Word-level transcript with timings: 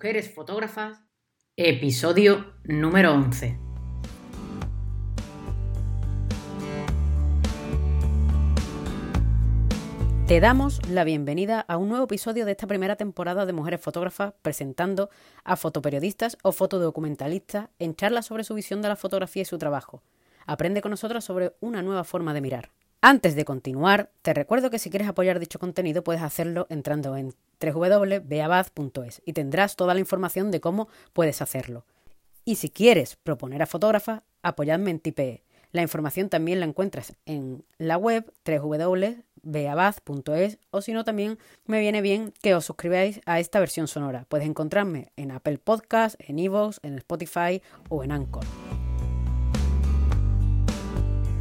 Mujeres 0.00 0.32
Fotógrafas, 0.34 0.98
episodio 1.58 2.54
número 2.64 3.12
11. 3.12 3.58
Te 10.26 10.40
damos 10.40 10.80
la 10.88 11.04
bienvenida 11.04 11.60
a 11.60 11.76
un 11.76 11.90
nuevo 11.90 12.04
episodio 12.04 12.46
de 12.46 12.52
esta 12.52 12.66
primera 12.66 12.96
temporada 12.96 13.44
de 13.44 13.52
Mujeres 13.52 13.82
Fotógrafas 13.82 14.32
presentando 14.40 15.10
a 15.44 15.56
fotoperiodistas 15.56 16.38
o 16.42 16.52
fotodocumentalistas 16.52 17.68
en 17.78 17.94
charlas 17.94 18.24
sobre 18.24 18.44
su 18.44 18.54
visión 18.54 18.80
de 18.80 18.88
la 18.88 18.96
fotografía 18.96 19.42
y 19.42 19.44
su 19.44 19.58
trabajo. 19.58 20.02
Aprende 20.46 20.80
con 20.80 20.92
nosotros 20.92 21.22
sobre 21.26 21.52
una 21.60 21.82
nueva 21.82 22.04
forma 22.04 22.32
de 22.32 22.40
mirar. 22.40 22.70
Antes 23.02 23.34
de 23.34 23.46
continuar, 23.46 24.10
te 24.20 24.34
recuerdo 24.34 24.68
que 24.68 24.78
si 24.78 24.90
quieres 24.90 25.08
apoyar 25.08 25.40
dicho 25.40 25.58
contenido 25.58 26.04
puedes 26.04 26.20
hacerlo 26.20 26.66
entrando 26.68 27.16
en 27.16 27.32
www.beabaz.es 27.58 29.22
y 29.24 29.32
tendrás 29.32 29.76
toda 29.76 29.94
la 29.94 30.00
información 30.00 30.50
de 30.50 30.60
cómo 30.60 30.88
puedes 31.14 31.40
hacerlo. 31.40 31.86
Y 32.44 32.56
si 32.56 32.68
quieres 32.68 33.16
proponer 33.16 33.62
a 33.62 33.66
fotógrafas, 33.66 34.20
apoyadme 34.42 34.90
en 34.90 35.00
Tipeee. 35.00 35.44
La 35.72 35.80
información 35.80 36.28
también 36.28 36.60
la 36.60 36.66
encuentras 36.66 37.14
en 37.24 37.64
la 37.78 37.96
web 37.96 38.30
www.beabaz.es 38.44 40.58
o 40.70 40.82
si 40.82 40.92
no 40.92 41.04
también 41.04 41.38
me 41.64 41.80
viene 41.80 42.02
bien 42.02 42.34
que 42.42 42.54
os 42.54 42.66
suscribáis 42.66 43.22
a 43.24 43.40
esta 43.40 43.60
versión 43.60 43.88
sonora. 43.88 44.26
Puedes 44.28 44.46
encontrarme 44.46 45.10
en 45.16 45.30
Apple 45.30 45.56
Podcast, 45.58 46.16
en 46.18 46.38
Evox, 46.38 46.80
en 46.82 46.98
Spotify 46.98 47.62
o 47.88 48.04
en 48.04 48.12
Anchor. 48.12 48.44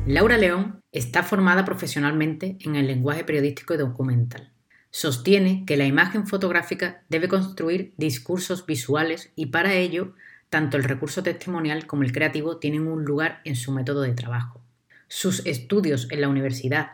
Laura 0.09 0.39
León 0.39 0.81
está 0.91 1.21
formada 1.21 1.65
profesionalmente 1.65 2.57
en 2.61 2.75
el 2.75 2.87
lenguaje 2.87 3.23
periodístico 3.23 3.75
y 3.75 3.77
documental. 3.77 4.51
Sostiene 4.89 5.65
que 5.67 5.77
la 5.77 5.85
imagen 5.85 6.25
fotográfica 6.25 7.03
debe 7.09 7.27
construir 7.27 7.93
discursos 7.95 8.65
visuales 8.65 9.31
y 9.35 9.45
para 9.45 9.75
ello 9.75 10.15
tanto 10.49 10.77
el 10.77 10.83
recurso 10.83 11.21
testimonial 11.21 11.85
como 11.85 12.01
el 12.01 12.11
creativo 12.11 12.57
tienen 12.57 12.87
un 12.87 13.05
lugar 13.05 13.41
en 13.43 13.55
su 13.55 13.71
método 13.71 14.01
de 14.01 14.15
trabajo. 14.15 14.63
Sus 15.07 15.45
estudios 15.45 16.07
en 16.09 16.21
la 16.21 16.29
universidad 16.29 16.93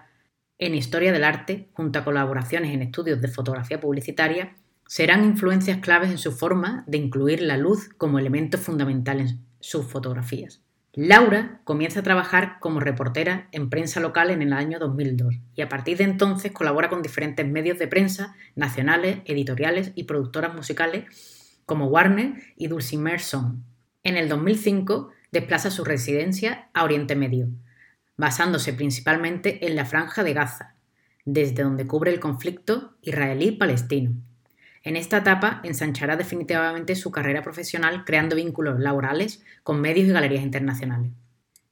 en 0.57 0.75
historia 0.75 1.13
del 1.13 1.23
arte, 1.23 1.69
junto 1.72 2.00
a 2.00 2.03
colaboraciones 2.03 2.73
en 2.73 2.81
estudios 2.81 3.22
de 3.22 3.29
fotografía 3.29 3.79
publicitaria, 3.79 4.57
serán 4.88 5.23
influencias 5.23 5.77
claves 5.77 6.11
en 6.11 6.17
su 6.17 6.33
forma 6.33 6.83
de 6.85 6.97
incluir 6.97 7.41
la 7.41 7.55
luz 7.55 7.88
como 7.97 8.19
elemento 8.19 8.57
fundamental 8.57 9.22
en 9.22 9.39
sus 9.61 9.85
fotografías. 9.85 10.64
Laura 10.97 11.59
comienza 11.65 11.99
a 11.99 12.03
trabajar 12.03 12.55
como 12.61 12.79
reportera 12.79 13.49
en 13.51 13.69
prensa 13.69 13.99
local 13.99 14.29
en 14.29 14.41
el 14.41 14.53
año 14.53 14.79
2002 14.79 15.35
y 15.53 15.61
a 15.61 15.67
partir 15.67 15.97
de 15.97 16.05
entonces 16.05 16.53
colabora 16.53 16.88
con 16.88 17.01
diferentes 17.01 17.45
medios 17.45 17.77
de 17.77 17.89
prensa 17.89 18.33
nacionales, 18.55 19.17
editoriales 19.25 19.91
y 19.95 20.05
productoras 20.05 20.55
musicales 20.55 21.03
como 21.66 21.88
Warner 21.88 22.35
y 22.55 22.67
Dulcimer 22.67 23.19
Song. 23.19 23.57
En 24.03 24.16
el 24.16 24.29
2005 24.29 25.09
desplaza 25.33 25.69
su 25.69 25.83
residencia 25.83 26.69
a 26.73 26.85
Oriente 26.85 27.17
Medio, 27.17 27.49
basándose 28.16 28.71
principalmente 28.71 29.67
en 29.67 29.75
la 29.75 29.83
Franja 29.83 30.23
de 30.23 30.33
Gaza, 30.33 30.75
desde 31.25 31.63
donde 31.63 31.88
cubre 31.88 32.13
el 32.13 32.21
conflicto 32.21 32.95
israelí-palestino. 33.01 34.13
En 34.86 34.95
esta 34.95 35.17
etapa 35.17 35.61
ensanchará 35.64 36.16
definitivamente 36.16 36.95
su 36.95 37.11
carrera 37.11 37.41
profesional 37.41 38.05
creando 38.05 38.36
vínculos 38.36 38.80
laborales 38.80 39.44
con 39.64 39.81
medios 39.81 40.08
y 40.08 40.11
galerías 40.11 40.44
internacionales. 40.44 41.11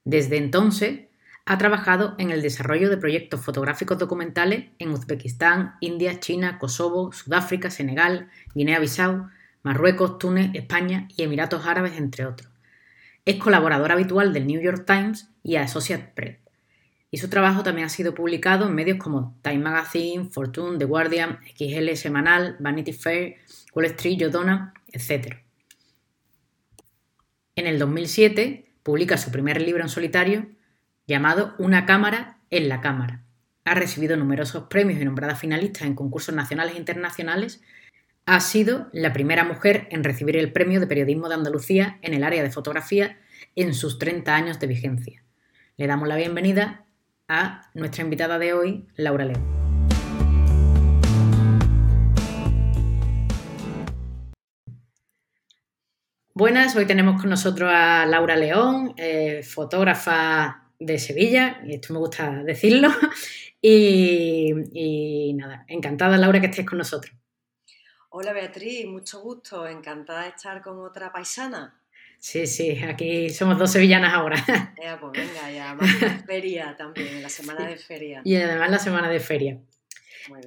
Desde 0.04 0.38
entonces, 0.38 1.02
ha 1.46 1.60
trabajado 1.60 2.16
en 2.18 2.32
el 2.32 2.42
desarrollo 2.42 2.90
de 2.90 2.98
proyectos 2.98 3.40
fotográficos 3.40 4.00
documentales 4.00 4.72
en 4.80 4.90
Uzbekistán, 4.90 5.76
India, 5.80 6.20
China, 6.20 6.58
Kosovo, 6.58 7.12
Sudáfrica, 7.12 7.70
Senegal, 7.70 8.30
Guinea-Bissau, 8.56 9.30
Marruecos, 9.62 10.18
Túnez, 10.18 10.50
España 10.56 11.08
y 11.16 11.22
Emiratos 11.22 11.68
Árabes, 11.68 11.98
entre 11.98 12.26
otros. 12.26 12.50
Es 13.26 13.36
colaborador 13.36 13.92
habitual 13.92 14.34
del 14.34 14.48
New 14.48 14.60
York 14.60 14.86
Times 14.88 15.30
y 15.44 15.58
Associated 15.58 16.14
Press 16.16 16.43
y 17.14 17.20
su 17.20 17.30
trabajo 17.30 17.62
también 17.62 17.86
ha 17.86 17.90
sido 17.90 18.16
publicado 18.16 18.66
en 18.66 18.74
medios 18.74 18.98
como 18.98 19.38
Time 19.44 19.60
Magazine, 19.60 20.32
Fortune, 20.32 20.80
The 20.80 20.86
Guardian, 20.86 21.38
XL 21.56 21.94
Semanal, 21.94 22.56
Vanity 22.60 22.92
Fair, 22.92 23.36
Wall 23.76 23.86
Street, 23.86 24.18
Yodona, 24.18 24.74
etc. 24.92 25.36
En 27.56 27.68
el 27.68 27.78
2007 27.78 28.66
publica 28.82 29.18
su 29.18 29.30
primer 29.30 29.62
libro 29.62 29.84
en 29.84 29.90
solitario 29.90 30.48
llamado 31.06 31.54
Una 31.60 31.86
cámara 31.86 32.40
en 32.50 32.68
la 32.68 32.82
cámara. 32.82 33.22
Ha 33.64 33.76
recibido 33.76 34.18
numerosos 34.18 34.64
premios 34.64 35.00
y 35.00 35.06
nombrada 35.06 35.36
finalista 35.36 35.86
en 35.86 35.94
concursos 35.94 36.34
nacionales 36.34 36.74
e 36.74 36.80
internacionales. 36.80 37.62
Ha 38.26 38.40
sido 38.40 38.90
la 38.92 39.14
primera 39.14 39.44
mujer 39.44 39.88
en 39.92 40.04
recibir 40.04 40.36
el 40.36 40.52
Premio 40.52 40.80
de 40.80 40.88
Periodismo 40.88 41.30
de 41.30 41.36
Andalucía 41.36 42.00
en 42.02 42.16
el 42.16 42.24
área 42.24 42.42
de 42.42 42.50
fotografía 42.50 43.20
en 43.56 43.76
sus 43.76 44.00
30 44.00 44.36
años 44.36 44.60
de 44.60 44.66
vigencia. 44.66 45.24
Le 45.78 45.86
damos 45.86 46.08
la 46.08 46.16
bienvenida 46.16 46.83
a 47.34 47.68
nuestra 47.74 48.04
invitada 48.04 48.38
de 48.38 48.54
hoy, 48.54 48.88
Laura 48.96 49.26
León. 49.26 49.44
Buenas, 56.36 56.76
hoy 56.76 56.86
tenemos 56.86 57.20
con 57.20 57.32
nosotros 57.32 57.72
a 57.74 58.06
Laura 58.06 58.36
León, 58.36 58.94
eh, 58.98 59.42
fotógrafa 59.42 60.70
de 60.80 61.00
Sevilla, 61.00 61.60
y 61.66 61.74
esto 61.76 61.94
me 61.94 62.00
gusta 62.00 62.44
decirlo. 62.44 62.90
Y, 63.66 64.52
y, 64.74 65.34
nada, 65.36 65.64
encantada 65.70 66.18
Laura 66.18 66.42
que 66.42 66.48
estés 66.48 66.66
con 66.66 66.80
nosotros. 66.80 67.16
Hola 68.10 68.34
Beatriz, 68.34 68.86
mucho 68.86 69.22
gusto, 69.22 69.66
encantada 69.66 70.24
de 70.24 70.30
estar 70.32 70.62
con 70.62 70.80
otra 70.80 71.14
paisana. 71.14 71.82
Sí, 72.24 72.48
sí, 72.48 72.82
aquí 72.82 73.30
somos 73.30 73.58
dos 73.58 73.70
sevillanas 73.70 74.14
ahora. 74.14 74.38
Ya, 74.82 74.98
pues 74.98 75.12
venga, 75.12 75.52
ya, 75.52 75.76
más 75.76 76.26
feria 76.26 76.74
también, 76.78 77.22
la 77.22 77.28
semana 77.28 77.68
de 77.68 77.76
feria. 77.76 78.22
Y 78.24 78.36
además 78.38 78.72
la 78.72 78.80
semana 78.80 79.10
de 79.10 79.20
feria. 79.20 79.60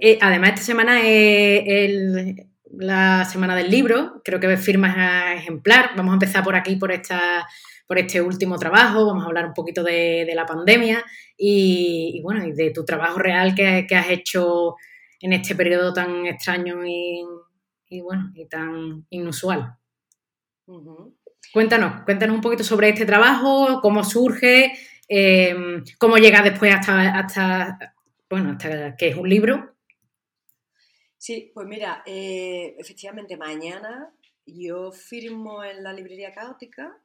Eh, 0.01 0.19
además, 0.23 0.51
esta 0.51 0.63
semana 0.63 1.03
es 1.03 2.35
la 2.71 3.27
semana 3.27 3.55
del 3.55 3.71
libro, 3.71 4.23
creo 4.25 4.41
que 4.41 4.57
firmas 4.57 4.97
a 4.97 5.35
ejemplar. 5.35 5.91
Vamos 5.97 6.13
a 6.13 6.15
empezar 6.15 6.43
por 6.43 6.57
aquí, 6.57 6.77
por 6.77 6.93
esta 6.93 7.47
por 7.87 7.99
este 7.99 8.23
último 8.23 8.57
trabajo, 8.57 9.07
vamos 9.07 9.25
a 9.25 9.27
hablar 9.27 9.45
un 9.45 9.55
poquito 9.55 9.85
de, 9.85 10.33
la 10.35 10.47
pandemia 10.47 11.05
y, 11.37 12.21
bueno, 12.23 12.45
y 12.45 12.53
de 12.53 12.71
tu 12.71 12.87
trabajo 12.87 13.19
real 13.19 13.55
que, 13.55 13.87
has 13.95 14.09
hecho 14.09 14.77
en 15.21 15.35
este 15.35 15.55
periodo 15.55 15.93
tan 15.93 16.25
extraño 16.27 16.85
y, 16.87 18.01
bueno, 18.01 18.33
y 18.35 18.47
tan 18.47 19.07
inusual. 19.11 19.77
Cuéntanos, 21.53 22.03
cuéntanos 22.05 22.37
un 22.37 22.43
poquito 22.43 22.65
sobre 22.65 22.91
este 22.91 23.07
trabajo, 23.07 23.81
cómo 23.81 24.05
surge, 24.05 24.73
em, 25.09 25.83
cómo 25.99 26.17
llega 26.19 26.43
después 26.43 26.75
hasta, 26.75 27.19
hasta, 27.19 27.95
bueno, 28.29 28.53
hasta 28.53 28.97
que 28.97 29.09
es 29.09 29.17
un 29.17 29.29
libro. 29.29 29.75
Sí, 31.17 31.51
pues 31.55 31.67
mira, 31.67 32.03
eh, 32.07 32.77
efectivamente 32.79 33.37
mañana 33.37 34.13
yo 34.45 34.93
firmo 34.93 35.65
en 35.65 35.83
la 35.83 35.93
librería 35.93 36.33
caótica, 36.33 36.97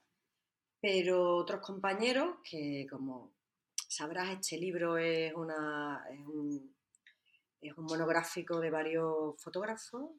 pero 0.80 1.38
otros 1.38 1.62
compañeros, 1.62 2.36
que 2.44 2.86
como 2.90 3.34
sabrás, 3.88 4.30
este 4.30 4.58
libro 4.58 4.98
es, 4.98 5.34
una, 5.34 6.04
es, 6.12 6.26
un, 6.28 6.76
es 7.62 7.78
un 7.78 7.86
monográfico 7.86 8.60
de 8.60 8.70
varios 8.70 9.42
fotógrafos 9.42 10.12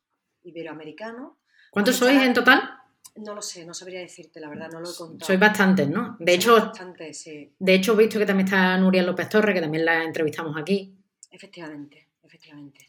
iberoamericanos. 0.43 1.35
¿Cuántos 1.71 1.99
pues 1.99 2.11
sois 2.11 2.27
en 2.27 2.35
total? 2.35 2.82
No 3.15 3.35
lo 3.35 3.43
sé, 3.43 3.67
no 3.67 3.75
sabría 3.75 4.01
decirte, 4.01 4.41
la 4.41 4.49
verdad, 4.49 4.71
no 4.71 4.81
lo 4.81 4.91
he 4.91 4.95
contado. 4.97 5.27
Sois 5.27 5.39
bastantes, 5.39 5.89
¿no? 5.89 6.17
De 6.19 6.35
hecho, 6.35 6.73
sí. 7.13 7.55
De 7.59 7.75
hecho, 7.75 7.93
he 7.93 7.97
visto 7.97 8.19
que 8.19 8.25
también 8.25 8.47
está 8.47 8.77
Nuria 8.79 9.03
López 9.03 9.29
Torres, 9.29 9.55
que 9.55 9.61
también 9.61 9.85
la 9.85 10.03
entrevistamos 10.03 10.57
aquí. 10.57 10.97
Efectivamente, 11.31 12.09
efectivamente. 12.23 12.89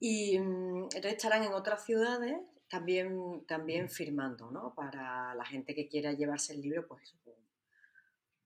Y 0.00 0.38
mm, 0.38 0.84
entonces 0.84 1.12
estarán 1.12 1.44
en 1.44 1.52
otras 1.52 1.84
ciudades 1.84 2.36
también, 2.68 3.44
también 3.46 3.88
firmando, 3.88 4.50
¿no? 4.50 4.74
Para 4.74 5.34
la 5.34 5.44
gente 5.44 5.74
que 5.74 5.88
quiera 5.88 6.12
llevarse 6.12 6.54
el 6.54 6.62
libro, 6.62 6.86
pues 6.88 7.14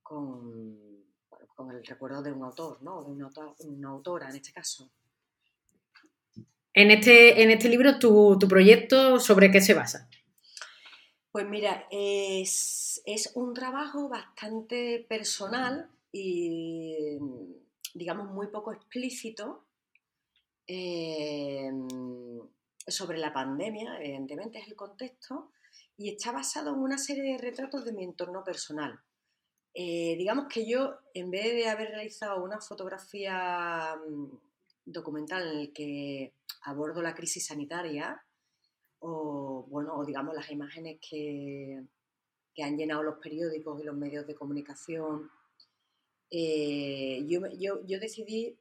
con, 0.03 0.79
con 1.55 1.71
el 1.71 1.85
recuerdo 1.85 2.23
de 2.23 2.33
un 2.33 2.43
autor, 2.45 2.83
¿no? 2.83 3.03
De 3.03 3.11
una, 3.11 3.31
una 3.61 3.89
autora, 3.89 4.29
en 4.29 4.37
este 4.37 4.53
caso. 4.53 4.91
En 6.73 6.91
este, 6.91 7.43
en 7.43 7.51
este 7.51 7.69
libro, 7.69 7.99
¿tu, 7.99 8.37
¿tu 8.39 8.47
proyecto 8.49 9.19
sobre 9.19 9.51
qué 9.51 9.61
se 9.61 9.73
basa? 9.75 10.11
Pues 11.37 11.47
mira, 11.51 11.87
es, 11.91 13.03
un 13.35 13.53
trabajo 13.53 14.09
bastante 14.09 15.05
personal 15.07 15.91
y, 16.11 17.19
digamos, 17.93 18.31
muy 18.31 18.47
poco 18.47 18.73
explícito 18.73 19.67
em, 20.67 21.87
sobre 22.87 23.19
la 23.19 23.35
pandemia, 23.35 23.99
evidentemente 24.01 24.61
es 24.61 24.69
el 24.69 24.77
contexto, 24.77 25.53
y 25.99 26.09
está 26.09 26.33
basado 26.33 26.73
en 26.73 26.81
una 26.81 26.97
serie 26.97 27.25
de 27.25 27.37
retratos 27.37 27.85
de 27.85 27.93
mi 27.93 28.05
entorno 28.05 28.43
personal. 28.43 28.99
Eh, 29.75 30.15
digamos 30.17 30.47
que 30.49 30.67
yo, 30.67 30.95
en 31.13 31.31
vez 31.31 31.53
de 31.53 31.69
haber 31.69 31.91
realizado 31.91 32.43
una 32.43 32.63
fotografía 32.63 33.95
mm, 34.09 34.39
documental 34.87 35.47
en 35.49 35.59
el 35.59 35.73
que 35.75 36.33
abordo 36.63 37.03
la 37.03 37.15
crisis 37.15 37.45
sanitaria, 37.45 38.26
o, 39.07 39.67
bueno, 39.69 39.97
o 39.97 40.05
digamos 40.05 40.35
las 40.35 40.51
imágenes 40.51 40.99
que, 41.01 41.83
que 42.55 42.63
han 42.63 42.77
llenado 42.77 43.03
los 43.03 43.19
periódicos 43.19 43.81
y 43.81 43.85
los 43.85 43.97
medios 43.97 44.27
de 44.27 44.35
comunicación. 44.35 45.31
Eh, 46.31 47.25
yo, 47.29 47.41
yo, 47.53 48.01
decidí 48.01 48.59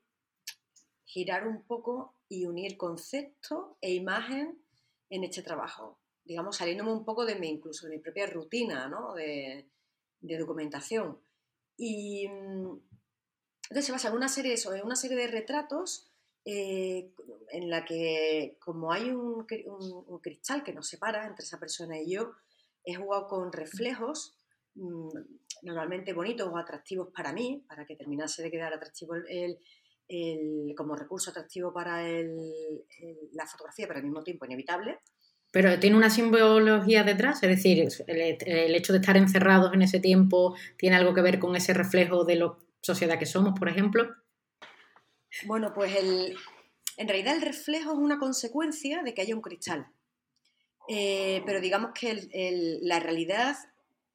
girar 1.03 1.47
un 1.47 1.63
poco 1.63 2.13
y 2.29 2.45
unir 2.45 2.77
concepto 2.77 3.77
e 3.81 3.93
imagen 3.93 4.61
en 5.09 5.23
este 5.23 5.41
trabajo, 5.41 5.99
digamos, 6.23 6.57
saliéndome 6.57 6.91
un 6.91 7.05
poco 7.05 7.25
de 7.25 7.35
mi, 7.35 7.49
incluso 7.49 7.87
de 7.87 7.95
mi 7.95 8.01
propia 8.01 8.27
rutina 8.27 8.87
¿no? 8.87 9.13
de, 9.13 9.67
de, 10.19 10.37
documentación. 10.37 11.19
Y 11.77 12.27
mm, 12.27 12.79
entonces 13.69 13.85
se 13.85 13.91
basa 13.91 14.09
en 14.09 14.15
una 14.15 14.29
serie, 14.29 14.55
en 14.55 14.85
una 14.85 14.95
serie 14.95 15.17
de 15.17 15.27
retratos 15.27 16.11
eh, 16.45 17.11
en 17.51 17.69
la 17.69 17.83
que, 17.83 18.57
como 18.59 18.91
hay 18.91 19.09
un, 19.09 19.45
un, 20.07 20.19
cristal 20.19 20.63
que 20.63 20.73
nos 20.73 20.87
separa 20.87 21.25
entre 21.25 21.43
esa 21.43 21.59
persona 21.59 21.99
y 21.99 22.11
yo, 22.11 22.33
he 22.85 22.93
jugado 22.93 23.27
con 23.27 23.51
reflejos 23.51 24.37
mm, 24.75 25.09
normalmente 25.63 26.13
bonitos 26.13 26.47
o 26.47 26.57
atractivos 26.57 27.09
para 27.13 27.33
mí, 27.33 27.65
para 27.67 27.85
que 27.85 27.95
terminase 27.95 28.43
de 28.43 28.51
quedar 28.51 28.73
atractivo 28.73 29.15
el, 29.15 29.57
como 30.77 30.95
recurso 30.95 31.31
atractivo 31.31 31.73
para 31.73 32.03
la 32.03 33.47
fotografía, 33.47 33.87
pero 33.87 33.97
al 33.97 34.05
mismo 34.05 34.23
tiempo 34.23 34.45
inevitable. 34.45 34.99
Pero 35.51 35.79
tiene 35.79 35.97
una 35.97 36.09
simbología 36.11 37.03
detrás, 37.03 37.41
es 37.41 37.49
decir, 37.49 37.87
el, 38.07 38.75
hecho 38.75 38.93
de 38.93 38.99
estar 38.99 39.17
encerrados 39.17 39.73
en 39.73 39.81
ese 39.81 39.99
tiempo 39.99 40.55
tiene 40.77 40.97
algo 40.97 41.13
que 41.13 41.21
ver 41.21 41.39
con 41.39 41.55
ese 41.55 41.73
reflejo 41.73 42.23
de 42.23 42.35
la 42.35 42.55
sociedad 42.81 43.17
que 43.17 43.25
somos, 43.25 43.57
por 43.57 43.69
ejemplo. 43.69 44.13
Bueno, 45.43 45.73
pues 45.73 45.93
el, 45.95 46.35
en 46.97 47.07
realidad 47.07 47.35
el 47.35 47.41
reflejo 47.41 47.91
es 47.91 47.97
una 47.97 48.17
consecuencia 48.17 49.03
de 49.03 49.13
que 49.13 49.21
haya 49.21 49.35
un 49.35 49.41
cristal. 49.41 49.87
Eh, 50.87 51.41
pero 51.45 51.59
digamos 51.59 51.91
que 51.99 52.79
la 52.81 52.99
realidad 52.99 53.55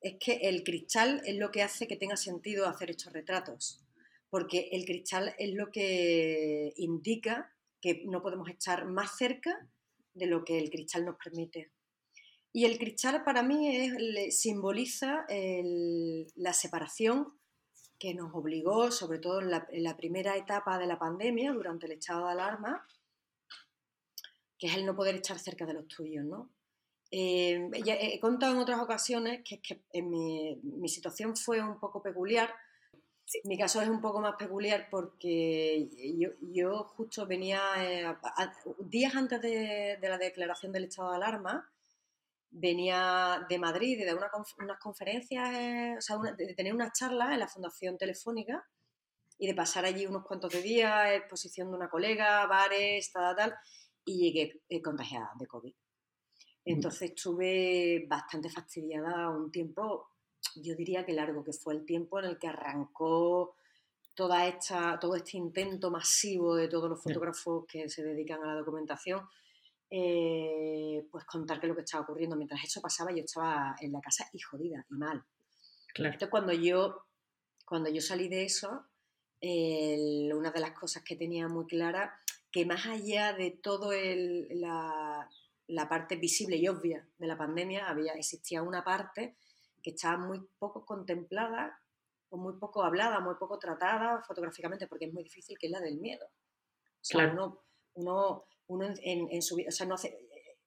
es 0.01 0.15
que 0.19 0.35
el 0.43 0.63
cristal 0.63 1.21
es 1.27 1.37
lo 1.37 1.51
que 1.51 1.63
hace 1.63 1.87
que 1.87 1.97
tenga 1.97 2.17
sentido 2.17 2.67
hacer 2.67 2.91
estos 2.91 3.13
retratos, 3.13 3.85
porque 4.31 4.69
el 4.73 4.85
cristal 4.85 5.35
es 5.39 5.53
lo 5.53 5.71
que 5.71 6.73
indica 6.77 7.53
que 7.81 8.03
no 8.07 8.23
podemos 8.23 8.49
estar 8.49 8.87
más 8.87 9.17
cerca 9.17 9.69
de 10.15 10.27
lo 10.27 10.45
que 10.45 10.59
el 10.59 10.71
cristal 10.71 11.05
nos 11.05 11.17
permite. 11.23 11.71
Y 12.53 12.65
el 12.65 12.79
cristal 12.79 13.23
para 13.25 13.43
mí 13.43 13.91
simboliza 14.31 15.25
la 16.37 16.53
separación 16.53 17.40
que 18.01 18.15
nos 18.15 18.35
obligó, 18.35 18.91
sobre 18.91 19.19
todo 19.19 19.41
en 19.41 19.51
la, 19.51 19.97
primera 19.97 20.35
etapa 20.37 20.79
de 20.79 20.87
la 20.87 20.99
pandemia, 20.99 21.53
durante 21.53 21.85
el 21.85 21.93
estado 21.93 22.25
de 22.25 22.33
alarma, 22.33 22.87
que 24.59 24.69
es 24.69 24.75
el 24.75 24.87
no 24.87 24.97
poder 24.97 25.17
estar 25.17 25.39
cerca 25.39 25.67
de 25.67 25.75
los 25.75 25.87
tuyos, 25.87 26.25
¿no? 26.25 26.51
Eh, 27.11 27.69
he 27.75 28.19
contado 28.19 28.55
en 28.55 28.61
otras 28.61 28.81
ocasiones 28.81 29.43
que, 29.45 29.61
que 29.61 29.83
en 29.93 30.09
mi, 30.09 30.89
situación 30.89 31.37
fue 31.37 31.63
un 31.63 31.79
poco 31.79 32.03
peculiar. 32.03 32.55
Mi 33.45 33.59
caso 33.59 33.83
es 33.83 33.89
un 33.89 34.01
poco 34.01 34.21
más 34.21 34.37
peculiar 34.37 34.89
porque 34.91 35.89
yo, 36.41 36.85
justo 36.85 37.27
venía, 37.27 37.61
eh, 37.79 38.17
días 38.79 39.15
antes 39.15 39.43
de, 39.43 39.99
la 40.01 40.17
declaración 40.17 40.73
del 40.73 40.85
estado 40.85 41.11
de 41.11 41.17
alarma, 41.17 41.71
venía 42.51 43.47
de 43.49 43.59
Madrid, 43.59 44.05
de 44.05 44.15
una, 44.15 44.31
unas 44.59 44.79
conferencias, 44.79 45.55
eh, 45.55 45.95
o 45.97 46.01
sea, 46.01 46.19
de 46.37 46.55
tener 46.55 46.75
unas 46.75 46.93
charlas 46.93 47.33
en 47.33 47.41
la 47.41 47.49
Fundación 47.49 47.97
Telefónica 47.97 48.67
y 49.39 49.47
de 49.47 49.55
pasar 49.55 49.85
allí 49.85 50.07
unos 50.07 50.25
cuantos 50.25 50.53
de 50.53 50.61
días, 50.61 51.13
exposición 51.13 51.71
de 51.71 51.77
una 51.77 51.89
colega, 51.89 52.47
bares, 52.47 53.11
tal, 53.13 53.37
tal, 53.37 53.55
y 54.05 54.33
llegué 54.33 54.83
contagiada 54.83 55.31
de 55.39 55.47
COVID. 55.47 55.75
Entonces 56.65 57.11
estuve 57.11 58.07
bastante 58.09 58.51
fastidiada 58.51 59.31
un 59.31 59.51
tiempo, 59.51 60.11
yo 60.57 60.75
diría 60.75 61.07
que 61.07 61.13
largo, 61.13 61.43
que 61.43 61.53
fue 61.53 61.75
el 61.75 61.85
tiempo 61.87 62.19
en 62.19 62.27
el 62.27 62.39
que 62.39 62.49
arrancó 62.49 63.55
toda 64.15 64.47
esta, 64.47 64.99
todo 64.99 65.17
este 65.17 65.39
intento 65.39 65.91
masivo 65.91 66.55
de 66.55 66.69
todos 66.69 66.91
los 66.91 67.03
fotógrafos 67.03 67.65
que 67.67 67.89
se 67.89 68.03
dedican 68.03 68.43
a 68.43 68.49
la 68.49 68.55
documentación, 68.57 69.27
eh, 69.91 71.07
pues 71.11 71.25
contar 71.25 71.59
qué 71.61 71.67
es 71.67 71.71
lo 71.71 71.75
que 71.75 71.83
estaba 71.83 72.05
ocurriendo. 72.05 72.37
Mientras 72.37 72.63
eso 72.65 72.81
pasaba, 72.81 73.11
yo 73.11 73.25
estaba 73.25 73.75
en 73.81 73.93
la 73.93 74.01
casa 74.01 74.29
y 74.33 74.39
jodida 74.39 74.87
y 74.89 74.95
mal. 74.95 75.25
Entonces, 75.95 76.29
cuando 76.29 76.53
yo, 76.53 77.07
cuando 77.67 77.91
yo 77.91 78.01
salí 78.01 78.29
de 78.29 78.45
eso, 78.45 78.87
una 79.43 80.51
de 80.51 80.61
las 80.61 80.73
cosas 80.73 81.03
que 81.03 81.17
tenía 81.17 81.49
muy 81.49 81.67
clara, 81.67 82.15
que 82.53 82.65
más 82.67 82.87
allá 82.87 83.33
de 83.33 83.51
todo 83.51 83.93
el, 83.93 84.49
la, 84.61 85.29
la 85.67 85.89
parte 85.89 86.17
visible 86.17 86.57
y 86.57 86.69
obvia 86.69 87.07
de 87.19 87.27
la 87.27 87.39
pandemia, 87.39 87.89
había, 87.89 88.13
existía 88.15 88.63
una 88.63 88.85
parte 88.85 89.37
que 89.83 89.91
estaba 89.91 90.19
muy 90.19 90.41
poco 90.59 90.85
contemplada 90.85 91.79
o 92.29 92.37
muy 92.37 92.55
poco 92.55 92.83
hablada, 92.83 93.21
muy 93.21 93.35
poco 93.37 93.59
tratada 93.59 94.23
fotográficamente, 94.23 94.87
porque 94.87 95.07
es 95.07 95.13
muy 95.13 95.25
difícil, 95.25 95.59
que 95.59 95.67
es 95.67 95.73
la 95.73 95.81
del 95.81 95.99
miedo. 95.99 96.27
O 96.27 97.03
sea, 97.05 97.31
uno, 97.33 97.63
uno, 97.95 98.45
uno 98.71 98.89
en, 99.03 99.43
su 99.43 99.57
vida, 99.57 99.69
o 99.69 99.73
sea, 99.73 99.87
no 99.87 99.95
hace, 99.95 100.17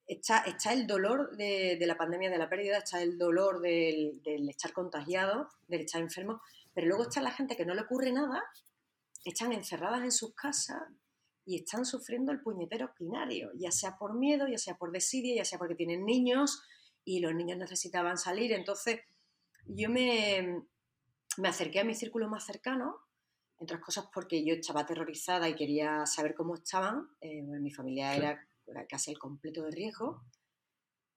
está, 0.05 0.44
el 0.73 0.85
dolor 0.85 1.35
de, 1.38 1.77
la 1.79 1.97
pandemia, 1.97 2.29
de 2.29 2.38
la 2.38 2.50
pérdida, 2.50 2.77
está 2.77 3.01
el 3.01 3.17
dolor 3.17 3.61
del, 3.61 4.21
estar 4.50 4.73
contagiado, 4.73 5.47
del 5.67 5.81
estar 5.81 6.01
enfermo, 6.01 6.41
pero 6.73 6.88
luego 6.88 7.03
está 7.03 7.21
la 7.21 7.31
gente 7.31 7.55
que 7.55 7.65
no 7.65 7.73
le 7.73 7.81
ocurre 7.81 8.11
nada, 8.11 8.44
están 9.23 9.53
encerradas 9.53 10.03
en 10.03 10.11
sus 10.11 10.35
casas 10.35 10.81
y 11.45 11.59
están 11.59 11.85
sufriendo 11.85 12.31
el 12.31 12.41
puñetero 12.41 12.85
ordinario, 12.85 13.51
ya 13.55 13.71
sea 13.71 13.97
por 13.97 14.15
miedo, 14.17 14.47
ya 14.47 14.57
sea 14.57 14.75
por 14.77 14.91
desidia, 14.91 15.35
ya 15.35 15.45
sea 15.45 15.57
porque 15.57 15.75
tienen 15.75 16.05
niños 16.05 16.61
y 17.05 17.21
los 17.21 17.33
niños 17.33 17.57
necesitaban 17.57 18.17
salir. 18.17 18.51
Entonces, 18.51 19.00
yo 19.65 19.89
me, 19.89 20.63
me 21.38 21.47
acerqué 21.47 21.79
a 21.79 21.85
mi 21.85 21.95
círculo 21.95 22.27
más 22.27 22.45
cercano, 22.45 22.97
entre 23.63 23.77
otras 23.77 23.86
cosas 23.86 24.10
porque 24.13 24.45
yo 24.45 24.54
estaba 24.54 24.81
aterrorizada 24.81 25.50
y 25.50 25.56
quería 25.56 26.06
saber 26.06 26.36
cómo 26.36 26.56
estaban. 26.56 27.10
Eh, 27.21 27.42
mi 27.42 27.71
familia 27.71 28.15
era, 28.15 28.48
casi 28.88 29.12
el 29.12 29.19
completo 29.19 29.63
de 29.63 29.71
riesgo. 29.71 30.24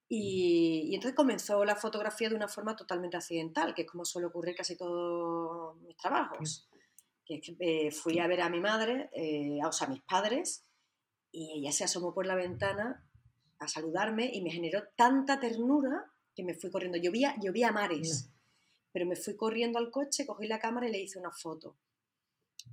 Y, 0.08 0.88
y, 0.90 0.94
entonces 0.94 1.16
comenzó 1.16 1.64
la 1.64 1.76
fotografía 1.76 2.28
de 2.28 2.36
una 2.36 2.48
forma 2.48 2.76
totalmente 2.76 3.16
accidental, 3.16 3.74
que 3.74 3.82
es 3.82 3.88
como 3.88 4.04
suele 4.04 4.28
ocurrir 4.28 4.54
casi 4.54 4.76
todos 4.76 5.76
mis 5.80 5.96
trabajos 5.96 6.68
que 7.26 7.40
eh, 7.58 7.90
fui 7.90 8.20
a 8.20 8.28
ver 8.28 8.40
a 8.40 8.48
mi 8.48 8.60
madre, 8.60 9.10
eh, 9.12 9.58
o 9.66 9.72
sea, 9.72 9.88
a 9.88 9.90
mis 9.90 10.02
padres, 10.02 10.64
y 11.32 11.58
ella 11.58 11.72
se 11.72 11.84
asomó 11.84 12.14
por 12.14 12.24
la 12.24 12.36
ventana 12.36 13.04
a 13.58 13.68
saludarme 13.68 14.30
y 14.32 14.42
me 14.42 14.50
generó 14.50 14.84
tanta 14.96 15.40
ternura 15.40 16.12
que 16.34 16.44
me 16.44 16.54
fui 16.54 16.70
corriendo. 16.70 16.98
Llovía, 16.98 17.34
llovía 17.42 17.68
a 17.68 17.72
mares, 17.72 18.30
pero 18.92 19.06
me 19.06 19.16
fui 19.16 19.36
corriendo 19.36 19.78
al 19.78 19.90
coche, 19.90 20.24
cogí 20.24 20.46
la 20.46 20.60
cámara 20.60 20.88
y 20.88 20.92
le 20.92 21.00
hice 21.00 21.18
una 21.18 21.32
foto. 21.32 21.76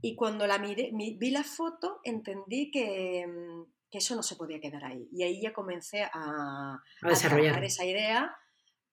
Y 0.02 0.16
cuando 0.16 0.48
la 0.48 0.58
miré, 0.58 0.92
vi 0.94 1.32
la 1.32 1.44
foto, 1.44 2.00
entendí 2.04 2.72
que, 2.72 3.25
mm, 3.28 3.63
que, 3.90 3.98
eso 4.00 4.16
no 4.16 4.24
se 4.24 4.36
podía 4.36 4.60
quedar 4.60 4.84
ahí. 4.86 5.08
Y 5.12 5.24
ahí 5.24 5.42
ya 5.42 5.54
comencé 5.54 6.04
a, 6.04 6.10
a 6.13 7.10
desarrollar 7.10 7.63
esa 7.63 7.86
idea 7.86 8.36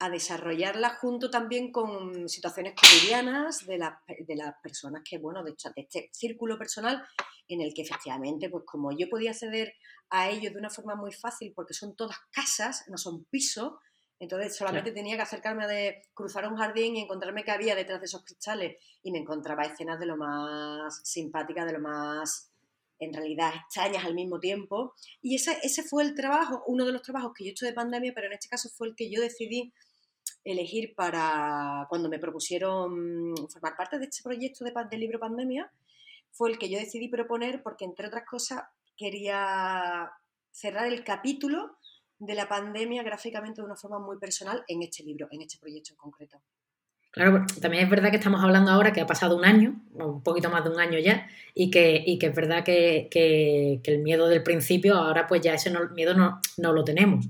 a 0.01 0.09
desarrollarla 0.09 0.97
junto 0.99 1.31
también 1.31 1.71
con 1.71 2.27
situaciones 2.29 2.75
cotidianas 2.75 3.67
de, 3.67 3.79
de 4.27 4.35
las 4.35 4.55
personas 4.63 5.03
que, 5.09 5.19
bueno, 5.19 5.45
de, 5.45 5.51
de, 5.51 5.83
este 5.83 6.09
círculo 6.13 6.59
personal 6.59 7.07
en 7.49 7.61
el 7.61 7.75
que 7.75 7.83
efectivamente, 7.83 8.49
pues 8.49 8.65
como 8.67 8.97
yo 8.97 9.11
podía 9.11 9.33
acceder 9.33 9.75
a 10.09 10.31
ellos 10.31 10.55
de 10.55 10.59
una 10.59 10.71
forma 10.71 10.95
muy 10.95 11.13
fácil 11.13 11.53
porque 11.55 11.75
son 11.75 11.95
todas 11.97 12.17
casas, 12.33 12.85
no 12.89 12.97
son 12.97 13.27
pisos, 13.27 13.75
entonces 14.21 14.55
solamente 14.55 14.93
tenía 14.93 15.17
que 15.17 15.23
acercarme 15.23 15.65
a 15.65 15.67
de 15.67 16.03
cruzar 16.12 16.47
un 16.47 16.57
jardín 16.57 16.95
y 16.95 17.00
encontrarme 17.00 17.43
que 17.43 17.50
había 17.50 17.75
detrás 17.75 18.00
de 18.00 18.07
esos 18.07 18.23
cristales 18.23 18.77
y 19.03 19.11
me 19.11 19.19
encontraba 19.19 19.65
escenas 19.65 19.99
de 19.99 20.05
lo 20.05 20.19
más 20.19 21.00
simpáticas, 21.03 21.67
de 21.67 21.73
lo 21.73 21.81
más 21.81 22.53
en 22.99 23.15
realidad 23.15 23.55
extrañas 23.57 24.05
al 24.05 24.15
mismo 24.15 24.39
tiempo. 24.39 24.95
Y 25.23 25.37
ese, 25.37 25.59
ese 25.62 25.83
fue 25.83 26.03
el 26.03 26.15
trabajo, 26.15 26.62
uno 26.67 26.85
de 26.85 26.93
los 26.93 27.00
trabajos 27.00 27.33
que 27.35 27.45
yo 27.45 27.49
he 27.49 27.53
hecho 27.53 27.65
de 27.65 27.73
pandemia, 27.73 28.12
pero 28.15 28.27
en 28.27 28.35
este 28.35 28.49
caso 28.49 28.69
fue 28.69 28.89
el 28.89 28.95
que 28.95 29.11
yo 29.11 29.23
decidí 29.23 29.73
elegir 30.45 30.95
para 30.95 31.87
cuando 31.89 32.11
me 32.11 32.19
propusieron 32.19 33.35
formar 33.49 33.75
parte 33.75 33.99
de 33.99 34.05
este 34.05 34.23
proyecto 34.23 34.65
de, 34.65 34.73
del 34.91 35.00
libro 35.00 35.19
Pandemia, 35.19 35.73
fue 36.31 36.50
el 36.50 36.59
que 36.59 36.69
yo 36.69 36.79
decidí 36.79 37.09
proponer 37.09 37.62
porque, 37.62 37.87
entre 37.87 38.09
otras 38.09 38.25
cosas, 38.27 38.65
quería 38.97 40.12
cerrar 40.50 40.87
el 40.87 41.05
capítulo 41.05 41.79
de 42.21 42.35
la 42.35 42.47
pandemia 42.49 43.03
gráficamente 43.03 43.61
de 43.61 43.67
una 43.67 43.77
forma 43.77 43.99
muy 43.99 44.19
personal 44.19 44.62
en 44.69 44.83
este 44.83 45.03
libro, 45.03 45.27
en 45.31 45.41
este 45.41 45.59
proyecto 45.59 45.95
en 45.95 45.97
concreto. 45.97 46.41
Claro, 47.11 47.45
también 47.61 47.83
es 47.83 47.91
verdad 47.91 48.11
que 48.11 48.19
estamos 48.19 48.41
hablando 48.45 48.71
ahora 48.71 48.93
que 48.93 49.00
ha 49.00 49.07
pasado 49.07 49.37
un 49.37 49.45
año, 49.45 49.83
un 49.95 50.23
poquito 50.23 50.49
más 50.49 50.62
de 50.62 50.71
un 50.71 50.79
año 50.79 50.99
ya, 51.00 51.27
y 51.55 51.71
que, 51.71 52.00
y 52.07 52.19
que 52.19 52.27
es 52.27 52.35
verdad 52.35 52.62
que, 52.62 53.09
que, 53.11 53.81
el 53.83 53.99
miedo 53.99 54.29
del 54.29 54.45
principio, 54.45 54.95
ahora 54.95 55.27
pues 55.27 55.41
ya 55.41 55.55
ese 55.55 55.73
miedo 55.93 56.15
no, 56.15 56.41
no 56.59 56.73
lo 56.73 56.85
tenemos. 56.85 57.27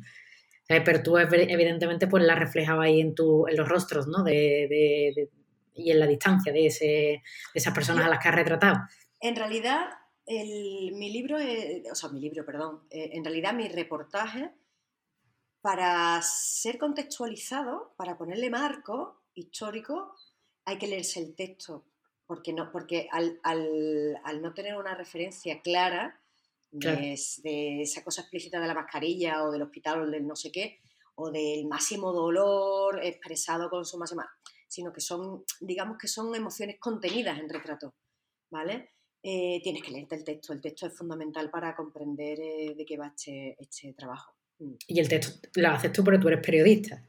Eh, 0.69 0.83
pero 0.85 1.03
tú 1.03 1.17
evidentemente 1.17 2.09
pues 2.09 2.23
la 2.25 2.35
reflejaba 2.35 2.85
ahí 2.85 3.01
en, 3.01 3.15
tu, 3.15 3.47
en 3.49 3.57
los 3.57 3.67
rostros, 3.67 4.07
¿no? 4.07 4.23
De, 4.23 5.31
y 5.75 5.91
en 5.91 5.99
la 5.99 6.07
distancia 6.07 6.53
de, 6.53 6.67
ese, 6.67 6.85
de 6.85 7.23
esas 7.55 7.73
personas 7.73 8.05
a 8.05 8.09
las 8.09 8.19
que 8.19 8.29
has 8.29 8.35
retratado. 8.35 8.81
En 9.21 9.35
realidad, 9.35 9.89
mi 10.27 11.11
libro, 11.11 11.39
o 11.91 11.95
sea, 11.95 12.11
mi 12.11 12.21
libro, 12.21 12.45
perdón, 12.45 12.81
eh, 12.91 13.11
en 13.15 13.25
realidad 13.25 13.55
mi 13.55 13.69
reportaje 13.69 14.51
para 15.61 16.21
ser 16.23 16.79
contextualizado, 16.79 17.93
para 17.97 18.17
ponerle 18.17 18.51
marco 18.51 19.23
histórico, 19.35 20.15
hay 20.65 20.79
que 20.79 20.87
leerse 20.87 21.21
el 21.21 21.35
texto, 21.35 21.85
porque, 22.27 22.53
no, 22.53 22.71
porque 22.71 23.09
al, 23.11 23.41
no 24.41 24.55
tener 24.55 24.77
una 24.77 24.95
referencia 24.95 25.61
clara 25.61 26.21
de, 26.71 27.13
esa 27.83 28.05
cosa 28.05 28.23
explícita 28.23 28.61
de 28.61 28.69
la 28.69 28.75
mascarilla 28.75 29.45
o 29.45 29.51
del 29.51 29.63
hospital 29.63 30.03
o 30.03 30.07
del 30.07 30.27
no 30.27 30.37
sé 30.37 30.51
qué, 30.51 30.79
o 31.17 31.31
del 31.31 31.67
máximo 31.67 32.13
dolor 32.13 33.05
expresado 33.05 33.69
con 33.69 33.85
su 33.85 33.99
máxima, 33.99 34.31
sino 34.69 34.93
que 34.93 35.01
son, 35.01 35.45
digamos 35.61 35.99
que 35.99 36.09
son 36.09 36.35
emociones 36.35 36.79
contenidas 36.79 37.39
en 37.39 37.49
retrato, 37.49 37.95
¿vale? 38.51 38.93
Eh, 39.23 39.61
tienes 39.63 39.83
que 39.83 39.91
leerte 39.91 40.15
el 40.15 40.25
texto, 40.25 40.55
el 40.55 40.63
texto 40.63 40.87
es 40.87 40.97
fundamental 40.97 41.51
para 41.51 41.77
comprender 41.77 42.41
eh, 42.41 42.75
de 42.75 42.87
qué 42.87 42.97
va 42.97 43.09
este, 43.09 43.57
este 43.61 43.93
trabajo. 43.93 44.40
Y 44.87 45.01
el 45.01 45.09
texto 45.09 45.49
lo 45.55 45.69
haces 45.69 45.93
tú 45.93 46.05
porque 46.05 46.19
tú 46.19 46.29
eres 46.29 46.45
periodista. 46.45 47.03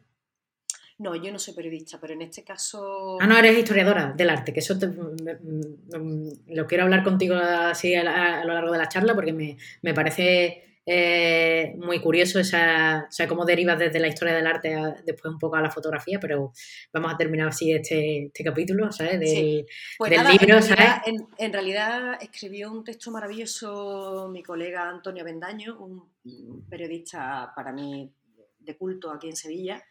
No, 0.99 1.15
yo 1.15 1.31
no 1.31 1.39
soy 1.39 1.55
periodista, 1.55 1.99
pero 1.99 2.13
en 2.13 2.21
este 2.21 2.43
caso... 2.43 3.17
Ah, 3.19 3.25
no, 3.25 3.35
eres 3.35 3.57
historiadora 3.57 4.13
del 4.15 4.29
arte, 4.29 4.53
que 4.53 4.59
eso 4.59 4.75
mm, 4.75 6.53
lo 6.53 6.67
quiero 6.67 6.83
hablar 6.83 7.03
contigo 7.03 7.35
así 7.35 7.95
a, 7.95 8.43
lo 8.45 8.53
largo 8.53 8.71
de 8.71 8.77
la 8.77 8.87
charla 8.87 9.15
porque 9.15 9.33
me, 9.33 9.57
me 9.81 9.95
parece 9.95 10.70
eh, 10.85 11.75
muy 11.77 12.01
curioso 12.01 12.39
esa, 12.39 13.05
o 13.07 13.11
sea, 13.11 13.27
cómo 13.27 13.45
derivas 13.45 13.77
desde 13.77 13.99
la 13.99 14.07
historia 14.07 14.33
del 14.33 14.47
arte 14.47 14.75
después 15.05 15.31
un 15.33 15.39
poco 15.39 15.55
a 15.55 15.61
la 15.61 15.69
fotografía, 15.69 16.19
pero 16.19 16.51
vamos 16.91 17.13
a 17.13 17.17
terminar 17.17 17.49
así 17.49 17.71
este, 17.71 18.25
este 18.25 18.43
capítulo, 18.43 18.91
¿sabes? 18.91 19.19
Del, 19.19 19.65
pues 19.97 20.11
libro, 20.11 20.57
en 20.57 20.67
realidad, 20.67 21.01
En, 21.37 21.53
realidad 21.53 22.21
escribió 22.21 22.71
un 22.71 22.83
texto 22.83 23.11
maravilloso 23.11 24.29
mi 24.31 24.41
colega 24.41 24.89
Antonio 24.89 25.23
Bendaño, 25.23 25.77
un 25.79 26.67
periodista 26.69 27.51
para 27.55 27.71
mí 27.71 28.11
de 28.59 28.77
culto 28.77 29.11
aquí 29.11 29.27
en 29.27 29.35
Sevilla, 29.35 29.83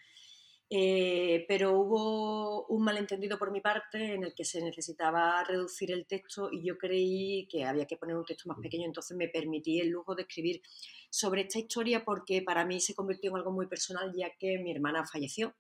eh, 0.73 1.45
pero 1.49 1.73
hubo 1.73 2.67
un 2.67 2.85
malentendido 2.85 3.37
por 3.37 3.51
mi 3.51 3.61
parte 3.61 4.15
en 4.15 4.23
el 4.23 4.33
que 4.33 4.45
se 4.45 4.63
necesitaba 4.63 5.43
reducir 5.43 5.91
el 5.91 6.07
texto 6.07 6.49
y 6.53 6.63
yo 6.63 6.79
creí 6.79 7.49
que 7.49 7.65
había 7.65 7.87
que 7.87 7.97
poner 7.97 8.17
un 8.17 8.25
texto 8.25 8.49
más 8.49 8.59
pequeño, 8.61 8.87
entonces 8.87 9.17
me 9.17 9.27
permití 9.27 9.81
el 9.81 9.89
lujo 9.89 10.15
de 10.15 10.23
escribir 10.23 10.63
sobre 11.11 11.43
esta 11.43 11.59
historia 11.59 12.05
porque 12.05 12.41
para 12.43 12.65
mí 12.65 12.81
se 12.81 12.95
convirtió 12.95 13.31
en 13.31 13.39
algo 13.39 13.51
muy 13.51 13.67
personal 13.67 14.13
ya 14.15 14.31
que 14.39 14.59
mi 14.59 14.71
hermana 14.71 15.05
falleció. 15.05 15.57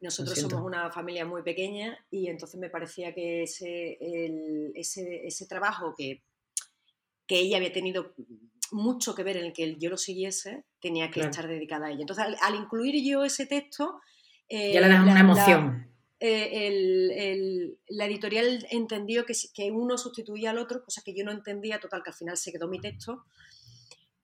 Nosotros 0.00 0.38
somos 0.38 0.62
una 0.62 0.90
familia 0.90 1.26
muy 1.26 1.42
pequeña 1.42 1.98
y 2.10 2.28
entonces 2.28 2.58
me 2.58 2.70
parecía 2.70 3.12
que 3.12 3.42
ese, 3.42 3.98
ese, 4.74 5.26
ese 5.26 5.46
trabajo 5.46 5.92
que, 5.94 6.22
que 7.26 7.40
ella 7.40 7.58
había 7.58 7.72
tenido 7.72 8.14
mucho 8.72 9.14
que 9.14 9.22
ver 9.22 9.36
en 9.36 9.46
el 9.46 9.52
que 9.52 9.76
yo 9.78 9.90
lo 9.90 9.96
siguiese, 9.96 10.64
tenía 10.80 11.10
que 11.10 11.20
estar 11.20 11.46
dedicada 11.46 11.86
a 11.86 11.90
ella. 11.90 12.00
Entonces, 12.00 12.24
al, 12.40 12.54
incluir 12.54 13.02
yo 13.04 13.24
ese 13.24 13.46
texto... 13.46 14.00
Eh, 14.48 14.72
ya 14.72 14.80
le 14.80 14.88
das 14.88 15.02
una 15.02 15.20
emoción. 15.20 15.92
Eh, 16.18 17.76
la 17.88 18.06
editorial 18.06 18.66
entendió 18.70 19.24
que, 19.26 19.34
que, 19.54 19.70
uno 19.70 19.98
sustituía 19.98 20.50
al 20.50 20.58
otro, 20.58 20.82
cosa 20.82 21.02
que 21.04 21.14
yo 21.14 21.24
no 21.24 21.32
entendía, 21.32 21.78
total, 21.78 22.02
que 22.02 22.10
al 22.10 22.16
final 22.16 22.36
se 22.36 22.52
quedó 22.52 22.68
mi 22.68 22.80
texto, 22.80 23.24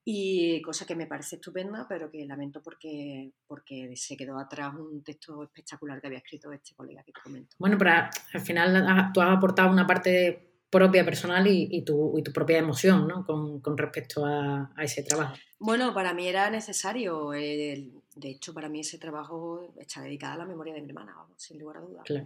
y 0.05 0.61
cosa 0.63 0.85
que 0.85 0.97
me 0.97 1.07
parece 1.07 1.37
estupenda, 1.37 1.87
pero 1.89 2.11
que 2.11 2.25
lamento 2.27 2.61
porque, 2.63 3.33
porque 3.47 3.93
se 3.95 4.17
quedó 4.17 4.39
atrás 4.39 4.75
un 4.75 5.05
texto 5.05 5.45
espectacular 5.45 6.01
que 6.01 6.09
había 6.09 6.19
escrito 6.19 6.51
este 6.53 6.75
colega 6.75 7.05
que 7.05 7.13
te 7.13 7.21
comento. 7.21 7.55
Bueno, 7.59 7.79
pero 7.79 7.93
al 7.93 8.41
final 8.41 9.13
tú 9.15 9.21
has 9.21 9.37
aportado 9.37 9.71
una 9.71 9.87
parte 9.87 10.52
propia 10.73 11.05
personal 11.05 11.47
y, 11.47 11.83
tu, 11.83 12.19
tu, 12.25 12.33
propia 12.33 12.57
emoción 12.57 13.07
¿no? 13.07 13.27
con, 13.27 13.77
respecto 13.77 14.25
a, 14.25 14.73
ese 14.83 15.03
trabajo. 15.03 15.37
Bueno, 15.59 15.93
para 15.93 16.15
mí 16.15 16.27
era 16.27 16.49
necesario. 16.49 17.31
de 17.31 17.91
hecho, 18.23 18.55
para 18.55 18.71
mí 18.71 18.81
ese 18.81 18.97
trabajo 18.97 19.71
está 19.79 20.01
dedicado 20.01 20.33
a 20.33 20.39
la 20.39 20.45
memoria 20.47 20.73
de 20.73 20.81
mi 20.81 20.89
hermana, 20.89 21.15
sin 21.37 21.59
lugar 21.59 21.77
a 21.77 21.81
dudas. 21.81 22.05
Claro. 22.07 22.25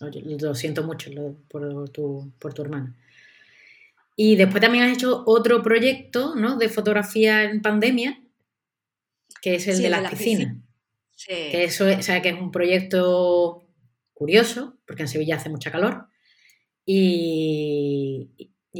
lo 0.00 0.54
siento 0.54 0.84
mucho 0.84 1.10
por, 1.48 1.88
tu, 1.90 2.30
por 2.38 2.54
tu 2.54 2.62
hermana. 2.62 2.94
Y 4.14 4.36
después 4.36 4.60
también 4.60 4.84
has 4.84 4.96
hecho 4.96 5.24
otro 5.26 5.60
proyecto 5.60 6.36
¿no? 6.36 6.56
de 6.56 6.68
fotografía 6.68 7.42
en 7.42 7.62
pandemia, 7.62 8.22
que 9.40 9.56
es 9.56 9.66
el 9.66 9.82
de 9.82 9.90
la 9.90 10.08
piscina. 10.08 10.56
Sí. 11.16 11.34
Que 11.50 11.64
eso 11.64 11.86
o 11.86 12.02
sea, 12.02 12.22
que 12.22 12.28
es 12.28 12.40
un 12.40 12.52
proyecto 12.52 13.64
curioso, 14.14 14.76
porque 14.86 15.02
en 15.02 15.08
Sevilla 15.08 15.36
hace 15.36 15.50
mucha 15.50 15.72
calor 15.72 16.11
y, 16.84 18.30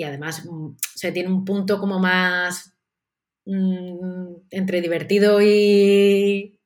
además 0.04 0.44
mm, 0.44 0.76
se 0.94 1.12
tiene 1.12 1.28
un 1.28 1.44
punto 1.44 1.78
como 1.78 1.98
más 1.98 2.74
mm, 3.44 4.34
entre 4.50 4.80
divertido 4.80 5.40
y, 5.40 6.58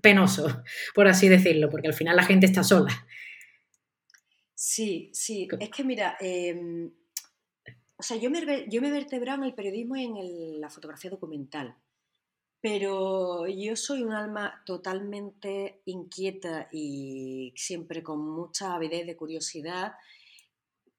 penoso, 0.00 0.62
por 0.94 1.08
así 1.08 1.28
decirlo, 1.28 1.70
porque 1.70 1.88
al 1.88 1.94
final 1.94 2.16
la 2.16 2.24
gente 2.24 2.46
está 2.46 2.62
sola. 2.62 3.06
Sí, 4.54 5.10
sí, 5.12 5.48
es 5.60 5.70
que 5.70 5.84
mira, 5.84 6.16
em, 6.18 6.90
o 7.98 8.02
sea, 8.02 8.16
yo 8.16 8.30
me, 8.30 8.66
yo 8.68 8.80
me 8.80 8.90
vertebrado 8.90 9.42
en 9.42 9.48
el 9.48 9.54
periodismo 9.54 9.96
y 9.96 10.04
en 10.04 10.60
la 10.60 10.70
fotografía 10.70 11.10
documental, 11.10 11.76
pero 12.60 13.46
yo 13.46 13.76
soy 13.76 14.02
un 14.02 14.12
alma 14.12 14.62
totalmente 14.64 15.82
inquieta 15.84 16.68
y 16.72 17.52
siempre 17.54 18.02
con 18.02 18.18
mucha 18.20 18.74
avidez 18.74 19.06
de 19.06 19.16
curiosidad 19.16 19.92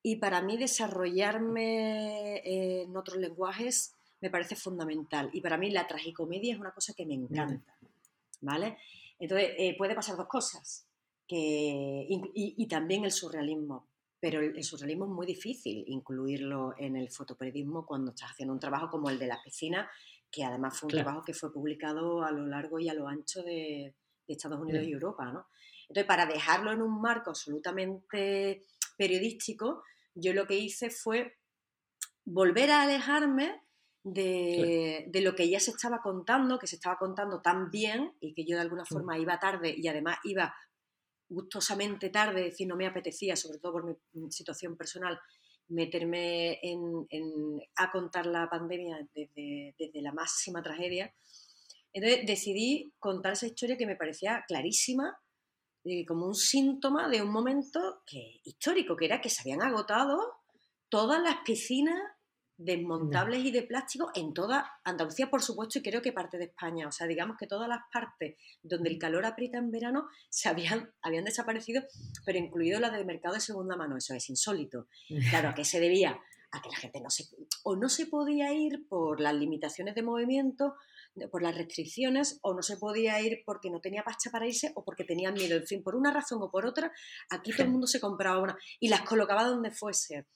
y 0.07 0.15
para 0.15 0.41
mí 0.41 0.55
desarrollarme 0.55 2.41
en 2.45 2.95
otros 2.95 3.17
lenguajes 3.17 3.93
me 4.21 4.29
parece 4.29 4.55
fundamental. 4.55 5.29
Y 5.33 5.41
para 5.41 5.57
mí 5.57 5.69
la 5.69 5.85
tragicomedia 5.85 6.53
es 6.53 6.59
una 6.61 6.71
cosa 6.71 6.93
que 6.93 7.05
me 7.05 7.13
encanta. 7.13 7.75
¿Vale? 8.39 8.77
Entonces, 9.19 9.49
eh, 9.57 9.75
puede 9.77 9.95
pasar 9.95 10.15
dos 10.15 10.27
cosas. 10.27 10.87
Que, 11.27 12.07
y, 12.07 12.67
también 12.67 13.03
el 13.03 13.11
surrealismo. 13.11 13.85
Pero 14.21 14.39
el, 14.39 14.63
surrealismo 14.63 15.03
es 15.07 15.11
muy 15.11 15.25
difícil 15.25 15.83
incluirlo 15.87 16.73
en 16.77 16.95
el 16.95 17.11
fotoperiodismo 17.11 17.85
cuando 17.85 18.11
estás 18.11 18.31
haciendo 18.31 18.53
un 18.53 18.61
trabajo 18.61 18.89
como 18.89 19.09
el 19.09 19.19
de 19.19 19.27
la 19.27 19.43
piscina, 19.43 19.91
que 20.31 20.45
además 20.45 20.79
fue 20.79 20.87
un 20.87 20.93
trabajo 20.93 21.21
que 21.21 21.33
fue 21.33 21.51
publicado 21.51 22.23
a 22.23 22.31
lo 22.31 22.47
largo 22.47 22.79
y 22.79 22.87
a 22.87 22.93
lo 22.93 23.09
ancho 23.09 23.43
de, 23.43 23.93
Estados 24.25 24.61
Unidos 24.61 24.85
y 24.85 24.93
Europa. 24.93 25.25
¿no? 25.33 25.47
Entonces, 25.89 26.05
para 26.05 26.25
dejarlo 26.25 26.71
en 26.71 26.81
un 26.81 27.01
marco 27.01 27.31
absolutamente 27.31 28.63
periodístico, 28.97 29.83
yo 30.19 30.33
lo 30.33 30.47
que 30.47 30.55
hice 30.55 30.89
fue 30.89 31.37
volver 32.25 32.71
a 32.71 32.83
alejarme 32.83 33.61
de, 34.03 35.09
lo 35.21 35.35
que 35.35 35.43
ella 35.43 35.59
se 35.59 35.71
estaba 35.71 36.01
contando, 36.01 36.59
que 36.59 36.67
se 36.67 36.75
estaba 36.75 36.97
contando 36.97 37.41
tan 37.41 37.69
bien 37.69 38.13
y 38.19 38.33
que 38.33 38.45
yo 38.45 38.55
de 38.55 38.61
alguna 38.61 38.85
forma 38.85 39.17
iba 39.17 39.39
tarde 39.39 39.73
y 39.75 39.87
además 39.87 40.17
iba 40.23 40.53
gustosamente 41.29 42.09
tarde, 42.09 42.45
es 42.45 42.51
decir, 42.53 42.67
no 42.67 42.77
me 42.77 42.87
apetecía, 42.87 43.35
sobre 43.35 43.59
todo 43.59 43.73
por 43.73 43.99
mi 44.13 44.31
situación 44.31 44.77
personal, 44.77 45.19
meterme 45.69 46.59
en, 46.61 47.59
a 47.75 47.91
contar 47.91 48.25
la 48.25 48.49
pandemia 48.49 49.07
desde, 49.13 50.01
la 50.01 50.13
máxima 50.13 50.61
tragedia. 50.61 51.13
Entonces 51.93 52.25
decidí 52.25 52.93
contar 52.99 53.33
esa 53.33 53.47
historia 53.47 53.77
que 53.77 53.85
me 53.85 53.95
parecía 53.95 54.43
clarísima 54.47 55.17
eh, 55.87 56.05
como 56.05 56.25
un 56.25 56.35
síntoma 56.35 57.07
de 57.07 57.21
un 57.21 57.31
momento 57.31 58.01
que, 58.05 58.41
histórico, 58.43 58.97
que 58.97 59.05
era 59.05 59.21
que 59.21 59.29
se 59.29 59.41
habían 59.41 59.61
agotado 59.61 60.17
todas 60.89 61.21
las 61.21 61.37
piscinas 61.45 62.01
desmontables 62.57 63.45
y 63.45 63.51
de 63.51 63.61
plástico 63.61 64.11
en 64.15 64.33
toda 64.33 64.79
Andalucía, 64.83 65.29
por 65.29 65.43
supuesto, 65.43 65.79
y 65.79 65.83
creo 65.83 66.01
que 66.01 66.11
parte 66.11 66.37
de 66.37 66.45
España. 66.45 66.87
O 66.87 66.91
sea, 66.91 67.07
digamos 67.07 67.37
que 67.37 67.47
todas 67.47 67.69
las 67.69 67.81
partes 67.93 68.35
donde 68.63 68.89
el 68.89 68.97
calor 68.97 69.25
aprieta 69.25 69.59
en 69.59 69.71
verano 69.71 70.07
se 70.29 70.49
habían, 70.49 70.91
habían 71.01 71.23
desaparecido, 71.23 71.83
pero 72.25 72.39
incluido 72.39 72.79
las 72.79 72.91
del 72.91 73.05
mercado 73.05 73.35
de 73.35 73.41
segunda 73.41 73.77
mano. 73.77 73.95
Eso 73.95 74.13
es 74.15 74.27
insólito. 74.29 74.87
Claro, 75.29 75.49
¿a 75.49 75.55
qué 75.55 75.63
se 75.63 75.79
debía? 75.79 76.19
A 76.51 76.61
que 76.61 76.69
la 76.69 76.77
gente 76.77 76.99
no 76.99 77.09
se, 77.09 77.25
o 77.63 77.75
no 77.75 77.89
se 77.89 78.07
podía 78.07 78.51
ir 78.53 78.87
por 78.89 79.21
las 79.21 79.35
limitaciones 79.35 79.93
de 79.95 80.01
movimiento 80.01 80.75
por 81.31 81.41
las 81.41 81.55
restricciones 81.55 82.39
o 82.41 82.53
no 82.53 82.61
se 82.61 82.77
podía 82.77 83.19
ir 83.21 83.41
porque 83.45 83.69
no 83.69 83.79
tenía 83.79 84.03
pasta 84.03 84.29
para 84.29 84.47
irse 84.47 84.71
o 84.75 84.83
porque 84.83 85.03
tenían 85.03 85.33
miedo. 85.33 85.55
En 85.55 85.65
fin, 85.65 85.83
por 85.83 85.95
una 85.95 86.13
razón 86.13 86.39
o 86.41 86.51
por 86.51 86.65
otra, 86.65 86.91
aquí 87.29 87.51
todo 87.51 87.63
el 87.63 87.71
mundo 87.71 87.87
se 87.87 87.99
compraba 87.99 88.41
una 88.41 88.57
y 88.79 88.89
las 88.89 89.01
colocaba 89.01 89.43
donde 89.43 89.71
fuese. 89.71 90.27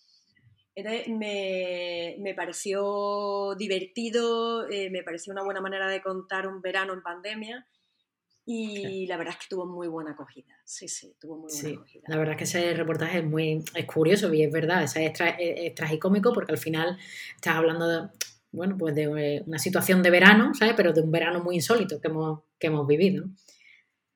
Entonces 0.74 1.08
me, 1.10 2.34
pareció 2.36 3.56
divertido, 3.56 4.70
eh, 4.70 4.90
me 4.90 5.04
pareció 5.04 5.34
una 5.34 5.44
buena 5.44 5.62
manera 5.62 5.88
de 5.90 6.02
contar 6.02 6.48
un 6.48 6.62
verano 6.62 6.94
en 6.94 7.02
pandemia 7.02 7.68
y 8.46 9.06
la 9.06 9.18
verdad 9.18 9.36
es 9.38 9.42
que 9.42 9.50
tuvo 9.50 9.66
muy 9.66 9.88
buena 9.88 10.12
acogida. 10.12 10.54
Sí, 10.66 10.88
sí, 10.88 11.16
tuvo 11.20 11.38
muy 11.38 11.52
buena 11.54 11.78
acogida. 11.78 12.04
La 12.08 12.18
verdad 12.18 12.34
es 12.34 12.38
que 12.38 12.44
ese 12.46 12.74
reportaje 12.74 13.20
es 13.20 13.24
muy 13.24 13.64
es 13.76 13.86
curioso 13.86 14.34
y 14.34 14.44
es 14.44 14.52
verdad, 14.52 14.84
es, 14.84 14.96
es, 14.96 15.14
es, 15.38 15.76
tragicómico 15.76 16.34
porque 16.34 16.54
al 16.54 16.58
final 16.58 16.98
estás 17.36 17.56
hablando 17.56 17.88
de, 17.88 18.10
bueno, 18.52 18.78
pues 18.78 18.94
de 18.96 19.04
eh, 19.04 19.44
una 19.46 19.60
situación 19.60 20.04
de 20.04 20.10
verano, 20.10 20.54
¿sabes? 20.54 20.74
Pero 20.76 20.94
de 20.94 21.02
un 21.02 21.12
verano 21.12 21.44
muy 21.44 21.56
insólito 21.56 22.00
que 22.00 22.08
hemos, 22.08 22.42
que 22.60 22.68
hemos 22.68 22.86
vivido. 22.86 23.26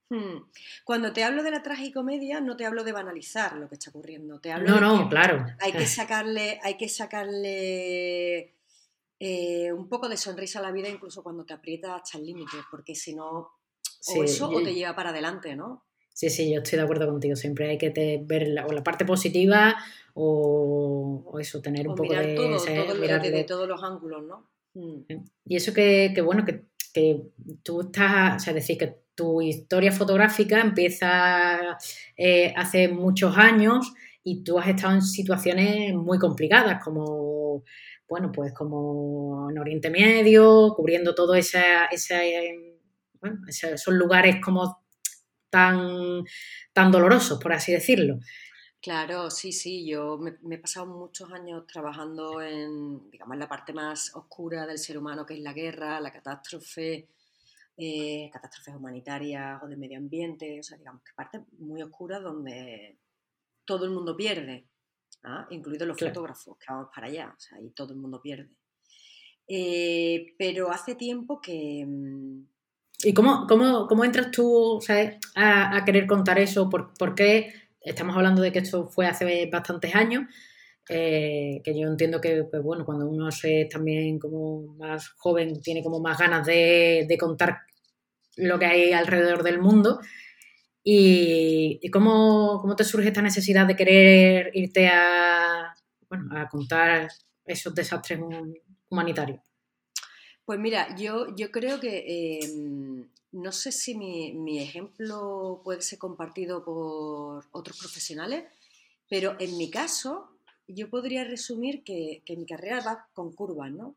Hmm. 0.09 0.49
Cuando 0.83 1.13
te 1.13 1.23
hablo 1.23 1.41
de 1.41 1.51
la 1.51 1.63
tragicomedia, 1.63 2.41
no 2.41 2.55
te 2.55 2.65
hablo 2.65 2.83
de 2.83 2.91
banalizar 2.91 3.55
lo 3.55 3.67
que 3.67 3.75
está 3.75 3.89
ocurriendo. 3.89 4.39
Te 4.39 4.51
hablo 4.51 4.69
no, 4.69 4.79
no, 4.79 5.09
claro. 5.09 5.45
Hay 5.59 5.71
que 5.71 5.87
sacarle, 5.87 6.59
hay 6.63 6.77
que 6.77 6.89
sacarle 6.89 8.55
eh, 9.19 9.71
un 9.71 9.89
poco 9.89 10.09
de 10.09 10.17
sonrisa 10.17 10.59
a 10.59 10.61
la 10.61 10.71
vida 10.71 10.89
incluso 10.89 11.23
cuando 11.23 11.45
te 11.45 11.53
aprietas 11.53 12.01
hasta 12.03 12.17
el 12.17 12.25
límite, 12.25 12.57
porque 12.69 12.93
si 12.93 13.15
no, 13.15 13.51
o 14.07 14.23
eso 14.23 14.49
o 14.49 14.61
te 14.61 14.73
lleva 14.73 14.95
para 14.95 15.09
adelante, 15.09 15.55
¿no? 15.55 15.85
Sí, 16.15 16.29
sí, 16.29 16.49
yo 16.49 16.61
estoy 16.61 16.77
de 16.77 16.85
acuerdo 16.85 17.07
contigo. 17.07 17.35
Siempre 17.35 17.71
hay 17.71 17.77
que 17.77 18.23
ver 18.25 18.47
la, 18.47 18.65
o 18.65 18.71
la 18.71 18.81
parte 18.81 19.03
positiva 19.03 19.75
o, 20.13 21.37
eso, 21.41 21.61
tener 21.61 21.89
un 21.89 21.95
poco 21.95 22.13
de... 22.13 22.35
Todo, 22.35 22.57
todo 22.57 23.19
desde 23.19 23.43
todos 23.43 23.67
los 23.67 23.83
ángulos, 23.83 24.23
¿no? 24.23 24.49
Mm. 24.75 25.25
Y 25.45 25.55
eso 25.57 25.73
que, 25.73 26.13
bueno, 26.23 26.45
que, 26.45 26.67
que, 26.93 27.21
tú 27.63 27.81
estás, 27.81 28.37
o 28.37 28.39
sea, 28.39 28.53
decir 28.53 28.77
que 28.77 28.97
tu 29.13 29.41
historia 29.41 29.91
fotográfica 29.91 30.61
empieza 30.61 31.77
eh, 32.15 32.53
hace 32.55 32.87
muchos 32.87 33.37
años 33.37 33.93
y 34.23 34.41
tú 34.41 34.57
has 34.57 34.69
estado 34.69 34.93
en 34.93 35.01
situaciones 35.01 35.93
muy 35.95 36.17
complicadas, 36.17 36.81
como, 36.81 37.65
bueno, 38.07 38.31
pues 38.31 38.53
como 38.53 39.49
en 39.51 39.57
Oriente 39.57 39.89
Medio, 39.89 40.73
cubriendo 40.77 41.13
todo 41.13 41.35
esa, 41.35 41.87
esa 41.87 42.21
bueno, 43.19 43.41
esos 43.49 43.93
lugares 43.93 44.37
como 44.41 44.84
tan, 45.55 46.25
tan 46.73 46.91
dolorosos, 46.91 47.39
por 47.41 47.53
así 47.53 47.71
decirlo. 47.71 48.19
Claro, 48.81 49.31
sí, 49.31 49.53
sí, 49.53 49.87
yo 49.87 50.17
me, 50.17 50.35
he 50.53 50.59
pasado 50.59 50.85
muchos 50.85 51.31
años 51.31 51.65
trabajando 51.65 52.41
en, 52.41 53.09
digamos, 53.09 53.37
la 53.37 53.47
parte 53.47 53.71
más 53.71 54.13
oscura 54.15 54.67
del 54.67 54.77
ser 54.77 54.97
humano, 54.97 55.25
que 55.25 55.35
es 55.35 55.39
la 55.39 55.53
guerra, 55.53 56.01
la 56.01 56.11
catástrofe, 56.11 57.07
eh, 57.77 58.29
catástrofes 58.33 58.75
humanitarias 58.75 59.63
o 59.63 59.67
de 59.67 59.77
medio 59.77 59.97
ambiente, 59.97 60.59
o 60.59 60.63
sea, 60.63 60.77
digamos 60.77 61.01
que 61.03 61.13
parte 61.15 61.45
muy 61.57 61.81
oscura 61.81 62.19
donde 62.19 62.99
todo 63.63 63.85
el 63.85 63.91
mundo 63.91 64.15
pierde, 64.15 64.67
¿ah? 65.23 65.47
incluidos 65.51 65.87
los 65.87 65.99
fotógrafos, 65.99 66.57
que 66.57 66.65
vamos 66.69 66.89
para 66.93 67.07
allá, 67.07 67.33
o 67.35 67.39
sea, 67.39 67.57
ahí 67.57 67.69
todo 67.71 67.93
el 67.93 67.99
mundo 67.99 68.21
pierde. 68.21 68.51
Eh, 69.47 70.35
pero 70.37 70.69
hace 70.69 70.95
tiempo 70.95 71.39
que, 71.39 71.85
mm, 71.87 72.54
¿Y 73.03 73.13
cómo, 73.13 73.45
cómo, 73.47 73.87
cómo 73.87 74.05
entras 74.05 74.31
tú 74.31 74.79
A, 75.35 75.83
querer 75.85 76.07
contar 76.07 76.39
eso? 76.39 76.69
¿Por, 76.69 77.15
qué? 77.15 77.53
Estamos 77.81 78.15
hablando 78.15 78.41
de 78.41 78.51
que 78.51 78.59
esto 78.59 78.87
fue 78.87 79.05
hace 79.07 79.47
bastantes 79.51 79.93
años, 79.95 80.23
eh, 80.89 81.61
que 81.63 81.79
yo 81.79 81.87
entiendo 81.87 82.21
que, 82.21 82.43
bueno, 82.63 82.85
cuando 82.85 83.07
uno 83.07 83.29
es 83.29 83.69
también 83.69 84.19
como 84.19 84.75
más 84.77 85.09
joven, 85.17 85.61
tiene 85.61 85.83
como 85.83 85.99
más 85.99 86.17
ganas 86.17 86.45
de, 86.47 87.07
contar 87.19 87.59
lo 88.37 88.59
que 88.59 88.65
hay 88.65 88.93
alrededor 88.93 89.43
del 89.43 89.59
mundo. 89.59 89.99
¿Y, 90.83 91.89
cómo, 91.91 92.59
cómo, 92.61 92.75
te 92.75 92.83
surge 92.83 93.07
esta 93.07 93.21
necesidad 93.21 93.65
de 93.67 93.75
querer 93.75 94.51
irte 94.53 94.87
a, 94.87 95.73
bueno, 96.09 96.29
a 96.37 96.47
contar 96.47 97.09
esos 97.45 97.73
desastres 97.73 98.19
humanitarios? 98.89 99.54
Pues 100.45 100.59
mira, 100.59 100.95
yo, 100.95 101.35
yo 101.35 101.51
creo 101.51 101.79
que 101.79 102.39
em, 102.39 103.09
no 103.31 103.51
sé 103.51 103.71
si 103.71 103.95
mi, 103.95 104.59
ejemplo 104.59 105.61
puede 105.63 105.81
ser 105.81 105.97
compartido 105.97 106.63
por 106.63 107.45
otros 107.51 107.79
profesionales, 107.79 108.45
pero 109.09 109.35
en 109.39 109.57
mi 109.57 109.71
caso 109.71 110.29
yo 110.67 110.89
podría 110.89 111.23
resumir 111.23 111.83
que, 111.83 112.21
mi 112.29 112.45
carrera 112.45 112.81
va 112.81 113.07
con 113.13 113.33
curvas, 113.33 113.71
¿no? 113.71 113.95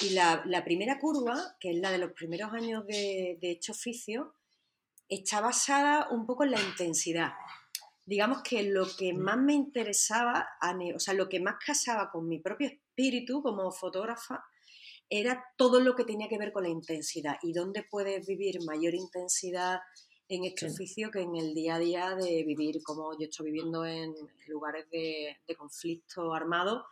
Y 0.00 0.10
la, 0.10 0.62
primera 0.64 0.98
curva, 0.98 1.56
que 1.60 1.70
es 1.70 1.76
la 1.76 1.90
de 1.90 1.98
los 1.98 2.12
primeros 2.12 2.52
años 2.52 2.84
de, 2.86 3.38
de 3.40 3.50
hecho 3.50 3.72
oficio, 3.72 4.34
está 5.08 5.40
basada 5.40 6.08
un 6.10 6.26
poco 6.26 6.44
en 6.44 6.50
la 6.50 6.60
intensidad. 6.60 7.32
Digamos 8.04 8.42
que 8.42 8.62
lo 8.64 8.86
que 8.96 9.12
mm. 9.12 9.18
más 9.18 9.38
me 9.38 9.54
interesaba, 9.54 10.48
o 10.94 11.00
sea, 11.00 11.14
lo 11.14 11.28
que 11.28 11.40
más 11.40 11.56
casaba 11.64 12.10
con 12.10 12.28
mi 12.28 12.40
propio 12.40 12.68
espíritu 12.68 13.42
como 13.42 13.70
fotógrafa, 13.70 14.44
era 15.08 15.44
todo 15.56 15.80
lo 15.80 15.94
que 15.94 16.04
tenía 16.04 16.28
que 16.28 16.38
ver 16.38 16.52
con 16.52 16.64
la 16.64 16.68
intensidad 16.68 17.36
y 17.42 17.52
dónde 17.52 17.84
puedes 17.88 18.26
vivir 18.26 18.60
mayor 18.64 18.94
intensidad 18.94 19.80
en 20.28 20.44
este 20.44 20.66
oficio 20.66 21.10
que 21.10 21.20
en 21.20 21.36
el 21.36 21.54
día 21.54 21.76
a 21.76 21.78
día 21.78 22.14
de 22.16 22.42
vivir 22.42 22.82
como 22.82 23.12
yo 23.18 23.26
estoy 23.26 23.46
viviendo 23.46 23.84
en 23.84 24.12
lugares 24.48 24.88
de, 24.90 25.36
conflicto 25.56 26.34
armado 26.34 26.86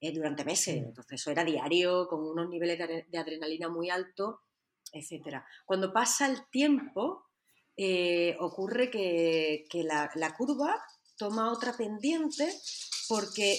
eh, 0.00 0.12
durante 0.12 0.44
meses. 0.44 0.76
Entonces 0.76 1.20
eso 1.20 1.30
era 1.30 1.44
diario, 1.44 2.08
con 2.08 2.26
unos 2.26 2.48
niveles 2.48 2.78
de, 2.78 3.18
adrenalina 3.18 3.68
muy 3.68 3.90
altos, 3.90 4.36
etc. 4.92 5.42
Cuando 5.64 5.92
pasa 5.92 6.26
el 6.26 6.48
tiempo, 6.50 7.26
eh, 7.76 8.36
ocurre 8.40 8.90
que, 8.90 9.66
la, 9.84 10.10
la 10.16 10.34
curva 10.34 10.74
toma 11.16 11.52
otra 11.52 11.76
pendiente 11.76 12.52
porque 13.08 13.56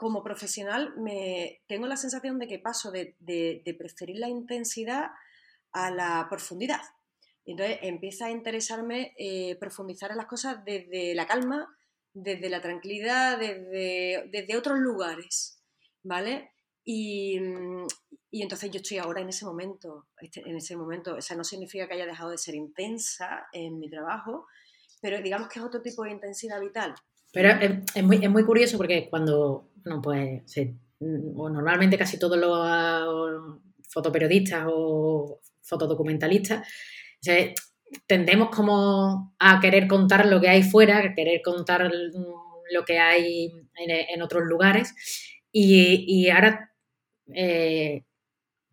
como 0.00 0.22
profesional 0.22 0.94
me, 0.96 1.60
tengo 1.68 1.86
la 1.86 1.98
sensación 1.98 2.38
de 2.38 2.48
que 2.48 2.58
paso 2.58 2.90
de, 2.90 3.14
preferir 3.78 4.16
la 4.16 4.30
intensidad 4.30 5.10
a 5.72 5.90
la 5.90 6.26
profundidad. 6.30 6.80
Entonces 7.44 7.80
empieza 7.82 8.24
a 8.24 8.30
interesarme 8.30 9.12
eh, 9.18 9.56
profundizar 9.60 10.10
en 10.10 10.16
las 10.16 10.24
cosas 10.24 10.64
desde 10.64 11.14
la 11.14 11.26
calma, 11.26 11.68
desde 12.14 12.48
la 12.48 12.62
tranquilidad, 12.62 13.38
desde, 13.38 14.56
otros 14.56 14.78
lugares, 14.78 15.62
¿vale? 16.02 16.50
Y, 16.82 17.36
entonces 18.30 18.70
yo 18.70 18.80
estoy 18.80 18.96
ahora 18.96 19.20
en 19.20 19.28
ese 19.28 19.44
momento, 19.44 20.06
este, 20.18 20.40
en 20.48 20.56
ese 20.56 20.78
momento, 20.78 21.16
o 21.16 21.20
sea, 21.20 21.36
no 21.36 21.44
significa 21.44 21.86
que 21.86 21.92
haya 21.92 22.06
dejado 22.06 22.30
de 22.30 22.38
ser 22.38 22.54
intensa 22.54 23.48
en 23.52 23.78
mi 23.78 23.90
trabajo, 23.90 24.46
pero 25.02 25.20
digamos 25.20 25.48
que 25.48 25.58
es 25.58 25.64
otro 25.66 25.82
tipo 25.82 26.04
de 26.04 26.12
intensidad 26.12 26.58
vital. 26.58 26.94
Pero 27.32 27.48
es, 27.94 28.02
muy, 28.02 28.18
es 28.22 28.30
muy 28.30 28.44
curioso 28.44 28.76
porque 28.76 29.08
cuando 29.08 29.70
no, 29.84 30.02
pues 30.02 30.42
normalmente 31.00 31.96
casi 31.96 32.18
todos 32.18 32.38
los 32.38 33.60
fotoperiodistas 33.88 34.66
o 34.68 35.40
fotodocumentalistas 35.62 36.66
tendemos 38.06 38.50
como 38.50 39.34
a 39.38 39.60
querer 39.60 39.86
contar 39.88 40.26
lo 40.26 40.40
que 40.40 40.48
hay 40.48 40.62
fuera, 40.62 40.98
a 40.98 41.14
querer 41.14 41.40
contar 41.42 41.90
lo 42.72 42.84
que 42.84 42.98
hay 42.98 43.50
en, 43.76 44.22
otros 44.22 44.44
lugares. 44.44 44.94
Y, 45.52 46.28
ahora 46.28 46.72
eh, 47.34 48.04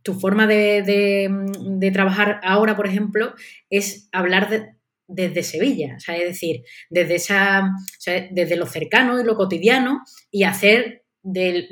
tu 0.04 0.13
forma 0.13 0.48
de, 0.48 1.91
trabajar 1.93 2.39
ahora, 2.43 2.76
por 2.76 2.88
ejemplo, 2.88 3.34
es 3.70 4.08
hablar 4.12 4.77
desde 5.08 5.43
Sevilla, 5.43 5.98
es 5.98 6.28
decir, 6.28 6.63
desde, 6.89 7.15
esa, 7.15 7.72
desde 8.32 8.56
lo 8.58 8.65
cercano 8.65 9.20
y 9.20 9.24
lo 9.24 9.36
cotidiano 9.36 10.02
y 10.30 10.43
hacer 10.43 11.06
de, 11.24 11.67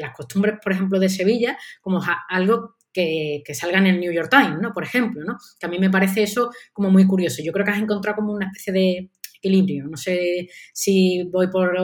las 0.00 0.14
costumbres, 0.14 0.56
por 0.62 0.72
ejemplo, 0.72 0.98
de 0.98 1.08
Sevilla 1.08 1.58
como 1.80 2.00
algo 2.28 2.76
que, 2.92 3.42
salga 3.52 3.78
en 3.78 3.86
el 3.86 4.00
New 4.00 4.12
York 4.12 4.30
Times, 4.30 4.58
¿no? 4.60 4.72
Por 4.72 4.84
ejemplo, 4.84 5.22
¿no? 5.24 5.36
Que 5.58 5.66
a 5.66 5.68
mí 5.68 5.78
me 5.78 5.90
parece 5.90 6.22
eso 6.22 6.50
como 6.72 6.90
muy 6.90 7.06
curioso. 7.06 7.42
Yo 7.44 7.52
creo 7.52 7.64
que 7.64 7.72
has 7.72 7.82
encontrado 7.82 8.16
como 8.16 8.32
una 8.32 8.46
especie 8.46 8.72
de 8.72 9.10
equilibrio. 9.34 9.86
No 9.86 9.96
sé 9.96 10.48
si 10.72 11.24
voy 11.30 11.48
por 11.48 11.76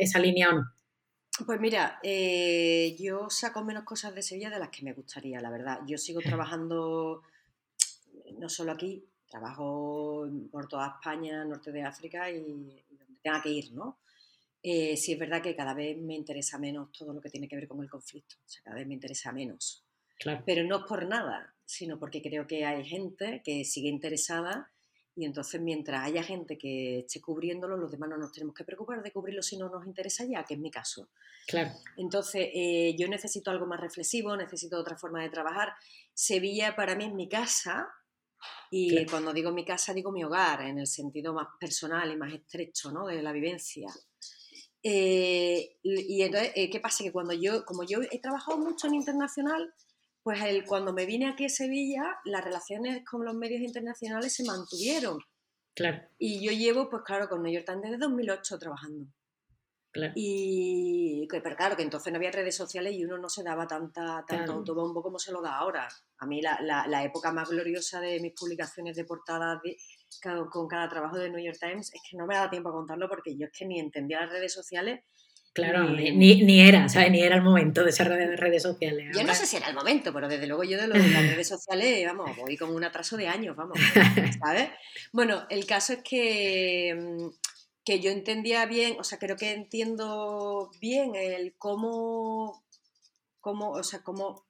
esa 0.00 0.18
línea 0.18 0.50
o 0.50 0.52
no. 0.52 0.64
Pues 1.44 1.58
mira, 1.58 1.98
eh, 2.02 2.96
yo 2.98 3.30
saco 3.30 3.64
menos 3.64 3.84
cosas 3.84 4.14
de 4.14 4.22
Sevilla 4.22 4.50
de 4.50 4.58
las 4.58 4.68
que 4.68 4.84
me 4.84 4.92
gustaría, 4.92 5.40
la 5.40 5.50
verdad. 5.50 5.80
Yo 5.86 5.96
sigo 5.98 6.20
trabajando 6.24 7.22
no 8.38 8.48
solo 8.48 8.72
aquí, 8.72 9.04
trabajo 9.30 10.28
por 10.50 10.68
toda 10.68 10.96
España, 10.98 11.44
norte 11.44 11.72
de 11.72 11.82
África 11.82 12.30
y, 12.30 12.82
donde 12.90 13.20
tenga 13.22 13.40
que 13.40 13.50
ir, 13.50 13.72
¿no? 13.72 14.00
Eh, 14.62 14.96
sí 14.96 15.12
es 15.12 15.18
verdad 15.18 15.40
que 15.40 15.56
cada 15.56 15.72
vez 15.72 15.96
me 15.96 16.14
interesa 16.14 16.58
menos 16.58 16.92
todo 16.92 17.14
lo 17.14 17.20
que 17.20 17.30
tiene 17.30 17.48
que 17.48 17.56
ver 17.56 17.66
con 17.66 17.80
el 17.80 17.88
conflicto, 17.88 18.36
o 18.44 18.48
sea, 18.48 18.62
cada 18.62 18.76
vez 18.76 18.86
me 18.86 18.94
interesa 18.94 19.32
menos. 19.32 19.86
Pero 20.44 20.64
no 20.64 20.84
por 20.84 21.06
nada, 21.06 21.54
sino 21.64 21.98
porque 21.98 22.20
creo 22.20 22.46
que 22.46 22.66
hay 22.66 22.84
gente 22.84 23.40
que 23.42 23.64
sigue 23.64 23.88
interesada 23.88 24.70
y 25.16 25.24
entonces 25.24 25.60
mientras 25.60 26.04
haya 26.04 26.22
gente 26.22 26.56
que 26.56 27.00
esté 27.00 27.20
cubriéndolo, 27.20 27.76
los 27.76 27.90
demás 27.90 28.10
no 28.10 28.16
nos 28.16 28.32
tenemos 28.32 28.54
que 28.54 28.64
preocupar 28.64 29.02
de 29.02 29.12
cubrirlo 29.12 29.42
si 29.42 29.56
no 29.56 29.68
nos 29.68 29.86
interesa 29.86 30.24
ya, 30.24 30.44
que 30.44 30.54
es 30.54 30.60
mi 30.60 30.70
caso. 30.70 31.08
Claro. 31.46 31.72
Entonces, 31.96 32.48
eh, 32.54 32.94
yo 32.98 33.08
necesito 33.08 33.50
algo 33.50 33.66
más 33.66 33.80
reflexivo, 33.80 34.36
necesito 34.36 34.78
otra 34.78 34.96
forma 34.96 35.22
de 35.22 35.30
trabajar. 35.30 35.74
Sevilla 36.14 36.76
para 36.76 36.94
mí 36.94 37.06
es 37.06 37.12
mi 37.12 37.28
casa, 37.28 37.88
y 38.70 39.04
cuando 39.06 39.32
digo 39.32 39.50
mi 39.50 39.64
casa, 39.64 39.92
digo 39.92 40.12
mi 40.12 40.22
hogar, 40.22 40.62
en 40.62 40.78
el 40.78 40.86
sentido 40.86 41.34
más 41.34 41.48
personal 41.58 42.10
y 42.10 42.16
más 42.16 42.32
estrecho 42.32 42.92
¿no? 42.92 43.06
de 43.06 43.20
la 43.20 43.32
vivencia. 43.32 43.88
Eh, 44.82 45.76
y 45.82 46.22
entonces, 46.22 46.52
eh, 46.54 46.70
¿qué 46.70 46.80
pasa? 46.80 47.02
Que 47.02 47.12
cuando 47.12 47.34
yo, 47.34 47.64
como 47.64 47.82
yo 47.84 47.98
he 48.08 48.20
trabajado 48.20 48.58
mucho 48.58 48.86
en 48.86 48.94
internacional, 48.94 49.74
pues 50.22 50.40
el, 50.42 50.64
cuando 50.64 50.92
me 50.92 51.04
vine 51.04 51.28
aquí 51.28 51.46
a 51.46 51.48
Sevilla, 51.48 52.02
las 52.24 52.44
relaciones 52.44 53.04
con 53.04 53.24
los 53.24 53.34
medios 53.34 53.60
internacionales 53.60 54.34
se 54.34 54.44
mantuvieron. 54.44 55.18
Claro. 55.74 56.02
Y 56.18 56.44
yo 56.44 56.52
llevo, 56.52 56.88
pues 56.88 57.02
claro, 57.04 57.28
con 57.28 57.42
New 57.42 57.52
York 57.52 57.66
Times 57.66 57.82
desde 57.82 57.98
2008 57.98 58.58
trabajando. 58.58 59.06
Y 60.14 61.26
pero 61.28 61.56
claro, 61.56 61.76
que 61.76 61.82
entonces 61.82 62.12
no 62.12 62.18
había 62.18 62.30
redes 62.30 62.56
sociales 62.56 62.94
y 62.94 63.04
uno 63.04 63.18
no 63.18 63.28
se 63.28 63.42
daba 63.42 63.66
tanta, 63.66 64.24
tanto 64.26 64.52
autobombo 64.52 65.02
como 65.02 65.18
se 65.18 65.32
lo 65.32 65.42
da 65.42 65.56
ahora. 65.56 65.88
A 66.18 66.26
mí 66.26 66.40
la, 66.40 66.58
la, 66.60 67.04
época 67.04 67.32
más 67.32 67.48
gloriosa 67.50 68.00
de 68.00 68.20
mis 68.20 68.32
publicaciones 68.32 68.96
de 68.96 69.04
portada 69.04 69.60
con 70.50 70.68
cada 70.68 70.88
trabajo 70.88 71.16
de 71.16 71.30
New 71.30 71.44
York 71.44 71.58
Times 71.60 71.92
es 71.92 72.00
que 72.08 72.16
no 72.16 72.26
me 72.26 72.36
da 72.36 72.50
tiempo 72.50 72.68
a 72.68 72.72
contarlo 72.72 73.08
porque 73.08 73.36
yo 73.36 73.46
es 73.46 73.52
que 73.52 73.66
ni 73.66 73.80
entendía 73.80 74.20
las 74.20 74.30
redes 74.30 74.52
sociales 74.52 75.00
Claro, 75.52 75.88
ni, 75.90 76.60
era, 76.60 76.88
¿sabes? 76.88 77.10
Ni 77.10 77.22
era 77.22 77.34
el 77.34 77.42
momento 77.42 77.82
de 77.82 77.90
esas 77.90 78.06
redes, 78.06 78.62
sociales. 78.62 79.16
Yo 79.16 79.24
no 79.24 79.34
sé 79.34 79.46
si 79.46 79.56
era 79.56 79.68
el 79.68 79.74
momento, 79.74 80.12
pero 80.12 80.28
desde 80.28 80.46
luego 80.46 80.62
yo 80.62 80.80
de, 80.80 80.86
las 80.86 80.98
redes 81.00 81.48
sociales, 81.48 82.06
vamos, 82.06 82.36
voy 82.36 82.56
con 82.56 82.72
un 82.72 82.84
atraso 82.84 83.16
de 83.16 83.26
años, 83.26 83.56
vamos, 83.56 83.76
¿sabes? 84.40 84.70
Bueno, 85.12 85.46
el 85.50 85.66
caso 85.66 85.94
es 85.94 85.98
que, 86.04 86.94
mm, 86.96 87.28
que 87.84 88.00
yo 88.00 88.10
entendía 88.10 88.66
bien, 88.66 88.98
o 89.00 89.04
sea, 89.04 89.18
creo 89.18 89.36
que 89.36 89.52
entiendo 89.52 90.70
bien 90.80 91.14
el 91.14 91.54
cómo, 91.56 92.64
cómo 93.40 93.70
o 93.70 93.82
sea, 93.82 94.02
cómo, 94.02 94.44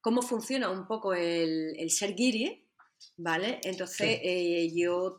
cómo 0.00 0.22
funciona 0.22 0.70
un 0.70 0.86
poco 0.86 1.14
el, 1.14 1.74
el 1.78 1.90
ser 1.90 2.14
guiri, 2.14 2.66
¿vale? 3.16 3.60
Entonces 3.62 4.20
eh, 4.22 4.70
yo 4.74 5.18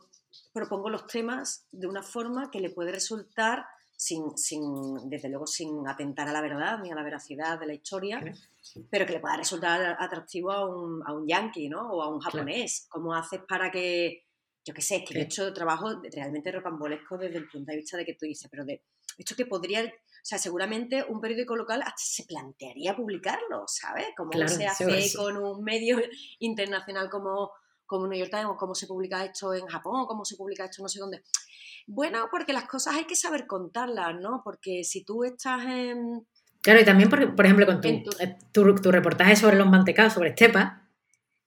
propongo 0.52 0.90
los 0.90 1.06
temas 1.06 1.66
de 1.72 1.86
una 1.86 2.02
forma 2.02 2.50
que 2.50 2.60
le 2.60 2.70
puede 2.70 2.92
resultar 2.92 3.64
sin, 3.96 4.36
sin, 4.38 5.08
desde 5.10 5.28
luego 5.28 5.46
sin 5.46 5.86
atentar 5.88 6.28
a 6.28 6.32
la 6.32 6.40
verdad 6.40 6.78
ni 6.78 6.92
a 6.92 6.94
la 6.94 7.02
veracidad 7.02 7.58
de 7.58 7.66
la 7.66 7.74
historia, 7.74 8.22
pero 8.90 9.06
que 9.06 9.12
le 9.12 9.20
pueda 9.20 9.36
resultar 9.36 9.96
atractivo 9.98 10.52
a 10.52 10.68
un, 10.68 11.02
a 11.04 11.12
un 11.12 11.26
yankee, 11.26 11.68
¿no? 11.68 11.90
O 11.90 12.02
a 12.02 12.08
un 12.08 12.20
japonés. 12.20 12.86
¿Cómo 12.88 13.12
haces 13.14 13.40
para 13.48 13.72
que, 13.72 14.27
yo 14.68 14.74
qué 14.74 14.82
sé, 14.82 14.96
es 14.96 15.08
que 15.08 15.14
yo 15.14 15.20
he 15.20 15.24
hecho 15.24 15.52
trabajo 15.54 16.02
realmente 16.12 16.52
rocambolesco 16.52 17.16
desde 17.16 17.38
el 17.38 17.48
punto 17.48 17.70
de 17.70 17.78
vista 17.78 17.96
de 17.96 18.04
que 18.04 18.12
tú 18.12 18.26
dices, 18.26 18.48
pero 18.50 18.66
de 18.66 18.82
esto 19.16 19.34
que 19.34 19.46
podría, 19.46 19.82
o 19.82 19.90
sea, 20.22 20.36
seguramente 20.36 21.02
un 21.08 21.22
periódico 21.22 21.56
local 21.56 21.80
hasta 21.80 21.96
se 21.96 22.24
plantearía 22.24 22.94
publicarlo, 22.94 23.64
¿sabes? 23.66 24.08
Como 24.14 24.30
se 24.46 24.66
hace 24.66 25.10
con 25.16 25.38
un 25.38 25.64
medio 25.64 25.98
internacional 26.40 27.08
como, 27.08 27.50
como 27.86 28.06
New 28.06 28.18
York 28.18 28.30
Times, 28.30 28.48
o 28.50 28.56
cómo 28.58 28.74
se 28.74 28.86
publica 28.86 29.24
esto 29.24 29.54
en 29.54 29.66
Japón, 29.66 30.02
o 30.02 30.06
cómo 30.06 30.26
se 30.26 30.36
publica 30.36 30.66
esto 30.66 30.82
no 30.82 30.88
sé 30.88 31.00
dónde. 31.00 31.22
Bueno, 31.86 32.28
porque 32.30 32.52
las 32.52 32.68
cosas 32.68 32.96
hay 32.96 33.06
que 33.06 33.16
saber 33.16 33.46
contarlas, 33.46 34.20
¿no? 34.20 34.42
Porque 34.44 34.84
si 34.84 35.02
tú 35.02 35.24
estás 35.24 35.64
en... 35.64 36.26
Claro, 36.60 36.80
y 36.80 36.84
también, 36.84 37.08
por, 37.08 37.34
por 37.34 37.46
ejemplo, 37.46 37.64
con 37.64 37.80
tu, 37.80 37.88
eh, 37.88 38.36
tu, 38.52 38.74
tu, 38.74 38.92
reportaje 38.92 39.34
sobre 39.34 39.56
los 39.56 39.66
mantecados, 39.66 40.12
sobre 40.12 40.30
Estepa, 40.30 40.87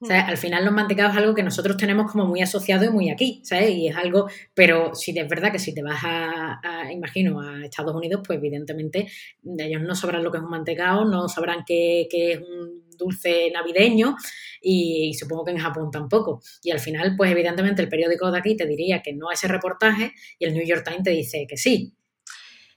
al 0.09 0.37
final 0.37 0.65
los 0.65 0.73
mantecados 0.73 1.11
es 1.13 1.17
algo 1.19 1.35
que 1.35 1.43
nosotros 1.43 1.77
tenemos 1.77 2.11
como 2.11 2.25
muy 2.25 2.41
asociado 2.41 2.85
y 2.85 2.89
muy 2.89 3.09
aquí, 3.09 3.41
¿sabes? 3.43 3.71
Y 3.71 3.87
es 3.87 3.95
algo, 3.95 4.27
pero 4.53 4.95
si 4.95 5.17
es 5.17 5.27
verdad 5.27 5.51
que 5.51 5.59
si 5.59 5.73
te 5.73 5.83
vas 5.83 6.01
a, 6.03 6.59
imagino, 6.91 7.39
a 7.41 7.65
Estados 7.65 7.95
Unidos, 7.95 8.21
pues 8.25 8.39
evidentemente 8.39 9.07
ellos 9.57 9.81
no 9.81 9.95
sabrán 9.95 10.23
lo 10.23 10.31
que 10.31 10.37
es 10.37 10.43
un 10.43 10.49
mantecado, 10.49 11.05
no 11.05 11.27
sabrán 11.27 11.63
qué, 11.65 12.07
qué 12.09 12.33
es 12.33 12.39
un 12.39 12.81
dulce 12.97 13.51
navideño 13.51 14.15
y, 14.61 15.13
supongo 15.13 15.45
que 15.45 15.51
en 15.51 15.57
Japón 15.57 15.89
tampoco. 15.91 16.41
Y 16.63 16.71
al 16.71 16.79
final, 16.79 17.15
pues 17.17 17.31
evidentemente 17.31 17.81
el 17.81 17.89
periódico 17.89 18.31
de 18.31 18.39
aquí 18.39 18.55
te 18.55 18.67
diría 18.67 19.01
que 19.01 19.13
no 19.13 19.29
a 19.29 19.33
ese 19.33 19.47
reportaje 19.47 20.13
y 20.39 20.45
el 20.45 20.53
New 20.53 20.65
York 20.65 20.83
Times 20.85 21.03
te 21.03 21.11
dice 21.11 21.45
que 21.47 21.57
sí. 21.57 21.93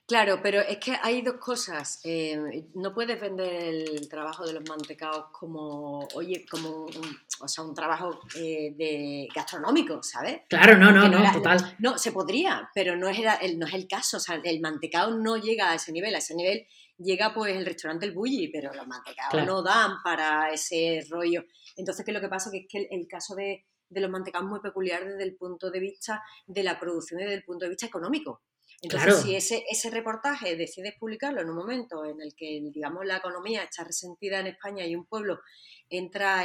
Claro, 0.06 0.40
pero 0.42 0.60
es 0.60 0.76
que 0.78 0.94
hay 1.02 1.22
dos 1.22 1.36
cosas. 1.36 2.00
Eh, 2.04 2.66
no 2.74 2.92
puedes 2.92 3.18
vender 3.18 3.54
el 3.54 4.06
trabajo 4.08 4.46
de 4.46 4.52
los 4.52 4.68
mantecaos 4.68 5.26
como, 5.32 6.06
oye, 6.14 6.44
como 6.50 6.84
un, 6.84 7.18
o 7.40 7.48
sea, 7.48 7.64
un 7.64 7.74
trabajo 7.74 8.20
eh, 8.36 8.74
de 8.76 9.26
gastronómico, 9.34 10.02
¿sabes? 10.02 10.42
Claro, 10.46 10.76
no, 10.76 10.92
no, 10.92 11.08
no, 11.08 11.32
total. 11.32 11.74
No, 11.78 11.96
se 11.96 12.12
podría, 12.12 12.68
pero 12.74 12.96
no 12.96 13.08
es, 13.08 13.18
el, 13.40 13.58
no 13.58 13.66
es 13.66 13.72
el 13.72 13.88
caso. 13.88 14.18
O 14.18 14.20
sea, 14.20 14.38
el 14.44 14.60
mantecao 14.60 15.10
no 15.12 15.38
llega 15.38 15.70
a 15.70 15.76
ese 15.76 15.90
nivel. 15.90 16.14
A 16.14 16.18
ese 16.18 16.34
nivel 16.34 16.66
llega 16.98 17.32
pues 17.32 17.56
el 17.56 17.64
restaurante 17.64 18.04
El 18.04 18.12
Bulli, 18.12 18.48
pero 18.48 18.74
los 18.74 18.86
mantecaos 18.86 19.46
no 19.46 19.62
dan 19.62 20.02
para 20.04 20.50
ese 20.50 21.02
rollo. 21.08 21.44
Entonces, 21.76 22.04
¿qué 22.04 22.10
es 22.10 22.14
lo 22.14 22.20
que 22.20 22.28
pasa? 22.28 22.50
Que 22.50 22.58
es 22.58 22.66
que 22.68 22.88
el, 22.90 23.08
caso 23.08 23.34
de, 23.34 23.64
de 23.88 24.00
los 24.02 24.10
mantecaos 24.10 24.44
es 24.44 24.50
muy 24.50 24.60
peculiar 24.60 25.02
desde 25.02 25.24
el 25.24 25.34
punto 25.34 25.70
de 25.70 25.80
vista 25.80 26.22
de 26.46 26.62
la 26.62 26.78
producción 26.78 27.20
y 27.20 27.22
desde 27.22 27.36
el 27.36 27.44
punto 27.44 27.64
de 27.64 27.70
vista 27.70 27.86
económico. 27.86 28.42
Entonces, 28.84 29.22
si 29.22 29.34
ese, 29.34 29.64
ese 29.70 29.90
reportaje 29.90 30.56
decides 30.56 30.94
publicarlo 30.98 31.40
en 31.40 31.48
un 31.48 31.56
momento 31.56 32.04
en 32.04 32.20
el 32.20 32.34
que, 32.36 32.60
digamos, 32.72 33.04
la 33.04 33.16
economía 33.16 33.62
está 33.62 33.84
resentida 33.84 34.40
en 34.40 34.48
España 34.48 34.86
y 34.86 34.94
un 34.94 35.06
pueblo 35.06 35.40
entra 35.88 36.44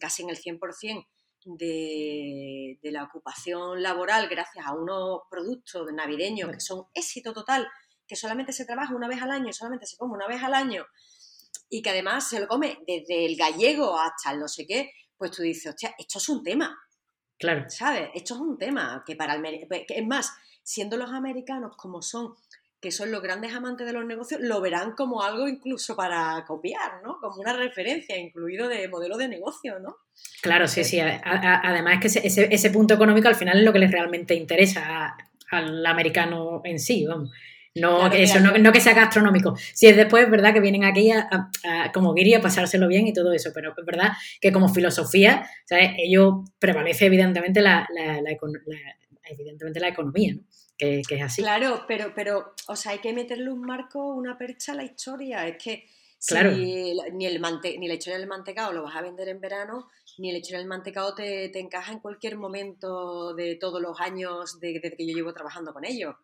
casi 0.00 0.22
en 0.22 0.30
el 0.30 0.38
100% 0.38 1.06
de, 1.44 2.78
de 2.80 2.90
la 2.92 3.04
ocupación 3.04 3.82
laboral 3.82 4.28
gracias 4.28 4.64
a 4.66 4.74
unos 4.74 5.22
productos 5.30 5.86
navideños 5.92 6.50
que 6.52 6.60
son 6.60 6.84
éxito 6.94 7.32
total, 7.32 7.68
que 8.06 8.16
solamente 8.16 8.52
se 8.52 8.64
trabaja 8.64 8.94
una 8.94 9.08
vez 9.08 9.20
al 9.22 9.30
año, 9.30 9.52
solamente 9.52 9.86
se 9.86 9.96
come 9.96 10.14
una 10.14 10.28
vez 10.28 10.42
al 10.42 10.54
año 10.54 10.86
y 11.68 11.80
que 11.80 11.90
además 11.90 12.28
se 12.28 12.38
lo 12.38 12.46
come 12.46 12.78
desde 12.86 13.24
el 13.24 13.36
gallego 13.36 13.98
hasta 13.98 14.32
el 14.32 14.40
no 14.40 14.48
sé 14.48 14.66
qué, 14.66 14.92
pues 15.16 15.30
tú 15.30 15.42
dices, 15.42 15.66
hostia, 15.66 15.94
esto 15.98 16.18
es 16.18 16.28
un 16.28 16.42
tema. 16.42 16.76
Claro. 17.42 17.64
¿Sabes? 17.68 18.08
Esto 18.14 18.34
es 18.34 18.40
un 18.40 18.56
tema 18.56 19.02
que 19.04 19.16
para 19.16 19.34
el... 19.34 19.44
Es 19.68 20.06
más, 20.06 20.32
siendo 20.62 20.96
los 20.96 21.10
americanos 21.10 21.76
como 21.76 22.00
son, 22.00 22.34
que 22.80 22.92
son 22.92 23.10
los 23.10 23.20
grandes 23.20 23.52
amantes 23.52 23.84
de 23.84 23.92
los 23.92 24.04
negocios, 24.06 24.40
lo 24.40 24.60
verán 24.60 24.92
como 24.92 25.24
algo 25.24 25.48
incluso 25.48 25.96
para 25.96 26.44
copiar, 26.46 27.02
¿no? 27.02 27.18
Como 27.20 27.40
una 27.40 27.52
referencia, 27.52 28.16
incluido 28.16 28.68
de 28.68 28.86
modelo 28.86 29.16
de 29.16 29.26
negocio, 29.26 29.80
¿no? 29.80 29.96
Claro, 30.40 30.68
sí, 30.68 30.84
sí. 30.84 31.00
además 31.00 31.94
es 31.94 32.00
que 32.12 32.28
ese, 32.28 32.54
ese, 32.54 32.70
punto 32.70 32.94
económico 32.94 33.26
al 33.26 33.34
final 33.34 33.58
es 33.58 33.64
lo 33.64 33.72
que 33.72 33.80
les 33.80 33.90
realmente 33.90 34.34
interesa 34.34 35.16
al 35.50 35.84
americano 35.84 36.62
en 36.64 36.78
sí, 36.78 37.04
vamos. 37.06 37.32
No, 37.74 38.12
eso, 38.12 38.38
no, 38.38 38.72
que 38.72 38.80
sea 38.80 38.92
gastronómico. 38.92 39.56
Si 39.72 39.86
es 39.86 39.96
después, 39.96 40.30
verdad 40.30 40.52
que 40.52 40.60
vienen 40.60 40.84
aquí 40.84 41.10
a, 41.10 41.50
como 41.94 42.14
quería 42.14 42.40
pasárselo 42.40 42.86
bien 42.86 43.06
y 43.06 43.14
todo 43.14 43.32
eso, 43.32 43.50
pero 43.54 43.74
es 43.76 43.86
verdad 43.86 44.12
que 44.40 44.52
como 44.52 44.68
filosofía, 44.68 45.48
¿sabes? 45.64 45.92
ello 45.96 46.44
prevalece 46.58 47.06
evidentemente 47.06 47.62
la, 47.62 47.88
la, 47.94 48.20
la, 48.20 48.30
evidentemente 49.24 49.80
la 49.80 49.88
economía, 49.88 50.34
¿no? 50.34 50.42
Que, 50.76 51.00
es 51.00 51.22
así. 51.22 51.42
Claro, 51.42 51.84
pero, 51.86 52.12
pero, 52.14 52.54
o 52.66 52.76
sea, 52.76 52.92
hay 52.92 52.98
que 52.98 53.12
meterle 53.12 53.50
un 53.50 53.62
marco, 53.62 54.14
una 54.14 54.36
percha 54.36 54.72
a 54.72 54.74
la 54.74 54.82
historia. 54.82 55.46
Es 55.46 55.62
que 55.62 55.86
claro. 56.26 56.50
ni, 56.50 57.24
el 57.24 57.40
mante, 57.40 57.78
ni 57.78 57.86
la 57.86 57.94
historia 57.94 58.18
del 58.18 58.26
mantecado 58.26 58.72
lo 58.72 58.82
vas 58.82 58.96
a 58.96 59.02
vender 59.02 59.28
en 59.28 59.40
verano, 59.40 59.88
ni 60.18 60.32
la 60.32 60.38
historia 60.38 60.58
del 60.58 60.66
mantecado 60.66 61.14
te, 61.14 61.48
te 61.50 61.60
encaja 61.60 61.92
en 61.92 62.00
cualquier 62.00 62.36
momento 62.36 63.32
de 63.34 63.54
todos 63.54 63.80
los 63.80 64.00
años 64.00 64.58
desde 64.60 64.80
que 64.80 65.06
yo 65.06 65.14
llevo 65.14 65.32
trabajando 65.32 65.72
con 65.72 65.84
ellos. 65.84 66.16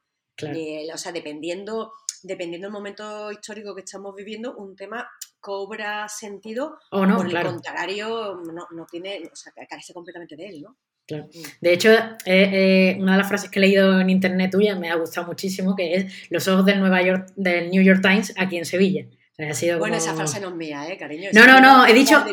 O 0.43 0.99
sea, 0.99 1.13
dependiendo, 1.13 1.93
dependiendo 2.23 2.67
del 2.67 2.73
momento 2.73 3.31
histórico 3.33 3.75
que 3.75 3.83
estamos 3.83 4.15
viviendo, 4.15 4.57
un 4.57 4.77
tema 4.77 5.09
cobra 5.41 6.09
sentido 6.09 6.79
o 6.91 7.07
no, 7.07 7.17
por 7.17 7.27
el 7.27 7.43
contrario 7.43 8.41
no, 8.45 8.67
no, 8.71 8.87
tiene, 8.91 9.23
o 9.33 9.37
sea, 9.37 9.53
carece 9.69 9.93
completamente 9.93 10.37
de 10.37 10.49
él, 10.49 10.63
¿no? 10.63 10.77
Mm. 11.11 11.31
De 11.61 11.73
hecho, 11.73 11.91
eh, 12.27 12.97
una 13.01 13.13
de 13.13 13.19
las 13.19 13.29
frases 13.29 13.51
que 13.51 13.59
he 13.59 13.63
leído 13.63 14.01
en 14.01 14.11
internet 14.11 14.51
tuya 14.51 14.77
me 14.77 14.91
ha 14.91 14.97
gustado 14.97 15.27
muchísimo, 15.27 15.75
que 15.75 15.95
es 15.95 16.31
los 16.31 16.47
ojos 16.49 16.67
del 16.67 16.81
Nueva 16.81 17.03
York, 17.03 17.33
del 17.37 17.71
New 17.71 17.83
York 17.83 18.03
Times 18.03 18.35
aquí 18.37 18.59
en 18.59 18.65
Sevilla. 18.65 19.07
Ha 19.39 19.55
sido 19.55 19.79
bueno, 19.79 19.97
esa 19.97 20.15
frase 20.15 20.41
no 20.41 20.49
es 20.49 20.55
mía, 20.57 20.91
¿eh, 20.91 20.97
cariño? 20.97 21.31
No, 21.33 21.47
no, 21.47 21.61
no, 21.61 21.87
he 21.87 21.95
dicho... 21.95 22.25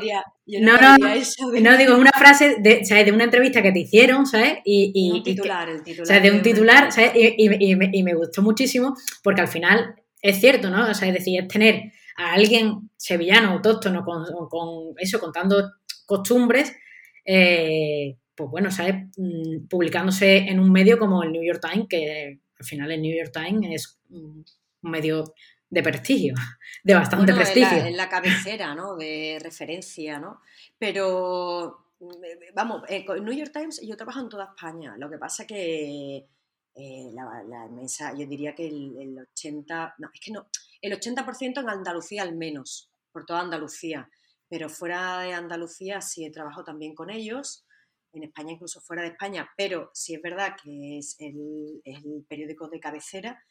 no, 0.47 0.77
no, 0.77 0.97
no, 0.97 1.77
digo, 1.77 1.93
es 1.93 1.99
una 1.99 2.11
frase 2.11 2.55
de, 2.59 2.83
¿sabes? 2.83 3.05
de 3.05 3.11
una 3.11 3.25
entrevista 3.25 3.61
que 3.61 3.71
te 3.71 3.79
hicieron, 3.79 4.25
¿sabes? 4.25 4.57
Y, 4.65 4.91
y 4.95 5.11
un 5.11 5.23
titular, 5.23 5.69
el 5.69 5.83
titular. 5.83 6.03
O 6.03 6.05
sea, 6.05 6.19
de 6.19 6.31
un 6.31 6.41
titular, 6.41 6.91
¿sabes? 6.91 7.11
Y, 7.15 7.45
y, 7.45 7.75
me, 7.75 7.89
y, 7.93 8.01
me, 8.01 8.15
gustó 8.15 8.41
muchísimo 8.41 8.95
porque 9.23 9.41
al 9.41 9.47
final 9.47 9.95
es 10.19 10.39
cierto, 10.39 10.71
¿no? 10.71 10.89
O 10.89 10.93
sea, 10.95 11.07
es 11.07 11.13
decir, 11.13 11.39
es 11.39 11.47
tener 11.47 11.91
a 12.17 12.33
alguien 12.33 12.89
sevillano, 12.97 13.51
autóctono, 13.51 14.03
con, 14.03 14.25
con 14.49 14.95
eso, 14.97 15.19
contando 15.19 15.73
costumbres, 16.07 16.75
eh, 17.23 18.17
pues 18.33 18.49
bueno, 18.49 18.71
¿sabes? 18.71 18.95
Mm, 19.17 19.67
publicándose 19.67 20.37
en 20.37 20.59
un 20.59 20.71
medio 20.71 20.97
como 20.97 21.21
el 21.21 21.31
New 21.31 21.43
York 21.43 21.61
Times, 21.61 21.87
que 21.87 22.39
al 22.57 22.65
final 22.65 22.91
el 22.91 23.01
New 23.01 23.15
York 23.15 23.31
Times 23.31 23.69
es 23.71 23.99
un 24.09 24.43
medio 24.81 25.35
de 25.69 25.83
prestigio, 25.83 26.35
de 26.83 26.93
bastante 26.93 27.33
prestigio. 27.33 27.77
En 27.77 27.97
la, 27.97 28.09
cabecera, 28.09 28.75
¿no? 28.75 28.95
De 28.95 29.39
referencia, 29.41 30.19
¿no? 30.19 30.41
Pero, 30.77 31.91
mm, 31.99 32.53
vamos, 32.53 32.83
eh, 32.87 33.05
con 33.05 33.23
New 33.23 33.33
York 33.33 33.51
Times 33.51 33.81
yo 33.81 33.97
trabajo 33.97 34.19
en 34.19 34.29
toda 34.29 34.45
España. 34.55 34.95
Lo 34.97 35.09
que 35.09 35.17
pasa 35.17 35.45
que 35.45 36.27
eh, 36.75 37.11
la, 37.13 37.43
la, 37.47 37.65
inmensa, 37.65 38.13
yo 38.17 38.27
diría 38.27 38.53
que 38.53 38.67
el, 38.67 38.95
el 38.99 39.19
80, 39.19 39.95
no, 39.97 40.09
es 40.13 40.19
que 40.19 40.31
no, 40.31 40.47
el 40.81 40.93
80% 40.93 41.59
en 41.59 41.69
Andalucía 41.69 42.21
al 42.21 42.35
menos, 42.35 42.91
por 43.11 43.25
toda 43.25 43.41
Andalucía. 43.41 44.09
Pero 44.47 44.69
fuera 44.69 45.19
de 45.21 45.33
Andalucía 45.33 46.01
sí 46.01 46.25
he 46.25 46.31
trabajado 46.31 46.65
también 46.65 46.93
con 46.93 47.09
ellos 47.09 47.65
en 48.15 48.23
España, 48.23 48.53
incluso 48.53 48.81
fuera 48.81 49.03
de 49.03 49.09
España, 49.09 49.49
pero 49.57 49.89
sí 49.93 50.15
es 50.15 50.21
verdad 50.21 50.55
que 50.61 50.99
es 50.99 51.15
el, 51.19 51.81
periódico 52.27 52.67
de 52.69 52.79
cabecera, 52.79 53.43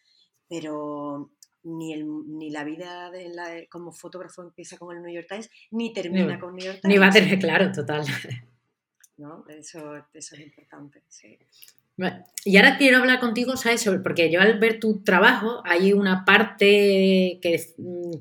pero 0.48 1.32
ni, 1.64 1.92
el, 1.92 2.06
ni 2.38 2.50
la 2.50 2.64
vida 2.64 3.10
de 3.10 3.28
la, 3.28 3.66
como 3.68 3.92
fotógrafo 3.92 4.42
empieza 4.42 4.78
con 4.78 4.96
el 4.96 5.02
New 5.02 5.12
York 5.12 5.26
Times, 5.28 5.50
ni 5.70 5.92
termina 5.92 6.38
con 6.38 6.54
New 6.54 6.64
York 6.64 6.80
Times. 6.80 6.94
Ni 6.94 6.98
va 6.98 7.08
a 7.08 7.10
tener 7.10 7.38
claro, 7.38 7.72
total. 7.72 8.04
¿No? 9.16 9.44
Eso, 9.48 9.96
eso 10.12 10.34
es 10.34 10.40
importante, 10.40 11.02
sí. 11.08 11.38
Y 12.44 12.56
ahora 12.56 12.76
quiero 12.76 12.98
hablar 12.98 13.20
contigo, 13.20 13.56
¿sabes? 13.56 13.88
porque 14.02 14.30
yo 14.30 14.40
al 14.40 14.58
ver 14.58 14.80
tu 14.80 15.04
trabajo, 15.04 15.62
hay 15.64 15.92
una 15.92 16.24
parte 16.24 17.38
que, 17.40 17.60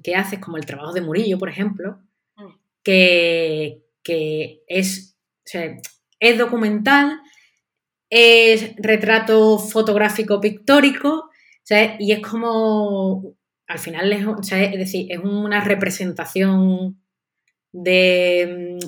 que 0.03 0.15
haces, 0.15 0.39
como 0.39 0.57
el 0.57 0.65
trabajo 0.65 0.93
de 0.93 1.01
Murillo, 1.01 1.39
por 1.39 1.49
ejemplo, 1.49 1.99
mm. 2.35 2.53
que, 2.83 3.81
que 4.03 4.63
es, 4.67 5.15
o 5.39 5.41
sea, 5.45 5.75
es 6.19 6.37
documental, 6.37 7.19
es 8.09 8.75
retrato 8.77 9.57
fotográfico 9.57 10.39
pictórico, 10.39 11.31
Y 11.69 12.11
es 12.11 12.19
como, 12.19 13.35
al 13.67 13.79
final, 13.79 14.11
es, 14.11 14.71
decir, 14.77 15.11
es 15.11 15.19
una 15.19 15.63
representación 15.63 17.01
de, 17.71 18.79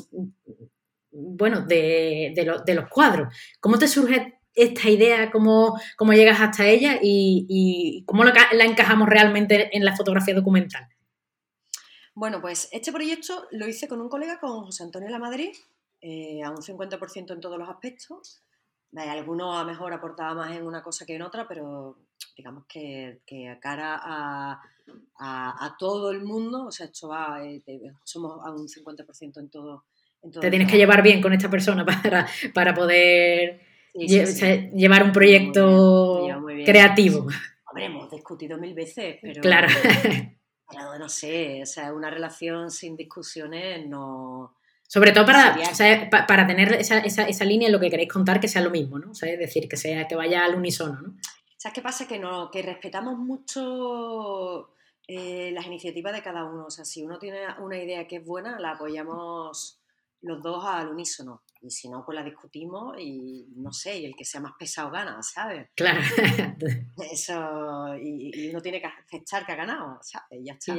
bueno, 1.11 1.61
de, 1.61 2.33
los 2.67 2.89
cuadros. 2.89 3.33
¿Cómo 3.59 3.77
te 3.79 3.87
surge 3.87 4.39
esta 4.53 4.89
idea? 4.89 5.31
¿Cómo, 5.31 5.79
cómo 5.97 6.13
llegas 6.13 6.39
hasta 6.41 6.67
ella? 6.67 6.99
¿Y, 7.01 8.03
cómo 8.05 8.23
la, 8.23 8.33
encajamos 8.61 9.07
realmente 9.07 9.75
en 9.75 9.85
la 9.85 9.95
fotografía 9.95 10.35
documental? 10.35 10.87
Bueno, 12.13 12.41
pues 12.41 12.69
este 12.71 12.93
proyecto 12.93 13.47
lo 13.51 13.67
hice 13.67 13.87
con 13.87 13.99
un 13.99 14.09
colega, 14.09 14.39
con 14.39 14.63
José 14.65 14.83
Antonio 14.83 15.09
La 15.09 15.19
Madrid, 15.19 15.51
eh, 16.01 16.43
a 16.43 16.49
un 16.49 16.57
50% 16.57 17.33
en 17.33 17.41
todos 17.41 17.57
los 17.57 17.67
aspectos. 17.67 18.44
Algunos 18.95 19.55
a 19.55 19.61
lo 19.61 19.65
mejor 19.67 19.93
aportaba 19.93 20.33
más 20.33 20.55
en 20.55 20.65
una 20.65 20.81
cosa 20.81 21.05
que 21.05 21.15
en 21.15 21.21
otra, 21.21 21.47
pero 21.47 21.97
digamos 22.35 22.65
que, 22.67 23.19
que 23.25 23.57
cara 23.61 23.99
a, 24.01 24.61
a, 25.19 25.75
todo 25.77 26.11
el 26.11 26.21
mundo, 26.23 26.65
o 26.67 26.71
sea, 26.71 26.87
esto 26.87 27.09
va, 27.09 27.43
eh, 27.43 27.61
somos 28.03 28.45
a 28.45 28.51
un 28.51 28.67
50% 28.67 29.39
en 29.39 29.49
todo. 29.49 29.85
Te 30.41 30.49
tienes 30.49 30.69
que 30.69 30.77
llevar 30.77 31.03
bien 31.03 31.21
con 31.21 31.33
esta 31.33 31.49
persona 31.49 31.85
para, 32.03 32.27
para 32.53 32.73
poder 32.73 33.61
llevar 33.93 35.03
un 35.03 35.11
proyecto 35.11 36.27
creativo. 36.65 37.27
Hombre, 37.67 37.85
hemos 37.85 38.09
discutido 38.09 38.57
mil 38.57 38.73
veces, 38.73 39.17
pero... 39.21 39.41
Claro. 39.41 39.67
Pero 40.67 40.97
no 40.97 41.07
sé, 41.09 41.61
o 41.61 41.65
sea, 41.65 41.93
una 41.93 42.09
relación 42.09 42.71
sin 42.71 42.95
discusiones 42.95 43.87
no... 43.87 44.54
Sobre 44.87 45.11
todo 45.11 45.25
para, 45.25 45.57
para 46.27 46.47
tener 46.47 46.73
esa, 46.73 46.99
esa, 46.99 47.23
esa, 47.23 47.45
línea 47.45 47.67
en 47.67 47.73
lo 47.73 47.79
que 47.79 47.89
queréis 47.89 48.11
contar 48.11 48.39
que 48.39 48.47
sea 48.47 48.61
lo 48.61 48.69
mismo, 48.69 48.99
¿no? 48.99 49.11
O 49.11 49.15
sea, 49.15 49.31
es 49.31 49.39
decir, 49.39 49.67
que 49.67 49.77
sea 49.77 50.07
que 50.07 50.15
vaya 50.15 50.45
al 50.45 50.55
unísono, 50.55 51.01
¿no? 51.01 51.15
¿Sabes 51.57 51.73
qué 51.73 51.81
pasa? 51.81 52.07
Que, 52.07 52.19
no, 52.19 52.51
que 52.51 52.61
respetamos 52.61 53.17
mucho 53.17 54.69
eh, 55.07 55.51
las 55.51 55.65
iniciativas 55.65 56.13
de 56.13 56.21
cada 56.21 56.45
uno. 56.45 56.65
O 56.65 56.69
sea, 56.69 56.85
si 56.85 57.03
uno 57.03 57.17
tiene 57.17 57.39
una 57.59 57.77
idea 57.77 58.07
que 58.07 58.17
es 58.17 58.25
buena, 58.25 58.59
la 58.59 58.71
apoyamos 58.71 59.81
los 60.21 60.41
dos 60.41 60.65
al 60.65 60.89
unísono. 60.89 61.43
Y 61.61 61.69
si 61.69 61.89
no, 61.89 62.03
pues 62.05 62.15
la 62.15 62.23
discutimos 62.23 62.95
y 62.99 63.47
no 63.55 63.71
sé, 63.71 63.97
y 63.97 64.05
el 64.05 64.15
que 64.15 64.25
sea 64.25 64.41
más 64.41 64.53
pesado 64.59 64.91
gana, 64.91 65.21
¿sabes? 65.23 65.69
Claro. 65.75 65.99
Eso, 67.11 67.95
y, 67.97 68.49
uno 68.49 68.61
tiene 68.61 68.79
que 68.79 68.87
aceptar 68.87 69.45
que 69.45 69.51
ha 69.51 69.55
ganado, 69.55 69.99
¿sabes? 70.01 70.41
Y 70.41 70.45
ya 70.45 70.53
está. 70.53 70.75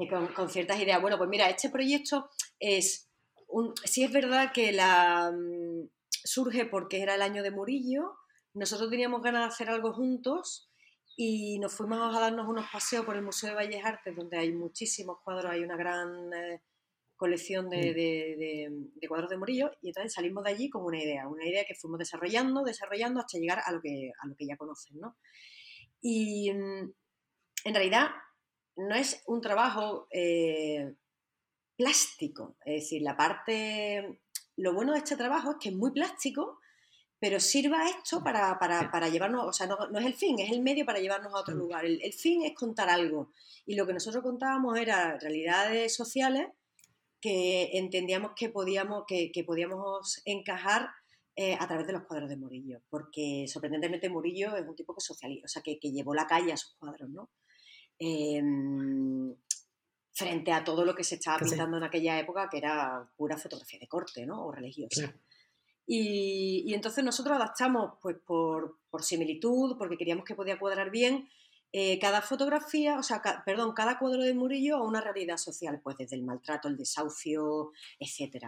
Y 0.00 0.08
con, 0.08 0.28
con, 0.28 0.48
ciertas 0.48 0.80
ideas. 0.80 1.00
Bueno, 1.00 1.18
pues 1.18 1.28
mira, 1.28 1.48
este 1.48 1.70
proyecto 1.70 2.30
es. 2.58 3.07
Un, 3.48 3.74
sí 3.84 4.04
es 4.04 4.12
verdad 4.12 4.52
que 4.52 4.72
la 4.72 5.32
mm, 5.32 5.88
surge 6.10 6.66
porque 6.66 7.02
era 7.02 7.14
el 7.14 7.22
año 7.22 7.42
de 7.42 7.50
Murillo 7.50 8.14
nosotros 8.54 8.90
teníamos 8.90 9.22
ganas 9.22 9.42
de 9.42 9.48
hacer 9.48 9.70
algo 9.70 9.92
juntos 9.92 10.68
y 11.16 11.58
nos 11.58 11.74
fuimos 11.74 12.14
a 12.14 12.20
darnos 12.20 12.48
unos 12.48 12.66
paseos 12.70 13.04
por 13.04 13.16
el 13.16 13.22
Museo 13.22 13.50
de 13.50 13.56
Bellas 13.56 13.84
Artes, 13.84 14.14
donde 14.14 14.38
hay 14.38 14.52
muchísimos 14.52 15.18
cuadros, 15.22 15.52
hay 15.52 15.62
una 15.62 15.76
gran 15.76 16.32
eh, 16.32 16.62
colección 17.16 17.66
mm. 17.66 17.70
de, 17.70 19.08
cuadros 19.08 19.30
de 19.30 19.36
Murillo, 19.36 19.72
y 19.82 19.88
entonces 19.88 20.12
salimos 20.12 20.44
de 20.44 20.50
allí 20.50 20.70
con 20.70 20.84
una 20.84 21.02
idea, 21.02 21.28
una 21.28 21.46
idea 21.46 21.64
que 21.64 21.74
fuimos 21.74 21.98
desarrollando, 21.98 22.62
desarrollando 22.62 23.20
hasta 23.20 23.38
llegar 23.38 23.60
a 23.64 23.72
lo 23.72 23.80
que, 23.80 24.12
a 24.20 24.26
lo 24.26 24.36
que 24.36 24.46
ya 24.46 24.56
conocen, 24.56 25.00
¿no? 25.00 25.16
Y 26.00 26.52
mm, 26.52 26.92
en 27.64 27.74
realidad 27.74 28.10
no 28.76 28.94
es 28.94 29.22
un 29.26 29.40
trabajo 29.40 30.06
eh, 30.12 30.94
plástico, 31.78 32.56
es 32.64 32.82
decir, 32.82 33.02
la 33.02 33.16
parte... 33.16 34.20
Lo 34.56 34.74
bueno 34.74 34.92
de 34.92 34.98
este 34.98 35.16
trabajo 35.16 35.52
es 35.52 35.56
que 35.60 35.68
es 35.68 35.74
muy 35.76 35.92
plástico, 35.92 36.58
pero 37.20 37.38
sirva 37.38 37.88
esto 37.88 38.22
para, 38.24 38.58
para, 38.58 38.90
para 38.90 39.08
llevarnos, 39.08 39.46
o 39.46 39.52
sea, 39.52 39.68
no, 39.68 39.76
no, 39.88 40.00
es 40.00 40.06
el 40.06 40.14
fin, 40.14 40.38
es 40.40 40.50
el 40.50 40.62
medio 40.62 40.84
para 40.84 40.98
llevarnos 40.98 41.32
a 41.32 41.38
otro 41.38 41.54
lugar. 41.54 41.84
El, 41.84 42.00
el, 42.02 42.12
fin 42.12 42.42
es 42.42 42.54
contar 42.54 42.90
algo. 42.90 43.32
Y 43.64 43.76
lo 43.76 43.86
que 43.86 43.92
nosotros 43.92 44.22
contábamos 44.24 44.76
era 44.76 45.16
realidades 45.18 45.94
sociales 45.94 46.48
que 47.20 47.70
entendíamos 47.78 48.32
que 48.36 48.48
podíamos, 48.48 49.04
que, 49.06 49.30
que 49.32 49.44
podíamos 49.44 50.20
encajar 50.24 50.88
eh, 51.36 51.56
a 51.58 51.68
través 51.68 51.86
de 51.86 51.92
los 51.92 52.02
cuadros 52.02 52.28
de 52.28 52.36
Murillo, 52.36 52.80
porque 52.90 53.46
sorprendentemente 53.46 54.08
Murillo 54.08 54.56
es 54.56 54.66
un 54.66 54.74
tipo 54.74 54.92
que 54.92 55.00
socializa, 55.00 55.44
o 55.44 55.48
sea, 55.48 55.62
que, 55.62 55.78
que 55.78 55.92
llevó 55.92 56.14
la 56.14 56.26
calle 56.26 56.52
a 56.52 56.56
sus 56.56 56.74
cuadros, 56.74 57.08
¿no? 57.10 57.30
Em, 57.98 59.34
frente 60.18 60.50
a 60.50 60.64
todo 60.64 60.84
lo 60.84 60.96
que 60.96 61.04
se 61.04 61.14
estaba 61.14 61.38
pintando 61.38 61.76
en 61.76 61.84
aquella 61.84 62.18
época, 62.18 62.48
que 62.50 62.58
era 62.58 63.08
pura 63.16 63.36
fotografía 63.36 63.78
de 63.78 63.86
corte, 63.86 64.26
¿no? 64.26 64.46
O 64.46 64.52
religiosa. 64.52 65.14
Y, 65.86 66.74
entonces 66.74 67.04
nosotros 67.04 67.36
adaptamos, 67.36 67.94
pues 68.02 68.16
por, 68.26 68.78
similitud, 69.00 69.78
porque 69.78 69.96
queríamos 69.96 70.24
que 70.24 70.34
podía 70.34 70.58
cuadrar 70.58 70.90
bien, 70.90 71.28
eh, 71.70 72.00
cada 72.00 72.20
fotografía, 72.20 72.98
o 72.98 73.02
sea, 73.04 73.22
perdón, 73.46 73.74
cada 73.74 73.98
cuadro 74.00 74.22
de 74.24 74.34
Murillo 74.34 74.76
a 74.76 74.82
una 74.82 75.00
realidad 75.00 75.36
social, 75.36 75.80
pues 75.84 75.96
desde 75.96 76.16
el 76.16 76.24
maltrato, 76.24 76.66
el 76.66 76.76
desahucio, 76.76 77.70
etc. 78.00 78.46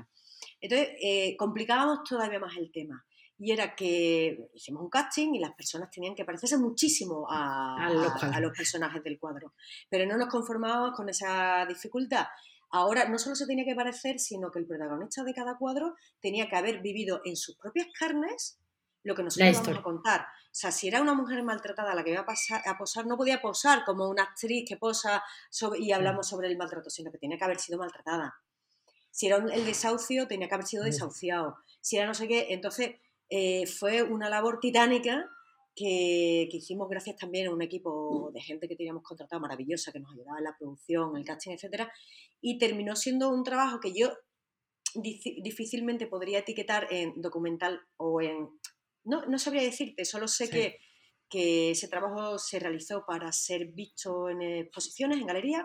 Entonces, 0.60 0.88
eh, 1.00 1.36
complicábamos 1.36 2.00
todavía 2.02 2.40
más 2.40 2.56
el 2.56 2.72
tema. 2.72 3.06
Y 3.40 3.50
era 3.50 3.74
que 3.74 4.50
hicimos 4.54 4.82
un 4.82 4.90
casting 4.90 5.34
y 5.34 5.40
las 5.40 5.54
personas 5.54 5.90
tenían 5.90 6.14
que 6.14 6.24
parecerse 6.24 6.58
muchísimo 6.58 7.26
a, 7.28 7.86
a 7.86 8.40
los 8.40 8.52
personajes 8.56 9.02
del 9.02 9.18
cuadro. 9.18 9.54
Pero 9.88 10.06
no 10.06 10.16
nos 10.16 10.28
conformábamos 10.28 10.94
con 10.94 11.08
esa 11.08 11.64
dificultad 11.66 12.26
Ahora 12.70 13.08
no 13.08 13.18
solo 13.18 13.34
se 13.34 13.46
tenía 13.46 13.64
que 13.64 13.74
parecer, 13.74 14.20
sino 14.20 14.50
que 14.50 14.60
el 14.60 14.66
protagonista 14.66 15.24
de 15.24 15.34
cada 15.34 15.58
cuadro 15.58 15.96
tenía 16.20 16.48
que 16.48 16.56
haber 16.56 16.80
vivido 16.80 17.20
en 17.24 17.36
sus 17.36 17.56
propias 17.56 17.88
carnes 17.98 18.58
lo 19.02 19.14
que 19.14 19.24
nosotros 19.24 19.50
íbamos 19.50 19.78
a 19.78 19.82
contar. 19.82 20.20
O 20.20 20.52
sea, 20.54 20.70
si 20.70 20.86
era 20.86 21.00
una 21.00 21.14
mujer 21.14 21.42
maltratada 21.42 21.94
la 21.94 22.04
que 22.04 22.12
iba 22.12 22.20
a, 22.20 22.26
pasar, 22.26 22.62
a 22.66 22.78
posar, 22.78 23.06
no 23.06 23.16
podía 23.16 23.42
posar 23.42 23.84
como 23.84 24.08
una 24.08 24.22
actriz 24.22 24.64
que 24.68 24.76
posa 24.76 25.22
y 25.78 25.90
hablamos 25.90 26.28
sobre 26.28 26.48
el 26.48 26.56
maltrato, 26.56 26.90
sino 26.90 27.10
que 27.10 27.18
tenía 27.18 27.38
que 27.38 27.44
haber 27.44 27.58
sido 27.58 27.78
maltratada. 27.78 28.36
Si 29.10 29.26
era 29.26 29.38
el 29.38 29.64
desahucio, 29.64 30.28
tenía 30.28 30.48
que 30.48 30.54
haber 30.54 30.66
sido 30.66 30.84
desahuciado. 30.84 31.56
Si 31.80 31.96
era 31.96 32.06
no 32.06 32.14
sé 32.14 32.28
qué, 32.28 32.48
entonces 32.50 32.96
eh, 33.30 33.66
fue 33.66 34.02
una 34.02 34.28
labor 34.28 34.58
titánica 34.60 35.24
que, 35.74 36.48
hicimos 36.52 36.88
gracias 36.88 37.16
también 37.16 37.46
a 37.46 37.54
un 37.54 37.62
equipo 37.62 38.30
de 38.34 38.40
gente 38.40 38.68
que 38.68 38.76
teníamos 38.76 39.02
contratado 39.02 39.40
maravillosa, 39.40 39.92
que 39.92 40.00
nos 40.00 40.12
ayudaba 40.12 40.38
en 40.38 40.44
la 40.44 40.56
producción, 40.58 41.16
el 41.16 41.24
casting, 41.24 41.52
etcétera, 41.52 41.90
y 42.40 42.58
terminó 42.58 42.96
siendo 42.96 43.30
un 43.30 43.44
trabajo 43.44 43.80
que 43.80 43.92
yo 43.94 44.12
difícilmente 44.94 46.08
podría 46.08 46.40
etiquetar 46.40 46.88
en 46.90 47.20
documental 47.20 47.80
o 47.96 48.20
en... 48.20 48.48
No, 49.04 49.24
no 49.26 49.38
sabría 49.38 49.62
decirte, 49.62 50.04
solo 50.04 50.28
sé 50.28 50.50
que, 50.50 50.76
que 51.30 51.70
ese 51.70 51.88
trabajo 51.88 52.38
se 52.38 52.58
realizó 52.58 53.04
para 53.06 53.32
ser 53.32 53.68
visto 53.68 54.28
en 54.28 54.42
exposiciones, 54.42 55.18
en 55.18 55.26
galerías, 55.26 55.64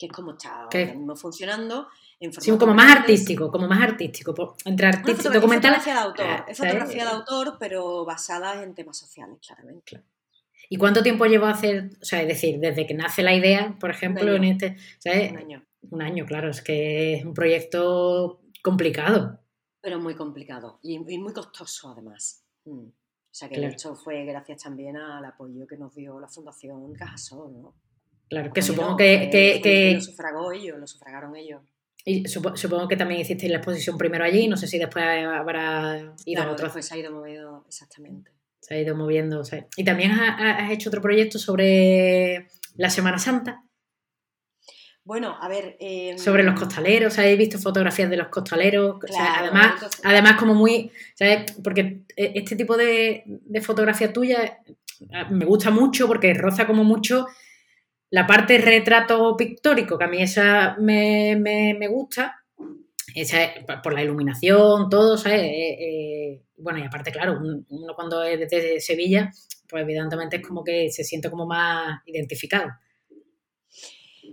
que 0.00 0.06
es 0.06 0.12
como 0.12 0.32
está 0.32 0.66
funcionando. 1.14 1.88
En 2.18 2.32
sí, 2.32 2.50
como 2.56 2.72
más 2.72 2.96
artístico, 2.96 3.50
como 3.50 3.68
más 3.68 3.82
artístico, 3.82 4.56
entre 4.64 4.86
artístico, 4.86 5.30
documental. 5.30 5.74
Es 5.74 5.84
fotografía 5.84 5.94
de 5.94 6.00
autor, 6.00 6.44
es 6.48 6.58
fotografía 6.58 7.04
de 7.04 7.10
autor, 7.10 7.56
pero 7.60 8.04
basada 8.06 8.62
en 8.62 8.74
temas 8.74 8.96
sociales, 8.96 9.38
claramente. 9.46 10.02
¿Y 10.70 10.76
cuánto 10.76 11.02
tiempo 11.02 11.26
llevó 11.26 11.46
a 11.46 11.50
hacer, 11.50 11.90
o 12.00 12.04
sea, 12.04 12.22
es 12.22 12.28
decir, 12.28 12.60
desde 12.60 12.86
que 12.86 12.94
nace 12.94 13.22
la 13.22 13.34
idea, 13.34 13.76
por 13.78 13.90
ejemplo, 13.90 14.34
en 14.34 14.44
este, 14.44 14.76
Un 15.04 15.36
año. 15.36 15.64
Un 15.90 16.02
año, 16.02 16.24
claro, 16.24 16.50
es 16.50 16.62
que 16.62 17.14
es 17.14 17.24
un 17.24 17.34
proyecto 17.34 18.40
complicado. 18.62 19.40
Pero 19.82 19.98
muy 19.98 20.14
complicado 20.14 20.78
y, 20.82 20.98
muy 20.98 21.32
costoso 21.32 21.90
además. 21.90 22.44
Mm. 22.64 22.88
O 22.88 23.32
sea 23.32 23.48
que 23.48 23.60
de 23.60 23.68
hecho 23.68 23.94
fue 23.94 24.24
gracias 24.24 24.62
también 24.62 24.96
al 24.96 25.24
apoyo 25.24 25.66
que 25.66 25.76
nos 25.76 25.94
dio 25.94 26.18
la 26.18 26.28
Fundación 26.28 26.92
Cajasol, 26.94 27.62
¿no? 27.62 27.74
Claro, 28.30 28.52
que 28.52 28.62
supongo 28.62 28.96
que, 28.96 29.28
que, 29.60 29.94
Lo 29.94 30.00
sufragó 30.00 30.52
ellos, 30.52 30.78
lo 30.78 30.86
sufragaron 30.86 31.34
ellos. 31.34 31.62
Y 32.04 32.26
supongo 32.28 32.86
que 32.86 32.96
también 32.96 33.20
hicisteis 33.20 33.50
la 33.50 33.58
exposición 33.58 33.98
primero 33.98 34.24
allí, 34.24 34.46
no 34.46 34.56
sé 34.56 34.68
si 34.68 34.78
después 34.78 35.04
habrá 35.04 36.14
ido 36.24 36.42
a 36.42 36.50
otro. 36.52 36.66
Después 36.66 36.86
se 36.86 36.94
ha 36.94 36.98
ido 36.98 37.10
moviendo, 37.10 37.64
exactamente. 37.66 38.30
Se 38.60 38.74
ha 38.74 38.80
ido 38.80 38.94
moviendo. 38.94 39.42
Y 39.76 39.84
también 39.84 40.12
has, 40.12 40.70
hecho 40.70 40.90
otro 40.90 41.02
proyecto 41.02 41.40
sobre 41.40 42.46
la 42.76 42.88
Semana 42.88 43.18
Santa. 43.18 43.64
Bueno, 45.02 45.36
a 45.40 45.48
ver. 45.48 45.76
Em, 45.80 46.16
sobre 46.16 46.44
los 46.44 46.58
costaleros, 46.58 47.18
¿habéis 47.18 47.36
visto 47.36 47.58
fotografías 47.58 48.08
de 48.08 48.16
los 48.16 48.28
costaleros? 48.28 48.96
además, 49.18 49.90
además, 50.04 50.36
como 50.38 50.54
muy. 50.54 50.92
¿sabes? 51.14 51.52
Porque 51.64 52.02
e, 52.16 52.32
este 52.36 52.54
tipo 52.54 52.76
de, 52.76 53.24
de 53.26 53.60
fotografía 53.60 54.12
tuya 54.12 54.60
me 55.30 55.44
gusta 55.46 55.70
mucho 55.70 56.06
porque 56.06 56.32
roza 56.34 56.66
como 56.66 56.84
mucho 56.84 57.26
la 58.10 58.26
parte 58.26 58.58
retrato 58.58 59.36
pictórico, 59.36 59.96
que 59.96 60.04
a 60.04 60.08
mí 60.08 60.20
esa 60.20 60.76
me, 60.78 61.88
gusta, 61.88 62.42
esa 63.14 63.44
es 63.44 63.64
por 63.82 63.92
la 63.92 64.02
iluminación, 64.02 64.88
todo, 64.90 65.16
¿sabes? 65.16 65.42
Eh, 65.42 65.76
eh, 65.80 66.42
bueno, 66.56 66.80
y 66.80 66.82
aparte, 66.82 67.12
claro, 67.12 67.38
uno 67.40 67.94
cuando 67.94 68.22
es 68.22 68.38
desde 68.38 68.80
Sevilla, 68.80 69.30
pues 69.68 69.82
evidentemente 69.82 70.36
es 70.36 70.46
como 70.46 70.64
que 70.64 70.90
se 70.90 71.04
siente 71.04 71.30
como 71.30 71.46
más 71.46 72.00
identificado. 72.06 72.70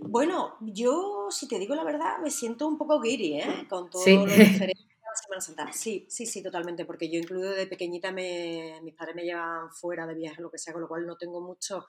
Bueno, 0.02 0.56
yo, 0.60 1.28
si 1.30 1.48
te 1.48 1.58
digo 1.58 1.74
la 1.74 1.84
verdad, 1.84 2.18
me 2.22 2.30
siento 2.30 2.66
un 2.66 2.78
poco 2.78 3.00
guiri, 3.00 3.40
¿eh? 3.40 3.66
Con 3.68 3.90
todo 3.90 4.04
lo 4.04 4.26
referente 4.26 4.72
a 5.12 5.16
Semana 5.16 5.40
Santa. 5.40 5.72
Sí, 5.72 6.06
sí, 6.08 6.26
sí, 6.26 6.42
totalmente, 6.42 6.84
porque 6.84 7.10
yo 7.10 7.18
incluido 7.18 7.52
de 7.52 7.66
pequeñita 7.66 8.12
me, 8.12 8.80
mis 8.82 8.94
padres 8.94 9.16
me 9.16 9.24
llevan 9.24 9.70
fuera 9.72 10.06
de 10.06 10.14
viaje, 10.14 10.42
lo 10.42 10.50
que 10.50 10.58
sea, 10.58 10.72
con 10.72 10.82
lo 10.82 10.88
cual 10.88 11.06
no 11.06 11.16
tengo 11.16 11.40
mucho, 11.40 11.86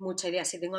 mucha 0.00 0.28
idea. 0.28 0.44
Sí 0.44 0.58
tengo 0.58 0.78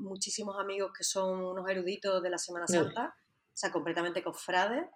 muchísimos 0.00 0.58
amigos 0.58 0.92
que 0.96 1.04
son 1.04 1.44
unos 1.44 1.68
eruditos 1.70 2.22
de 2.22 2.30
la 2.30 2.38
Semana 2.38 2.66
Santa, 2.66 3.14
o 3.16 3.56
sea, 3.56 3.70
completamente 3.70 4.22
cofrades, 4.22 4.86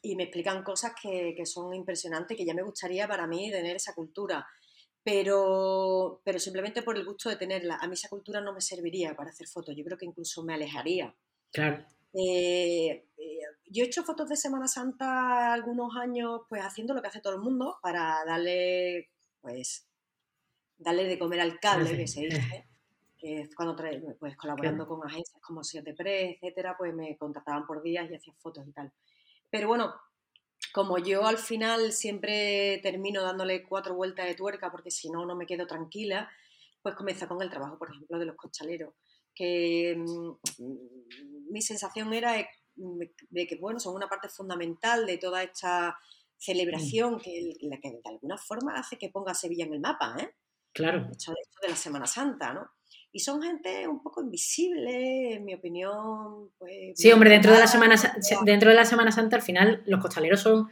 y 0.00 0.16
me 0.16 0.24
explican 0.24 0.64
cosas 0.64 0.92
que, 1.00 1.34
que 1.36 1.46
son 1.46 1.74
impresionantes, 1.74 2.36
que 2.36 2.46
ya 2.46 2.54
me 2.54 2.62
gustaría 2.62 3.06
para 3.06 3.26
mí 3.26 3.50
tener 3.50 3.76
esa 3.76 3.94
cultura 3.94 4.46
pero, 5.04 6.20
pero 6.24 6.38
simplemente 6.38 6.82
por 6.82 6.96
el 6.96 7.04
gusto 7.04 7.28
de 7.28 7.36
tenerla. 7.36 7.76
A 7.80 7.86
mí 7.86 7.94
esa 7.94 8.08
cultura 8.08 8.40
no 8.40 8.52
me 8.52 8.60
serviría 8.60 9.16
para 9.16 9.30
hacer 9.30 9.48
fotos, 9.48 9.74
yo 9.76 9.84
creo 9.84 9.98
que 9.98 10.06
incluso 10.06 10.44
me 10.44 10.54
alejaría. 10.54 11.14
Claro. 11.52 11.84
Eh, 12.14 13.06
eh, 13.16 13.40
yo 13.66 13.84
he 13.84 13.86
hecho 13.86 14.04
fotos 14.04 14.28
de 14.28 14.36
Semana 14.36 14.68
Santa 14.68 15.52
algunos 15.52 15.96
años, 15.96 16.42
pues 16.48 16.62
haciendo 16.62 16.94
lo 16.94 17.02
que 17.02 17.08
hace 17.08 17.20
todo 17.20 17.34
el 17.34 17.40
mundo 17.40 17.78
para 17.82 18.24
darle, 18.24 19.10
pues, 19.40 19.88
darle 20.78 21.04
de 21.04 21.18
comer 21.18 21.40
al 21.40 21.58
cable, 21.58 21.96
que 21.96 22.06
se 22.06 22.20
dice. 22.22 22.68
Que 23.22 23.42
es 23.42 23.54
cuando 23.54 23.76
pues 24.18 24.36
colaborando 24.36 24.84
con 24.88 25.06
agencias 25.06 25.40
como 25.40 25.62
Siete 25.62 25.94
Press, 25.94 26.38
etcétera, 26.40 26.74
pues 26.76 26.92
me 26.92 27.16
contrataban 27.16 27.64
por 27.64 27.80
días 27.80 28.10
y 28.10 28.16
hacía 28.16 28.34
fotos 28.40 28.66
y 28.66 28.72
tal. 28.72 28.90
Pero 29.48 29.68
bueno, 29.68 29.94
como 30.72 30.98
yo 30.98 31.24
al 31.24 31.38
final 31.38 31.92
siempre 31.92 32.80
termino 32.82 33.22
dándole 33.22 33.62
cuatro 33.62 33.94
vueltas 33.94 34.26
de 34.26 34.34
tuerca 34.34 34.72
porque 34.72 34.90
si 34.90 35.08
no, 35.08 35.24
no 35.24 35.36
me 35.36 35.46
quedo 35.46 35.68
tranquila, 35.68 36.28
pues 36.82 36.96
comienza 36.96 37.28
con 37.28 37.40
el 37.42 37.50
trabajo, 37.50 37.78
por 37.78 37.90
ejemplo, 37.90 38.18
de 38.18 38.26
los 38.26 38.34
cochaleros, 38.34 38.92
que 39.32 39.94
mm, 39.96 41.52
mi 41.52 41.62
sensación 41.62 42.12
era 42.12 42.32
de, 42.34 43.46
que, 43.46 43.56
bueno, 43.60 43.78
son 43.78 43.94
una 43.94 44.08
parte 44.08 44.28
fundamental 44.28 45.06
de 45.06 45.18
toda 45.18 45.44
esta 45.44 45.96
celebración 46.36 47.20
que, 47.20 47.54
que 47.80 47.90
de 47.90 48.00
alguna 48.04 48.36
forma 48.36 48.74
hace 48.74 48.98
que 48.98 49.10
ponga 49.10 49.32
Sevilla 49.32 49.64
en 49.64 49.74
el 49.74 49.80
mapa, 49.80 50.16
¿eh? 50.18 50.34
Claro. 50.72 51.08
Hecho, 51.12 51.32
de 51.62 51.68
la 51.68 51.76
Semana 51.76 52.06
Santa, 52.06 52.52
¿no? 52.52 52.68
Y 53.12 53.20
son 53.20 53.42
gente 53.42 53.86
un 53.86 54.02
poco 54.02 54.22
invisible, 54.22 55.34
en 55.34 55.44
mi 55.44 55.54
opinión. 55.54 56.50
Pues, 56.58 56.92
sí, 56.94 57.12
hombre, 57.12 57.30
dentro 57.30 57.52
de, 57.52 57.58
la 57.58 57.66
Semana, 57.66 57.96
dentro 58.44 58.70
de 58.70 58.76
la 58.76 58.86
Semana 58.86 59.12
Santa 59.12 59.36
al 59.36 59.42
final 59.42 59.82
los 59.86 60.00
costaleros 60.00 60.40
son 60.40 60.68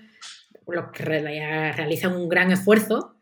los 0.67 0.91
que 0.93 1.05
realizan 1.05 2.15
un 2.15 2.29
gran 2.29 2.51
esfuerzo 2.51 3.17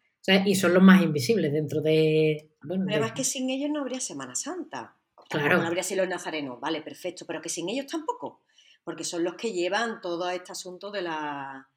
y 0.45 0.55
son 0.55 0.75
los 0.75 0.83
más 0.83 1.03
invisibles 1.03 1.53
dentro 1.53 1.81
de... 1.81 2.51
Bueno, 2.63 2.85
pero 2.87 2.99
además 2.99 3.17
que 3.17 3.25
sin 3.25 3.49
ellos 3.51 3.71
no 3.71 3.81
habría 3.81 4.01
Semana 4.01 4.35
Santa. 4.35 4.95
Claro. 5.29 5.59
No 5.59 5.67
habría 5.67 5.83
sido 5.83 6.03
los 6.03 6.11
nazarenos, 6.11 6.61
vale, 6.61 6.81
perfecto, 6.81 7.25
pero 7.27 7.43
que 7.43 7.49
sin 7.49 7.69
ellos 7.69 7.87
tampoco, 7.87 8.43
porque 8.83 9.05
son 9.05 9.25
los 9.25 9.35
que 9.35 9.53
llevan 9.53 10.01
todo 10.01 10.29
este 10.31 10.53
asunto 10.53 10.91
de 10.91 11.03
la, 11.03 11.69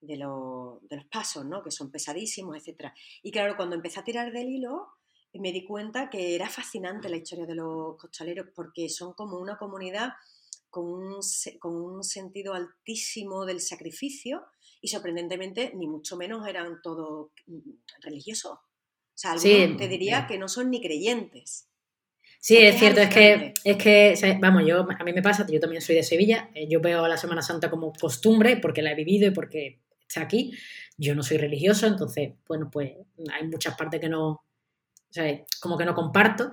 de, 0.00 0.16
los 0.16 0.80
pasos, 1.10 1.44
¿no? 1.44 1.62
Que 1.62 1.70
son 1.70 1.90
pesadísimos, 1.90 2.56
etcétera. 2.56 2.94
Y 3.22 3.30
claro, 3.30 3.56
cuando 3.56 3.76
empecé 3.76 4.00
a 4.00 4.04
tirar 4.04 4.32
del 4.32 4.48
hilo, 4.48 4.88
me 5.34 5.52
di 5.52 5.64
cuenta 5.64 6.10
que 6.10 6.34
era 6.34 6.48
fascinante 6.48 7.08
la 7.08 7.16
historia 7.16 7.46
de 7.46 7.54
los 7.54 7.96
costaleros 7.96 8.48
porque 8.54 8.88
son 8.88 9.12
como 9.12 9.38
una 9.38 9.56
comunidad 9.56 10.10
con 10.70 10.84
un, 10.84 11.20
con 11.58 11.74
un 11.74 12.04
sentido 12.04 12.54
altísimo 12.54 13.44
del 13.44 13.60
sacrificio 13.60 14.44
y 14.80 14.88
sorprendentemente 14.88 15.72
ni 15.74 15.86
mucho 15.86 16.16
menos 16.16 16.46
eran 16.46 16.80
todos 16.82 17.30
mm, 17.46 17.58
religiosos. 18.02 18.52
O 18.52 19.20
sea, 19.20 19.32
algunos 19.32 19.76
te 19.76 19.88
diría 19.88 20.26
que 20.28 20.38
no 20.38 20.48
son 20.48 20.70
ni 20.70 20.80
creyentes. 20.80 21.68
Sí, 22.40 22.56
es, 22.56 22.78
cierto, 22.78 23.00
es 23.00 23.12
que, 23.12 23.52
es 23.64 23.76
que, 23.76 24.38
vamos, 24.40 24.62
yo, 24.64 24.86
a 24.88 25.04
mí 25.04 25.12
me 25.12 25.22
pasa, 25.22 25.44
yo 25.50 25.58
también 25.58 25.82
soy 25.82 25.96
de 25.96 26.04
Sevilla, 26.04 26.50
eh, 26.54 26.68
yo 26.70 26.80
veo 26.80 27.08
la 27.08 27.16
Semana 27.16 27.42
Santa 27.42 27.68
como 27.68 27.92
costumbre 27.92 28.56
porque 28.58 28.80
la 28.80 28.92
he 28.92 28.94
vivido 28.94 29.26
y 29.26 29.32
porque 29.32 29.80
está 30.06 30.22
aquí. 30.22 30.52
Yo 30.96 31.16
no 31.16 31.24
soy 31.24 31.38
religioso, 31.38 31.88
entonces, 31.88 32.34
bueno, 32.46 32.70
pues 32.70 32.92
hay 33.32 33.48
muchas 33.48 33.76
partes 33.76 34.00
que 34.00 34.08
no, 34.08 34.44
o 35.16 35.46
como 35.60 35.76
que 35.76 35.84
no 35.84 35.94
comparto, 35.94 36.52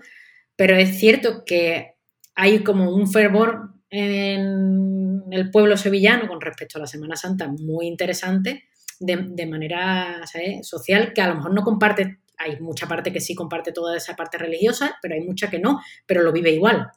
pero 0.55 0.75
es 0.75 0.97
cierto 0.97 1.43
que 1.45 1.95
hay 2.35 2.63
como 2.63 2.91
un 2.91 3.11
fervor 3.11 3.71
en 3.89 5.23
el 5.31 5.51
pueblo 5.51 5.77
sevillano 5.77 6.27
con 6.27 6.41
respecto 6.41 6.77
a 6.77 6.81
la 6.81 6.87
Semana 6.87 7.15
Santa 7.15 7.47
muy 7.47 7.87
interesante 7.87 8.65
de, 8.99 9.45
manera 9.45 10.21
social 10.61 11.13
que 11.13 11.21
a 11.21 11.27
lo 11.27 11.35
mejor 11.35 11.53
no 11.53 11.63
comparte, 11.63 12.19
hay 12.37 12.59
mucha 12.59 12.87
parte 12.87 13.11
que 13.11 13.21
sí 13.21 13.35
comparte 13.35 13.71
toda 13.71 13.97
esa 13.97 14.15
parte 14.15 14.37
religiosa, 14.37 14.97
pero 15.01 15.15
hay 15.15 15.21
mucha 15.21 15.49
que 15.49 15.59
no, 15.59 15.81
pero 16.05 16.21
lo 16.21 16.31
vive 16.31 16.51
igual. 16.51 16.87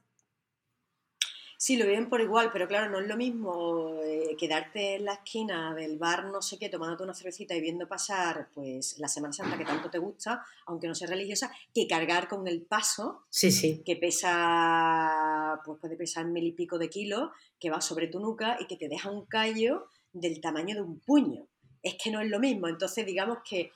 Sí, 1.61 1.77
lo 1.77 1.87
viven 1.87 2.09
por 2.09 2.21
igual, 2.21 2.51
pero 2.53 2.69
claro, 2.69 2.89
no 2.89 3.01
es 3.01 3.09
lo 3.09 3.17
mismo 3.17 4.01
eh, 4.05 4.37
quedarte 4.39 4.95
en 4.95 5.07
la 5.07 5.15
esquina 5.15 5.75
del 5.75 5.99
bar 5.99 6.27
no 6.27 6.41
sé 6.41 6.57
qué, 6.57 6.69
tomándote 6.69 7.03
una 7.03 7.15
cervecita 7.15 7.53
y 7.57 7.61
viendo 7.61 7.89
pasar 7.89 8.49
pues 8.55 8.97
la 9.01 9.09
Semana 9.09 9.33
Santa 9.33 9.59
que 9.59 9.65
tanto 9.65 9.91
te 9.91 9.99
gusta, 9.99 10.45
aunque 10.67 10.87
no 10.87 10.95
sea 10.95 11.09
religiosa, 11.09 11.51
que 11.75 11.89
cargar 11.89 12.29
con 12.29 12.47
el 12.47 12.63
paso, 12.63 13.25
sí, 13.29 13.51
sí. 13.51 13.83
que 13.85 13.97
pesa, 13.97 15.61
pues 15.65 15.81
puede 15.81 15.97
pesar 15.97 16.27
mil 16.27 16.45
y 16.45 16.53
pico 16.53 16.79
de 16.79 16.89
kilos, 16.89 17.31
que 17.59 17.71
va 17.71 17.81
sobre 17.81 18.07
tu 18.07 18.21
nuca 18.21 18.57
y 18.61 18.69
que 18.69 18.77
te 18.77 18.89
deja 18.89 19.11
un 19.11 19.27
callo 19.27 19.89
del 20.13 20.41
tamaño 20.41 20.77
de 20.77 20.83
un 20.83 21.01
puño. 21.01 21.49
Es 21.83 21.97
que 22.01 22.13
no 22.13 22.21
es 22.21 22.31
lo 22.31 22.39
mismo. 22.39 22.69
Entonces, 22.69 23.05
digamos 23.05 23.39
que 23.45 23.73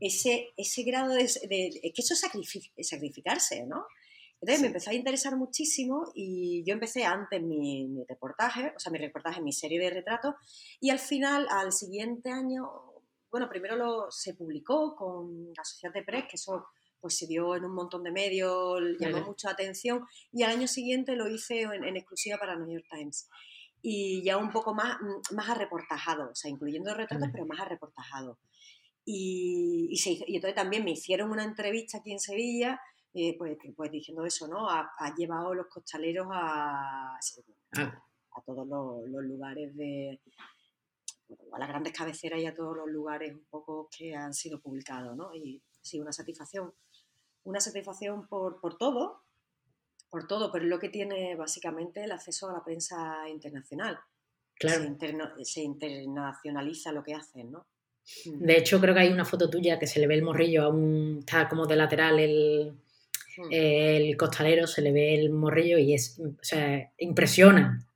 ese, 0.00 0.54
ese 0.56 0.84
grado 0.84 1.12
de, 1.12 1.30
de, 1.50 1.80
Es 1.82 1.92
que 1.92 2.00
eso 2.00 2.14
es 2.14 2.88
sacrificarse, 2.88 3.66
¿no? 3.66 3.84
Entonces 4.40 4.60
me 4.60 4.66
empezó 4.68 4.90
a 4.90 4.94
interesar 4.94 5.36
muchísimo 5.36 6.12
y 6.14 6.62
yo 6.66 6.74
empecé 6.74 7.04
antes 7.04 7.42
mi, 7.42 8.04
reportaje, 8.06 8.72
o 8.76 8.78
sea, 8.78 8.92
mi 8.92 8.98
reportaje, 8.98 9.40
mi 9.40 9.52
serie 9.52 9.80
de 9.80 9.90
retratos, 9.90 10.34
y 10.80 10.90
al 10.90 10.98
final, 10.98 11.46
al 11.50 11.72
siguiente 11.72 12.30
año, 12.30 12.68
bueno, 13.30 13.48
primero 13.48 13.76
lo, 13.76 14.10
se 14.10 14.34
publicó 14.34 14.94
con 14.94 15.52
la 15.56 15.64
Sociedad 15.64 15.94
de 15.94 16.02
Press, 16.02 16.24
que 16.28 16.36
eso 16.36 16.66
pues 17.00 17.16
se 17.16 17.26
dio 17.26 17.54
en 17.54 17.64
un 17.64 17.74
montón 17.74 18.02
de 18.02 18.10
medios, 18.10 18.80
llamó 18.98 19.24
mucha 19.24 19.50
atención, 19.50 20.04
y 20.32 20.42
al 20.42 20.50
año 20.50 20.68
siguiente 20.68 21.16
lo 21.16 21.28
hice 21.28 21.62
en, 21.62 21.96
exclusiva 21.96 22.36
para 22.38 22.56
New 22.56 22.70
York 22.70 22.86
Times. 22.90 23.28
Y 23.80 24.22
ya 24.24 24.36
un 24.36 24.50
poco 24.50 24.74
más, 24.74 24.98
más 25.32 25.48
arreportajado, 25.48 26.30
o 26.30 26.34
sea, 26.34 26.50
incluyendo 26.50 26.92
retratos, 26.94 27.28
pero 27.32 27.46
más 27.46 27.60
arreportajado. 27.60 28.38
Y, 29.04 29.88
y, 29.90 30.24
y 30.26 30.34
entonces 30.34 30.56
también 30.56 30.84
me 30.84 30.90
hicieron 30.90 31.30
una 31.30 31.44
entrevista 31.44 31.98
aquí 31.98 32.12
en 32.12 32.18
Sevilla 32.18 32.80
eh, 33.18 33.34
pues, 33.38 33.56
pues, 33.74 33.90
diciendo 33.90 34.26
eso, 34.26 34.46
¿no? 34.46 34.68
Ha, 34.68 35.14
llevado 35.16 35.54
los 35.54 35.68
costaleros 35.68 36.26
a, 36.30 37.16
ah. 37.16 38.04
a 38.32 38.40
todos 38.42 38.68
los, 38.68 39.24
lugares 39.24 39.74
de, 39.74 40.20
a 41.50 41.58
las 41.58 41.68
grandes 41.68 41.94
cabeceras 41.94 42.40
y 42.40 42.44
a 42.44 42.54
todos 42.54 42.76
los 42.76 42.88
lugares 42.88 43.32
un 43.32 43.46
poco 43.48 43.88
que 43.96 44.14
han 44.14 44.34
sido 44.34 44.60
publicados, 44.60 45.16
¿no? 45.16 45.34
Y 45.34 45.62
sí, 45.80 45.98
una 45.98 46.12
satisfacción, 46.12 46.74
una 47.44 47.58
satisfacción 47.58 48.28
por, 48.28 48.76
todo, 48.76 49.22
por 50.10 50.26
todo, 50.26 50.52
pero 50.52 50.66
es 50.66 50.70
lo 50.70 50.78
que 50.78 50.90
tiene 50.90 51.36
básicamente 51.36 52.04
el 52.04 52.12
acceso 52.12 52.50
a 52.50 52.52
la 52.52 52.64
prensa 52.64 53.26
internacional. 53.30 53.98
Claro. 54.58 54.84
Se, 55.42 55.62
internacionaliza 55.62 56.92
lo 56.92 57.02
que 57.02 57.14
hacen, 57.14 57.50
¿no? 57.50 57.66
De 58.26 58.58
hecho, 58.58 58.78
creo 58.78 58.94
que 58.94 59.00
hay 59.00 59.12
una 59.12 59.24
foto 59.24 59.48
tuya 59.48 59.78
que 59.78 59.86
se 59.86 60.00
le 60.00 60.06
ve 60.06 60.16
el 60.16 60.22
morrillo, 60.22 60.64
aún 60.64 61.18
está 61.20 61.48
como 61.48 61.66
de 61.66 61.76
lateral 61.76 62.18
el. 62.18 62.76
El 63.50 64.16
costalero 64.16 64.66
se 64.66 64.82
le 64.82 64.92
ve 64.92 65.14
el 65.14 65.30
morrillo 65.30 65.78
y 65.78 65.94
es, 65.94 66.18
o 66.18 66.42
sea, 66.42 66.92
impresiona. 66.98 67.86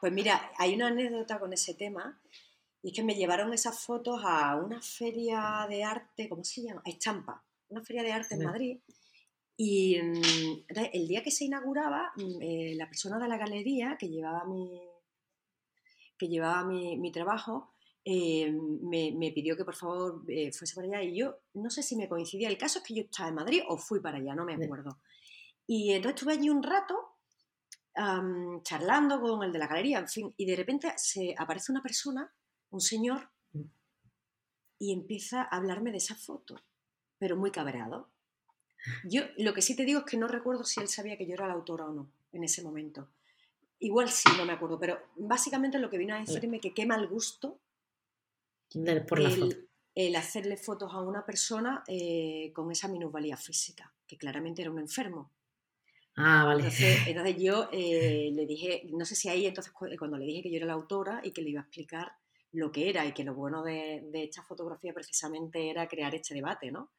Pues 0.00 0.12
mira, 0.12 0.50
hay 0.58 0.74
una 0.74 0.88
anécdota 0.88 1.38
con 1.38 1.52
ese 1.52 1.74
tema 1.74 2.20
y 2.82 2.88
es 2.88 2.94
que 2.94 3.02
me 3.02 3.14
llevaron 3.14 3.52
esas 3.52 3.78
fotos 3.78 4.22
a 4.24 4.56
una 4.56 4.80
feria 4.80 5.66
de 5.68 5.84
arte, 5.84 6.28
¿cómo 6.28 6.44
se 6.44 6.62
llama? 6.62 6.82
Estampa, 6.84 7.44
una 7.68 7.82
feria 7.84 8.02
de 8.02 8.12
arte 8.12 8.34
en 8.34 8.44
Madrid. 8.44 8.78
Y 9.56 10.00
mm, 10.00 10.64
el 10.94 11.06
día 11.06 11.22
que 11.22 11.30
se 11.30 11.44
inauguraba, 11.44 12.12
mm, 12.16 12.42
eh, 12.42 12.74
la 12.76 12.86
persona 12.86 13.18
de 13.18 13.28
la 13.28 13.36
galería 13.36 13.96
que 13.98 14.08
llevaba 14.08 14.46
mi, 14.46 14.80
que 16.16 16.28
llevaba 16.28 16.64
mi, 16.64 16.96
mi 16.96 17.12
trabajo, 17.12 17.69
eh, 18.04 18.50
me, 18.50 19.32
pidió 19.32 19.56
que 19.56 19.64
por 19.64 19.74
favor 19.74 20.24
eh, 20.28 20.52
fuese 20.52 20.74
para 20.74 20.86
allá 20.86 21.02
y 21.02 21.18
yo 21.18 21.40
no 21.54 21.70
sé 21.70 21.82
si 21.82 21.96
me 21.96 22.08
coincidía. 22.08 22.48
El 22.48 22.58
caso 22.58 22.78
es 22.78 22.84
que 22.84 22.94
yo 22.94 23.02
estaba 23.02 23.28
en 23.28 23.34
Madrid 23.34 23.62
o 23.68 23.76
fui 23.76 24.00
para 24.00 24.18
allá, 24.18 24.34
no 24.34 24.44
me 24.44 24.54
acuerdo. 24.54 24.98
Y 25.66 25.92
entonces 25.92 26.16
estuve 26.16 26.32
allí 26.34 26.50
un 26.50 26.62
rato 26.62 27.16
charlando 28.62 29.20
con 29.20 29.42
el 29.42 29.52
de 29.52 29.58
la 29.58 29.66
galería, 29.66 29.98
en 29.98 30.08
fin, 30.08 30.34
y 30.36 30.46
de 30.46 30.56
repente 30.56 30.92
se 30.96 31.34
aparece 31.36 31.70
una 31.70 31.82
persona, 31.82 32.32
un 32.70 32.80
señor, 32.80 33.28
mm. 33.52 33.62
y 34.78 34.92
empieza 34.92 35.42
a 35.42 35.56
hablarme 35.56 35.90
de 35.90 35.98
esa 35.98 36.14
foto, 36.14 36.62
pero 37.18 37.36
muy 37.36 37.50
cabreado. 37.50 38.10
Yo 39.04 39.22
lo 39.36 39.52
que 39.52 39.60
sí 39.60 39.76
te 39.76 39.84
digo 39.84 40.00
es 40.00 40.06
que 40.06 40.16
no 40.16 40.28
recuerdo 40.28 40.64
si 40.64 40.80
él 40.80 40.88
sabía 40.88 41.18
que 41.18 41.26
yo 41.26 41.34
era 41.34 41.46
la 41.46 41.52
autora 41.52 41.86
o 41.86 41.92
no 41.92 42.10
en 42.32 42.44
ese 42.44 42.62
momento. 42.62 43.10
Igual 43.78 44.08
sí, 44.08 44.30
no 44.36 44.46
me 44.46 44.52
acuerdo, 44.52 44.78
pero 44.78 44.98
básicamente 45.16 45.78
lo 45.78 45.90
que 45.90 45.98
vino 45.98 46.14
a 46.14 46.20
decirme 46.20 46.60
que 46.60 46.72
qué 46.72 46.86
mal 46.86 47.06
gusto 47.06 47.60
el, 49.94 50.16
hacerle 50.16 50.56
fotos 50.56 50.92
a 50.92 51.00
una 51.00 51.24
persona 51.24 51.82
eh, 51.86 52.52
con 52.54 52.70
esa 52.70 52.88
minusvalía 52.88 53.36
física, 53.36 53.92
que 54.06 54.16
claramente 54.16 54.62
era 54.62 54.70
un 54.70 54.78
enfermo. 54.78 55.30
Ah, 56.16 56.44
vale. 56.44 56.64
Entonces, 57.06 57.36
yo 57.38 57.68
eh, 57.72 58.30
le 58.32 58.46
dije, 58.46 58.82
no 58.92 59.04
sé 59.04 59.14
si 59.14 59.28
ahí 59.28 59.46
entonces 59.46 59.72
cuando 59.72 60.18
le 60.18 60.26
dije 60.26 60.42
que 60.42 60.50
yo 60.50 60.56
era 60.56 60.66
la 60.66 60.74
autora 60.74 61.20
y 61.24 61.32
que 61.32 61.42
le 61.42 61.50
iba 61.50 61.60
a 61.60 61.64
explicar 61.64 62.12
lo 62.52 62.72
que 62.72 62.88
era 62.88 63.06
y 63.06 63.12
que 63.12 63.24
lo 63.24 63.34
bueno 63.34 63.62
de, 63.62 64.02
esta 64.12 64.42
fotografía 64.42 64.92
precisamente 64.92 65.70
era 65.70 65.88
crear 65.88 66.14
este 66.14 66.34
debate, 66.34 66.70
¿no? 66.70 66.90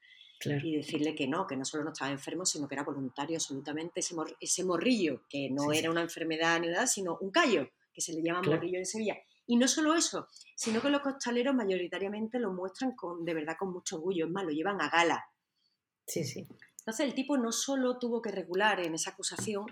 Y 0.43 0.75
decirle 0.75 1.13
que 1.13 1.27
no, 1.27 1.45
que 1.45 1.55
no 1.55 1.63
solo 1.63 1.83
no 1.83 1.91
estaba 1.91 2.09
enfermo, 2.09 2.47
sino 2.47 2.67
que 2.67 2.73
era 2.73 2.83
voluntario 2.83 3.35
absolutamente 3.35 3.99
ese, 3.99 4.63
morrillo, 4.63 5.21
que 5.29 5.51
no 5.51 5.71
era 5.71 5.91
una 5.91 6.01
enfermedad 6.01 6.59
ni 6.59 6.67
nada, 6.67 6.87
sino 6.87 7.19
un 7.21 7.29
callo, 7.29 7.69
que 7.93 8.01
se 8.01 8.13
le 8.13 8.23
llama 8.23 8.41
morrillo 8.41 8.79
en 8.79 8.87
Sevilla. 8.87 9.17
Y 9.51 9.57
no 9.57 9.67
solo 9.67 9.95
eso, 9.95 10.29
sino 10.55 10.81
que 10.81 10.89
los 10.89 11.01
costaleros 11.01 11.53
mayoritariamente 11.53 12.39
lo 12.39 12.53
muestran 12.53 12.95
con, 12.95 13.25
de 13.25 13.33
verdad 13.33 13.57
con 13.59 13.73
mucho 13.73 13.97
orgullo, 13.97 14.25
es 14.25 14.31
más, 14.31 14.45
lo 14.45 14.51
llevan 14.51 14.79
a 14.79 14.89
gala. 14.89 15.25
Sí, 16.07 16.23
sí. 16.23 16.47
Entonces 16.77 17.05
el 17.05 17.13
tipo 17.13 17.35
no 17.37 17.51
solo 17.51 17.99
tuvo 17.99 18.21
que 18.21 18.31
regular 18.31 18.79
en 18.79 18.95
esa 18.95 19.09
acusación, 19.09 19.65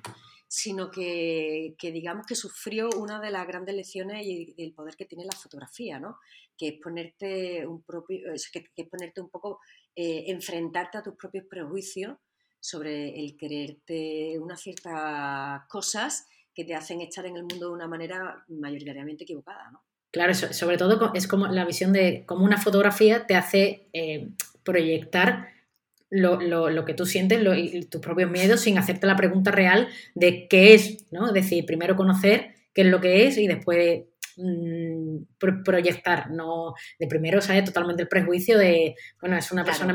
sino 0.49 0.91
que, 0.91 1.77
digamos 1.81 2.25
que 2.25 2.35
sufrió 2.35 2.89
una 2.97 3.21
de 3.21 3.31
las 3.31 3.47
grandes 3.47 3.73
lecciones 3.73 4.27
y 4.27 4.53
del 4.53 4.73
poder 4.73 4.97
que 4.97 5.05
tiene 5.05 5.23
la 5.23 5.31
fotografía, 5.31 5.97
¿no? 5.97 6.17
Que 6.57 6.67
es 6.67 6.81
ponerte 6.83 7.65
un 7.65 7.81
propio, 7.81 8.33
que, 8.51 8.65
es 8.75 8.89
ponerte 8.89 9.21
un 9.21 9.29
poco, 9.29 9.61
eh, 9.95 10.25
enfrentarte 10.27 10.97
a 10.97 11.03
tus 11.03 11.15
propios 11.15 11.45
prejuicios 11.49 12.17
sobre 12.59 13.17
el 13.17 13.37
creerte 13.37 14.37
unas 14.39 14.59
ciertas 14.59 15.65
cosas 15.69 16.27
que 16.59 16.65
te 16.65 16.75
hacen 16.75 16.99
estar 16.99 17.25
en 17.25 17.37
el 17.37 17.43
mundo 17.43 17.67
de 17.67 17.73
una 17.73 17.87
manera 17.87 18.43
mayoritariamente 18.49 19.23
equivocada, 19.23 19.71
¿no? 19.71 19.81
Claro, 20.11 20.33
sobre 20.33 20.77
todo 20.77 21.13
es 21.13 21.27
como 21.27 21.47
la 21.47 21.63
visión 21.65 21.93
de 21.93 22.23
cómo 22.25 22.43
una 22.43 22.57
fotografía 22.57 23.27
te 23.27 23.35
hace 23.35 23.87
eh, 23.93 24.29
proyectar 24.63 25.49
lo, 26.09 26.41
lo, 26.41 26.69
lo, 26.69 26.83
que 26.83 26.95
tú 26.95 27.05
sientes 27.05 27.39
y 27.55 27.85
tus 27.85 28.01
propios 28.01 28.29
miedos 28.29 28.61
sin 28.61 28.77
hacerte 28.77 29.07
la 29.07 29.15
pregunta 29.15 29.51
real 29.51 29.87
de 30.15 30.47
qué 30.47 30.73
es, 30.73 31.05
¿no? 31.11 31.27
Es 31.27 31.33
decir, 31.33 31.65
primero 31.65 31.95
conocer 31.95 32.55
qué 32.73 32.81
es 32.81 32.87
lo 32.87 32.99
que 32.99 33.27
es 33.27 33.37
y 33.37 33.47
después 33.47 34.05
mm, 34.37 35.17
proyectar, 35.63 36.31
no 36.31 36.73
de 36.97 37.07
primero, 37.07 37.39
¿sabes? 37.39 37.63
Totalmente 37.65 38.01
el 38.01 38.09
prejuicio 38.09 38.57
de, 38.57 38.95
bueno, 39.21 39.37
es 39.37 39.51
una 39.51 39.63
persona 39.63 39.93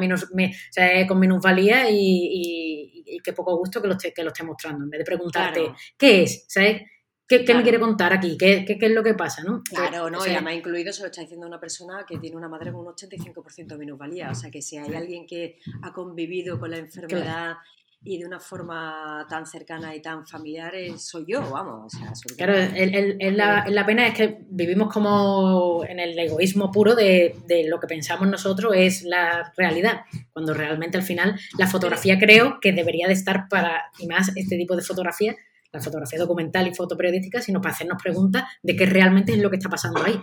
con 1.08 1.18
minusvalía 1.18 1.90
y, 1.90 1.96
y, 1.98 2.84
qué 3.20 3.32
poco 3.32 3.56
gusto 3.56 3.80
que 3.80 3.88
lo, 3.88 3.94
esté, 3.94 4.12
que 4.12 4.22
lo 4.22 4.28
esté 4.28 4.42
mostrando, 4.42 4.84
en 4.84 4.90
vez 4.90 4.98
de 4.98 5.04
preguntarte, 5.04 5.72
¿qué 5.96 6.22
es? 6.22 6.44
¿Sabes? 6.48 6.82
¿Qué, 7.26 7.54
me 7.54 7.62
quiere 7.62 7.80
contar 7.80 8.12
aquí? 8.12 8.36
¿Qué, 8.36 8.64
¿Qué, 8.66 8.78
es 8.78 8.92
lo 8.92 9.02
que 9.02 9.14
pasa? 9.14 9.42
¿no? 9.42 9.62
Claro, 9.62 10.10
no, 10.10 10.26
y 10.26 10.30
además 10.30 10.54
incluido 10.54 10.92
se 10.92 11.00
lo 11.00 11.06
está 11.06 11.22
diciendo 11.22 11.46
una 11.46 11.58
persona 11.58 12.04
que 12.06 12.18
tiene 12.18 12.36
una 12.36 12.48
madre 12.48 12.70
con 12.70 12.86
un 12.86 12.92
85% 12.92 13.66
de 13.66 13.78
minusvalía. 13.78 14.30
O 14.30 14.34
sea 14.34 14.50
que 14.50 14.60
si 14.60 14.76
hay 14.76 14.94
alguien 14.94 15.26
que 15.26 15.58
ha 15.82 15.92
convivido 15.92 16.60
con 16.60 16.70
la 16.70 16.76
enfermedad 16.76 17.56
y 18.05 18.18
de 18.18 18.26
una 18.26 18.38
forma 18.38 19.26
tan 19.28 19.46
cercana 19.46 19.94
y 19.94 20.02
tan 20.02 20.26
familiar, 20.26 20.74
eh, 20.74 20.98
soy 20.98 21.24
yo, 21.26 21.40
vamos. 21.50 21.92
claro, 22.36 22.55
el, 22.55 23.36
la, 23.36 23.86
pena 23.86 24.07
es 24.07 24.14
que 24.14 24.38
vivimos 24.48 24.92
como 24.92 25.84
en 25.88 25.98
el 25.98 26.18
egoísmo 26.18 26.70
puro 26.70 26.94
de, 26.94 27.34
de 27.46 27.66
lo 27.66 27.80
que 27.80 27.86
pensamos 27.86 28.28
nosotros 28.28 28.74
es 28.76 29.02
la 29.05 29.52
realidad, 29.57 30.02
cuando 30.32 30.52
realmente 30.52 30.98
al 30.98 31.02
final 31.02 31.38
la 31.59 31.66
fotografía 31.66 32.18
creo 32.18 32.59
que 32.61 32.72
debería 32.72 33.07
de 33.07 33.14
estar 33.14 33.48
para, 33.48 33.90
y 33.98 34.07
más 34.07 34.28
este 34.36 34.57
tipo 34.57 34.76
de 34.76 34.82
fotografía, 34.82 35.34
la 35.72 35.80
fotografía 35.80 36.18
documental 36.18 36.68
y 36.68 36.74
fotoperiodística, 36.74 37.40
sino 37.40 37.61
para 37.61 37.74
hacernos 37.74 38.02
preguntas 38.02 38.44
de 38.62 38.76
qué 38.76 38.86
realmente 38.86 39.32
es 39.32 39.38
lo 39.38 39.50
que 39.50 39.57
está 39.57 39.68
pasando 39.68 40.05
ahí. 40.05 40.20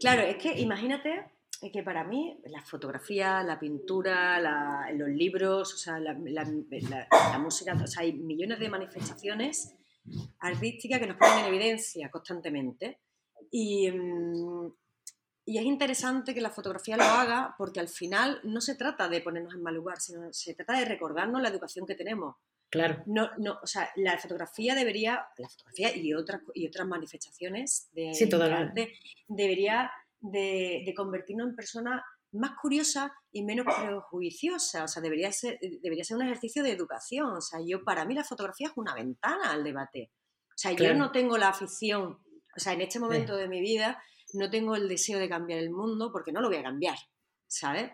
Claro, 0.00 0.22
es 0.22 0.36
que 0.36 0.58
imagínate 0.58 1.26
que 1.70 1.82
para 1.82 2.04
mí 2.04 2.40
la 2.46 2.62
fotografía, 2.62 3.42
la 3.42 3.60
pintura, 3.60 4.40
los 4.92 5.08
libros, 5.08 5.74
o 5.74 5.76
sea, 5.76 6.00
la, 6.00 6.14
música, 7.38 7.74
o 7.74 7.86
sea, 7.86 8.02
hay 8.02 8.14
millones 8.14 8.58
de 8.58 8.68
manifestaciones 8.68 9.74
artísticas 10.40 10.98
que 10.98 11.06
nos 11.06 11.16
ponen 11.16 11.40
en 11.40 11.46
evidencia 11.46 12.10
constantemente. 12.10 12.98
Y, 13.50 13.90
mm, 13.90 14.72
y 15.44 15.58
es 15.58 15.64
interesante 15.64 16.34
que 16.34 16.40
la 16.40 16.50
fotografía 16.50 16.96
lo 16.96 17.04
haga 17.04 17.54
porque 17.58 17.80
al 17.80 17.88
final 17.88 18.40
no 18.44 18.60
se 18.60 18.76
trata 18.76 19.08
de 19.08 19.20
ponernos 19.20 19.54
en 19.54 19.62
mal 19.62 19.74
lugar, 19.74 20.00
sino 20.00 20.32
se 20.32 20.54
trata 20.54 20.78
de 20.78 20.84
recordarnos 20.84 21.42
la 21.42 21.48
educación 21.48 21.86
que 21.86 21.94
tenemos. 21.94 22.36
Claro. 22.70 23.02
No, 23.06 23.28
no, 23.36 23.58
o 23.62 23.66
sea, 23.66 23.90
la 23.96 24.16
fotografía 24.18 24.74
debería, 24.74 25.26
la 25.36 25.48
fotografía 25.48 25.94
y 25.94 26.14
otras, 26.14 26.40
y 26.54 26.66
otras 26.66 26.86
manifestaciones 26.86 27.90
de, 27.92 28.12
arte, 28.50 28.94
debería 29.28 29.90
de, 30.22 30.92
convertirnos 30.96 31.48
en 31.48 31.56
personas 31.56 32.02
más 32.32 32.52
curiosas 32.60 33.10
y 33.30 33.44
menos 33.44 33.66
prejuiciosas. 33.66 34.84
O 34.84 34.88
sea, 34.88 35.02
debería 35.02 35.30
ser, 35.32 35.58
debería 35.60 36.04
ser 36.04 36.16
un 36.16 36.22
ejercicio 36.22 36.62
de 36.62 36.72
educación. 36.72 37.26
O 37.26 37.40
sea, 37.40 37.60
yo, 37.66 37.84
para 37.84 38.04
mí 38.04 38.14
la 38.14 38.24
fotografía 38.24 38.68
es 38.68 38.72
una 38.76 38.94
ventana 38.94 39.52
al 39.52 39.64
debate. 39.64 40.10
O 40.48 40.56
sea, 40.56 40.72
yo 40.72 40.94
no 40.94 41.12
tengo 41.12 41.36
la 41.38 41.48
afición, 41.48 42.18
o 42.56 42.60
sea, 42.60 42.72
en 42.72 42.82
este 42.82 43.00
momento 43.00 43.36
de 43.36 43.48
mi 43.48 43.60
vida 43.60 44.02
no 44.34 44.50
tengo 44.50 44.76
el 44.76 44.88
deseo 44.88 45.18
de 45.18 45.28
cambiar 45.28 45.58
el 45.58 45.70
mundo 45.70 46.10
porque 46.12 46.32
no 46.32 46.40
lo 46.40 46.48
voy 46.48 46.58
a 46.58 46.62
cambiar, 46.62 46.96
¿sabes? 47.46 47.90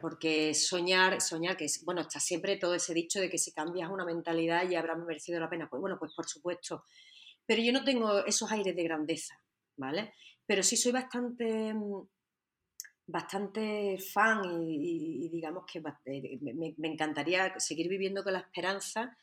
Porque 0.00 0.52
soñar, 0.52 1.20
soñar, 1.20 1.56
que 1.56 1.64
es, 1.64 1.82
bueno, 1.84 2.02
está 2.02 2.20
siempre 2.20 2.56
todo 2.56 2.74
ese 2.74 2.92
dicho 2.92 3.20
de 3.20 3.30
que 3.30 3.38
si 3.38 3.52
cambias 3.52 3.90
una 3.90 4.04
mentalidad 4.04 4.68
ya 4.68 4.80
habrá 4.80 4.94
merecido 4.94 5.40
la 5.40 5.48
pena. 5.48 5.68
Pues 5.68 5.80
bueno, 5.80 5.96
pues 5.98 6.12
por 6.14 6.26
supuesto. 6.26 6.84
Pero 7.46 7.62
yo 7.62 7.72
no 7.72 7.82
tengo 7.82 8.24
esos 8.24 8.52
aires 8.52 8.76
de 8.76 8.84
grandeza, 8.84 9.34
¿vale? 9.76 10.12
Pero 10.46 10.62
sí 10.62 10.76
soy 10.76 10.92
bastante, 10.92 11.72
mm, 11.74 12.08
bastante 13.06 13.98
fan 13.98 14.62
y, 14.62 15.28
digamos 15.28 15.64
que 15.70 15.82
eh, 16.06 16.38
me, 16.40 16.88
encantaría 16.88 17.58
seguir 17.58 17.88
viviendo 17.88 18.22
con 18.24 18.32
la 18.32 18.40
esperanza 18.40 19.16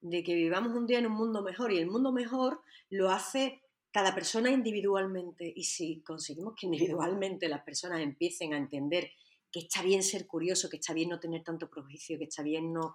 de 0.00 0.22
que 0.22 0.34
vivamos 0.34 0.74
un 0.74 0.86
día 0.86 0.98
en 0.98 1.06
un 1.06 1.12
mundo 1.12 1.42
mejor. 1.42 1.72
Y 1.72 1.78
el 1.78 1.86
mundo 1.86 2.12
mejor 2.12 2.62
lo 2.90 3.10
hace 3.10 3.62
cada 3.90 4.14
persona 4.14 4.50
individualmente. 4.50 5.52
Y 5.54 5.64
si 5.64 6.02
conseguimos 6.02 6.54
que 6.58 6.66
individualmente 7.02 7.48
las 7.48 7.62
personas 7.62 8.00
empiecen 8.00 8.54
a 8.54 8.58
entender 8.58 9.10
que 9.50 9.60
está 9.60 9.82
bien 9.82 10.02
ser 10.02 10.26
curioso, 10.26 10.68
que 10.68 10.76
está 10.76 10.92
bien 10.92 11.08
no 11.08 11.18
tener 11.18 11.42
tanto 11.42 11.70
prejuicio, 11.70 12.18
que 12.18 12.24
está 12.24 12.42
bien 12.42 12.72
no, 12.72 12.94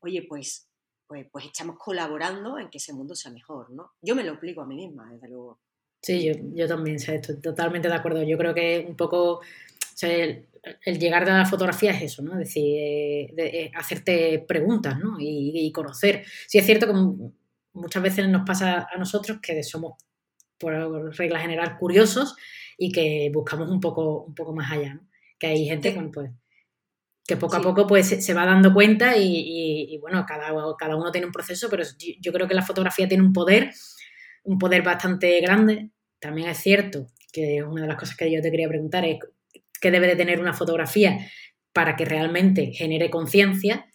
oye, 0.00 0.24
pues, 0.28 0.68
pues, 1.06 1.26
pues 1.32 1.46
estamos 1.46 1.76
colaborando 1.78 2.58
en 2.58 2.70
que 2.70 2.78
ese 2.78 2.92
mundo 2.92 3.14
sea 3.14 3.32
mejor, 3.32 3.70
¿no? 3.70 3.94
Yo 4.00 4.14
me 4.14 4.22
lo 4.22 4.32
explico 4.32 4.60
a 4.60 4.66
mí 4.66 4.76
misma, 4.76 5.10
desde 5.12 5.28
luego. 5.28 5.60
Sí, 6.02 6.32
yo, 6.54 6.68
también, 6.68 6.96
estoy 6.96 7.40
totalmente 7.40 7.88
de 7.88 7.94
acuerdo. 7.94 8.22
Yo 8.22 8.38
creo 8.38 8.54
que 8.54 8.84
un 8.88 8.96
poco, 8.96 9.40
el, 10.02 10.46
llegar 10.98 11.24
de 11.24 11.32
la 11.32 11.46
fotografía 11.46 11.90
es 11.92 12.02
eso, 12.02 12.22
¿no? 12.22 12.32
Es 12.32 12.38
decir, 12.38 12.64
eh, 12.64 13.34
eh, 13.36 13.70
hacerte 13.74 14.44
preguntas, 14.46 14.98
¿no? 14.98 15.16
Y, 15.18 15.70
conocer. 15.72 16.24
Sí 16.46 16.58
es 16.58 16.66
cierto 16.66 16.86
que 16.86 16.94
muchas 17.72 18.02
veces 18.02 18.28
nos 18.28 18.46
pasa 18.46 18.88
a 18.92 18.96
nosotros 18.98 19.38
que 19.42 19.62
somos, 19.62 19.94
por 20.58 20.72
regla 21.16 21.40
general, 21.40 21.76
curiosos 21.78 22.36
y 22.78 22.92
que 22.92 23.30
buscamos 23.32 23.70
un 23.70 23.80
poco, 23.80 24.24
un 24.24 24.34
poco 24.34 24.54
más 24.54 24.70
allá, 24.70 24.94
¿no? 24.94 25.06
que 25.38 25.46
hay 25.46 25.66
gente 25.66 25.92
pues, 26.12 26.30
que 27.26 27.36
poco 27.36 27.56
a 27.56 27.60
poco 27.60 27.86
pues 27.86 28.24
se 28.24 28.34
va 28.34 28.46
dando 28.46 28.72
cuenta 28.72 29.16
y, 29.16 29.98
bueno, 30.00 30.24
cada, 30.26 30.52
cada, 30.78 30.96
uno 30.96 31.10
tiene 31.10 31.26
un 31.26 31.32
proceso, 31.32 31.68
pero 31.68 31.82
yo 32.20 32.32
creo 32.32 32.46
que 32.46 32.54
la 32.54 32.62
fotografía 32.62 33.08
tiene 33.08 33.24
un 33.24 33.32
poder, 33.32 33.72
un 34.46 34.58
poder 34.58 34.82
bastante 34.82 35.40
grande. 35.40 35.90
También 36.18 36.48
es 36.48 36.58
cierto 36.58 37.08
que 37.32 37.62
una 37.62 37.82
de 37.82 37.88
las 37.88 37.98
cosas 37.98 38.16
que 38.16 38.30
yo 38.30 38.40
te 38.40 38.50
quería 38.50 38.68
preguntar 38.68 39.04
es 39.04 39.18
qué 39.80 39.90
debe 39.90 40.06
de 40.06 40.16
tener 40.16 40.40
una 40.40 40.54
fotografía 40.54 41.18
para 41.72 41.96
que 41.96 42.04
realmente 42.04 42.72
genere 42.72 43.10
conciencia. 43.10 43.86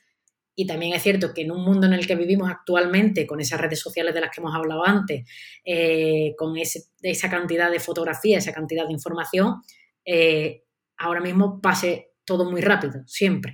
Y 0.54 0.68
también 0.68 0.93
es 0.93 1.02
cierto 1.02 1.34
que 1.34 1.41
en 1.41 1.52
un 1.52 1.64
mundo 1.64 1.88
en 1.88 1.93
el 1.93 2.06
que 2.06 2.16
vivimos 2.16 2.52
actualmente, 2.52 3.26
con 3.26 3.39
esas 3.39 3.60
redes 3.60 3.80
sociales 3.80 4.14
de 4.14 4.22
las 4.22 4.30
que 4.30 4.41
hemos 4.41 4.54
hablado 4.54 4.86
antes, 4.86 5.28
eh, 5.66 6.36
con 6.38 6.56
esa 6.58 7.30
cantidad 7.30 7.72
de 7.72 7.80
fotografía, 7.80 8.38
esa 8.38 8.54
cantidad 8.54 8.86
de 8.86 8.93
información, 8.93 9.62
eh, 10.06 10.64
ahora 10.97 11.22
mismo 11.22 11.62
pase 11.62 12.12
todo 12.26 12.52
muy 12.52 12.62
rápido, 12.62 13.02
siempre. 13.08 13.54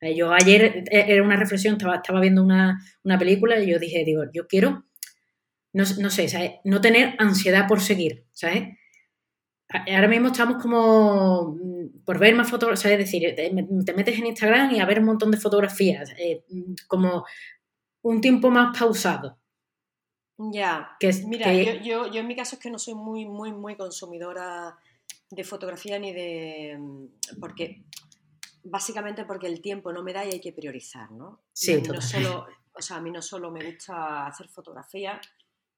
Eh, 0.00 0.14
yo 0.14 0.32
ayer 0.32 0.84
era 0.90 1.22
una 1.22 1.36
reflexión, 1.36 1.74
estaba, 1.74 1.96
estaba 1.96 2.20
viendo 2.20 2.42
una, 2.42 2.78
película 3.18 3.60
y 3.60 3.70
yo 3.70 3.78
dije, 3.78 4.04
digo, 4.04 4.22
yo 4.32 4.46
quiero, 4.46 4.84
no, 5.72 6.10
sé, 6.10 6.28
¿sabes? 6.28 6.52
no 6.64 6.80
tener 6.80 7.14
ansiedad 7.18 7.66
por 7.66 7.80
seguir, 7.80 8.26
¿sabes? 8.32 8.76
Ahora 9.68 10.08
mismo 10.08 10.28
estamos 10.28 10.62
como 10.62 11.56
mm, 11.60 12.04
por 12.04 12.18
ver 12.18 12.34
más 12.34 12.48
fotos, 12.48 12.80
¿sabes? 12.80 13.00
Es 13.00 13.04
decir, 13.04 13.34
te, 13.36 13.92
metes 13.92 14.18
en 14.18 14.26
Instagram 14.26 14.74
y 14.74 14.80
a 14.80 14.86
ver 14.86 15.00
un 15.00 15.06
montón 15.06 15.30
de 15.30 15.36
fotografías, 15.36 16.14
eh, 16.18 16.44
como 16.86 17.24
un 18.02 18.20
tiempo 18.20 18.50
más 18.50 18.78
pausado. 18.78 19.38
Ya, 20.38 20.96
que 21.00 21.12
mira, 21.26 21.52
yo, 21.52 22.06
yo, 22.06 22.20
en 22.20 22.26
mi 22.26 22.36
caso 22.36 22.56
es 22.56 22.62
que 22.62 22.70
no 22.70 22.78
soy 22.78 22.94
muy, 22.94 23.26
muy, 23.26 23.52
muy 23.52 23.76
consumidora 23.76 24.78
de 25.30 25.44
fotografía 25.44 25.98
ni 25.98 26.12
de... 26.12 26.76
Mm, 26.78 27.38
porque 27.40 27.84
básicamente 28.64 29.24
porque 29.24 29.48
el 29.48 29.60
tiempo 29.60 29.92
no 29.92 30.02
me 30.02 30.12
da 30.12 30.24
y 30.24 30.30
hay 30.30 30.40
que 30.40 30.52
priorizar, 30.52 31.10
¿no? 31.10 31.42
Sí, 31.52 31.82
no 31.82 32.00
solo, 32.00 32.46
o 32.72 32.80
sea, 32.80 32.96
a 32.96 33.00
mí 33.00 33.10
no 33.10 33.20
solo 33.20 33.50
me 33.50 33.64
gusta 33.64 34.26
hacer 34.26 34.48
fotografía 34.48 35.20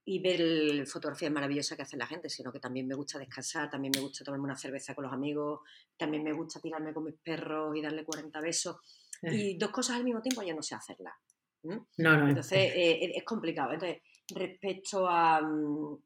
y 0.04 0.20
ver 0.20 0.86
fotografías 0.86 1.30
maravillosas 1.30 1.76
que 1.76 1.82
hace 1.82 1.96
la 1.96 2.06
gente, 2.06 2.28
sino 2.28 2.50
que 2.50 2.58
también 2.58 2.86
me 2.86 2.94
gusta 2.94 3.18
descansar, 3.18 3.70
también 3.70 3.92
me 3.94 4.00
gusta 4.00 4.24
tomarme 4.24 4.44
una 4.44 4.56
cerveza 4.56 4.94
con 4.94 5.04
los 5.04 5.12
amigos, 5.12 5.60
también 5.96 6.24
me 6.24 6.32
gusta 6.32 6.60
tirarme 6.60 6.92
con 6.94 7.04
mis 7.04 7.16
perros 7.22 7.76
y 7.76 7.82
darle 7.82 8.04
40 8.04 8.40
besos. 8.40 8.76
Y 9.22 9.58
dos 9.58 9.70
cosas 9.70 9.96
al 9.96 10.04
mismo 10.04 10.22
tiempo 10.22 10.42
yo 10.42 10.54
no 10.54 10.62
sé 10.62 10.74
hacerlas. 10.74 11.14
No, 11.62 11.86
no. 11.98 12.28
Entonces 12.28 12.72
eh, 12.74 13.12
es 13.14 13.24
complicado. 13.24 13.72
Entonces, 13.72 14.02
respecto 14.34 15.06
a, 15.06 15.42
mm, 15.42 15.98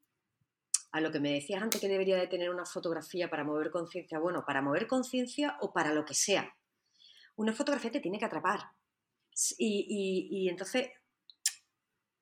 a 0.94 1.00
lo 1.00 1.10
que 1.10 1.18
me 1.18 1.32
decías 1.32 1.60
antes 1.60 1.80
que 1.80 1.88
debería 1.88 2.16
de 2.16 2.28
tener 2.28 2.50
una 2.50 2.64
fotografía 2.64 3.28
para 3.28 3.42
mover 3.42 3.72
conciencia, 3.72 4.20
bueno, 4.20 4.44
para 4.46 4.62
mover 4.62 4.86
conciencia 4.86 5.56
o 5.60 5.72
para 5.72 5.92
lo 5.92 6.04
que 6.04 6.14
sea. 6.14 6.54
Una 7.34 7.52
fotografía 7.52 7.90
te 7.90 7.98
tiene 7.98 8.18
que 8.18 8.26
atrapar. 8.26 8.60
Y, 9.58 10.48
entonces, 10.48 10.90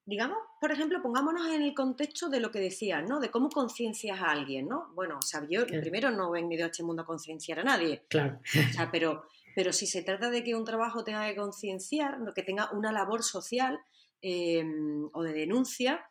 digamos, 0.05 0.39
por 0.61 0.73
ejemplo, 0.73 1.01
pongámonos 1.01 1.47
en 1.49 1.63
el 1.63 1.75
contexto 1.75 2.29
de 2.29 2.41
lo 2.41 2.51
que 2.51 2.59
decías, 2.59 3.09
¿no? 3.09 3.21
De 3.21 3.31
cómo 3.31 3.49
conciencias 3.49 4.21
a 4.21 4.31
alguien, 4.31 4.69
¿no? 4.69 4.91
Bueno, 4.95 5.19
o 5.19 5.23
sea, 5.23 5.47
yo 5.49 5.67
primero 5.67 6.11
no 6.11 6.35
he 6.35 6.43
venido 6.43 6.65
a 6.65 6.69
este 6.69 6.83
mundo 6.83 7.03
a 7.03 7.07
concienciar 7.07 7.61
a 7.61 7.65
nadie. 7.65 8.05
Claro. 8.09 8.41
O 8.41 8.73
sea, 8.73 8.91
pero, 8.91 9.25
pero 9.55 9.73
si 9.73 9.87
se 9.87 10.03
trata 10.03 10.31
de 10.31 10.43
que 10.43 10.55
un 10.55 10.65
trabajo 10.65 11.05
tenga 11.05 11.27
que 11.29 11.37
concienciar, 11.37 12.19
que 12.35 12.43
tenga 12.43 12.71
una 12.73 12.91
labor 12.91 13.23
social 13.23 13.79
em, 14.21 15.09
o 15.13 15.23
de 15.23 15.33
denuncia, 15.33 16.05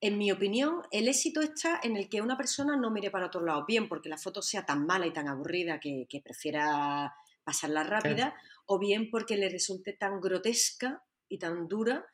en 0.00 0.18
mi 0.18 0.30
opinión, 0.30 0.82
el 0.92 1.08
éxito 1.08 1.40
está 1.40 1.80
en 1.82 1.96
el 1.96 2.08
que 2.08 2.20
una 2.20 2.36
persona 2.36 2.76
no 2.76 2.90
mire 2.90 3.10
para 3.10 3.26
otro 3.26 3.44
lado, 3.44 3.64
bien 3.66 3.88
porque 3.88 4.08
la 4.08 4.18
foto 4.18 4.42
sea 4.42 4.64
tan 4.64 4.86
mala 4.86 5.06
y 5.06 5.12
tan 5.12 5.26
aburrida 5.26 5.80
que, 5.80 6.06
prefiera 6.22 7.14
pasarla 7.42 7.82
rápida, 7.82 8.34
o 8.66 8.78
bien 8.78 9.10
porque 9.10 9.36
le 9.36 9.48
resulte 9.48 9.94
tan 9.94 10.20
grotesca 10.20 11.02
y 11.28 11.38
tan 11.38 11.66
dura 11.66 12.04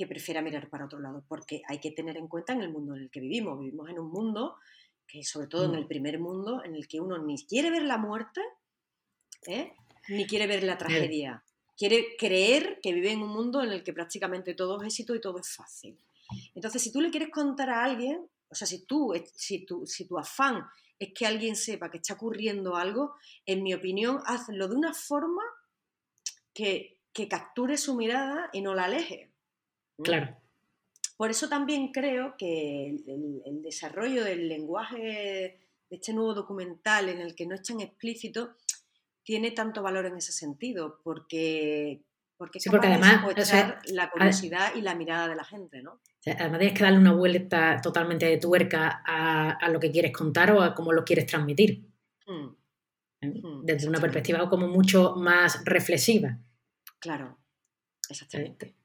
que 0.00 0.06
prefiera 0.06 0.40
mirar 0.40 0.70
para 0.70 0.86
otro 0.86 0.98
lado, 0.98 1.22
porque 1.28 1.62
hay 1.68 1.78
que 1.78 1.90
tener 1.90 2.16
en 2.16 2.26
cuenta 2.26 2.54
en 2.54 2.62
el 2.62 2.70
mundo 2.70 2.96
en 2.96 3.02
el 3.02 3.10
que 3.10 3.20
vivimos. 3.20 3.58
Vivimos 3.58 3.90
en 3.90 3.98
un 3.98 4.10
mundo 4.10 4.56
que, 5.06 5.22
sobre 5.22 5.46
todo 5.46 5.66
en 5.66 5.72
mm. 5.72 5.74
el 5.74 5.86
primer 5.86 6.18
mundo, 6.18 6.64
en 6.64 6.74
el 6.74 6.88
que 6.88 7.00
uno 7.00 7.18
ni 7.18 7.36
quiere 7.44 7.70
ver 7.70 7.82
la 7.82 7.98
muerte, 7.98 8.40
¿eh? 9.46 9.74
ni 10.08 10.26
quiere 10.26 10.46
ver 10.46 10.62
la 10.62 10.78
tragedia. 10.78 11.44
Quiere 11.76 12.16
creer 12.18 12.80
que 12.82 12.94
vive 12.94 13.12
en 13.12 13.22
un 13.22 13.28
mundo 13.28 13.62
en 13.62 13.72
el 13.72 13.82
que 13.82 13.92
prácticamente 13.92 14.54
todo 14.54 14.80
es 14.80 14.86
éxito 14.86 15.14
y 15.14 15.20
todo 15.20 15.38
es 15.38 15.54
fácil. 15.54 15.98
Entonces, 16.54 16.80
si 16.82 16.90
tú 16.90 17.02
le 17.02 17.10
quieres 17.10 17.30
contar 17.30 17.68
a 17.68 17.84
alguien, 17.84 18.26
o 18.48 18.54
sea, 18.54 18.66
si 18.66 18.86
tú, 18.86 19.12
si 19.34 19.66
tu, 19.66 19.86
si 19.86 20.06
tu 20.06 20.18
afán 20.18 20.64
es 20.98 21.12
que 21.12 21.26
alguien 21.26 21.56
sepa 21.56 21.90
que 21.90 21.98
está 21.98 22.14
ocurriendo 22.14 22.76
algo, 22.76 23.16
en 23.44 23.62
mi 23.62 23.74
opinión, 23.74 24.20
hazlo 24.24 24.68
de 24.68 24.76
una 24.76 24.94
forma 24.94 25.42
que, 26.54 26.96
capture 27.28 27.76
su 27.76 27.94
mirada 27.96 28.48
y 28.50 28.62
no 28.62 28.74
la 28.74 28.84
aleje. 28.84 29.29
Claro. 30.02 30.36
Por 31.16 31.30
eso 31.30 31.48
también 31.48 31.92
creo 31.92 32.34
que 32.38 32.96
el, 33.06 33.62
desarrollo 33.62 34.24
del 34.24 34.48
lenguaje 34.48 34.98
de 35.90 35.96
este 35.96 36.14
nuevo 36.14 36.32
documental 36.34 37.08
en 37.10 37.20
el 37.20 37.34
que 37.34 37.46
no 37.46 37.54
es 37.54 37.62
tan 37.62 37.80
explícito 37.80 38.56
tiene 39.22 39.50
tanto 39.50 39.82
valor 39.82 40.06
en 40.06 40.16
ese 40.16 40.32
sentido, 40.32 41.00
porque 41.04 42.02
porque, 42.38 42.58
sí, 42.58 42.70
porque 42.70 42.86
además 42.86 43.22
la 43.92 44.10
curiosidad 44.10 44.74
y 44.74 44.80
la 44.80 44.94
mirada 44.94 45.28
de 45.28 45.36
la 45.36 45.44
gente, 45.44 45.82
¿no? 45.82 46.00
además 46.24 46.58
tienes 46.58 46.78
que 46.78 46.84
darle 46.84 46.98
una 46.98 47.12
vuelta 47.12 47.80
totalmente 47.82 48.24
de 48.24 48.38
tuerca 48.38 49.02
a, 49.06 49.68
lo 49.68 49.78
que 49.78 49.90
quieres 49.90 50.12
contar 50.12 50.50
o 50.52 50.62
a 50.62 50.74
cómo 50.74 50.92
lo 50.92 51.04
quieres 51.04 51.26
transmitir. 51.26 51.86
¿Eh? 52.26 53.26
Hmm, 53.26 53.62
Desde 53.62 53.86
una 53.86 54.00
perspectiva 54.00 54.48
como 54.48 54.68
mucho 54.68 55.16
más 55.16 55.62
reflexiva. 55.66 56.38
Claro, 56.98 57.38
exactamente. 58.08 58.79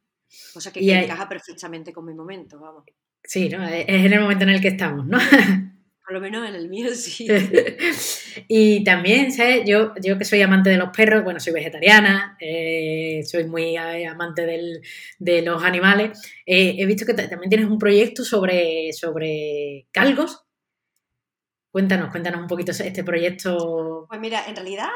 Cosa 0.53 0.71
que, 0.71 0.79
encaja 0.79 1.29
perfectamente 1.29 1.93
con 1.93 2.05
mi 2.05 2.13
momento, 2.13 2.59
vamos. 2.59 2.83
Sí, 3.23 3.49
¿no? 3.49 3.67
Es 3.67 3.85
en 3.87 4.13
el 4.13 4.19
momento 4.19 4.43
en 4.43 4.51
el 4.51 4.61
que 4.61 4.69
estamos, 4.69 5.05
¿no? 5.05 5.17
Por 6.05 6.13
lo 6.13 6.21
menos 6.21 6.47
en 6.47 6.53
el 6.53 6.69
mío 6.69 6.93
sí. 6.93 7.27
y 8.47 8.83
también, 8.83 9.31
¿sabes? 9.31 9.63
Yo, 9.65 9.93
yo 9.99 10.19
que 10.19 10.25
soy 10.25 10.39
amante 10.43 10.69
de 10.69 10.77
los 10.77 10.89
perros, 10.95 11.23
bueno, 11.23 11.39
soy 11.39 11.53
vegetariana, 11.53 12.37
eh, 12.39 13.23
soy 13.25 13.45
muy 13.45 13.75
eh, 13.75 14.05
amante 14.05 14.45
de 15.17 15.41
los 15.41 15.63
animales. 15.63 16.21
Eh, 16.45 16.75
he 16.77 16.85
visto 16.85 17.07
que 17.07 17.15
también 17.15 17.49
tienes 17.49 17.67
un 17.67 17.79
proyecto 17.79 18.23
sobre, 18.23 18.93
sobre 18.93 19.87
calgos. 19.91 20.45
Cuéntanos, 21.71 22.11
cuéntanos 22.11 22.39
un 22.39 22.47
poquito 22.47 22.71
este 22.71 23.03
proyecto. 23.03 24.05
Pues 24.07 24.21
mira, 24.21 24.47
en 24.47 24.55
realidad 24.55 24.89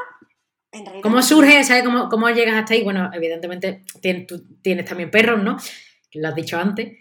¿Cómo 1.01 1.21
surge? 1.21 1.63
¿Sabes 1.63 1.83
cómo, 1.83 2.09
cómo, 2.09 2.29
llegas 2.29 2.55
hasta 2.55 2.73
ahí? 2.73 2.83
Bueno, 2.83 3.09
evidentemente 3.13 3.83
tienes, 4.01 4.27
tú 4.27 4.43
tienes 4.61 4.85
también 4.85 5.09
perros, 5.09 5.43
¿no? 5.43 5.57
Lo 6.13 6.27
has 6.27 6.35
dicho 6.35 6.57
antes. 6.57 6.97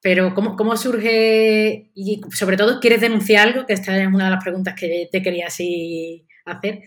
Pero 0.00 0.34
¿cómo, 0.34 0.76
surge 0.76 1.92
y 1.94 2.20
sobre 2.32 2.56
todo 2.56 2.80
quieres 2.80 3.00
denunciar 3.00 3.46
algo? 3.46 3.66
Que 3.66 3.74
esta 3.74 3.96
es 3.96 4.08
una 4.08 4.24
de 4.24 4.30
las 4.32 4.42
preguntas 4.42 4.74
que 4.74 5.08
te 5.10 5.22
quería 5.22 5.46
así 5.46 6.26
hacer. 6.44 6.82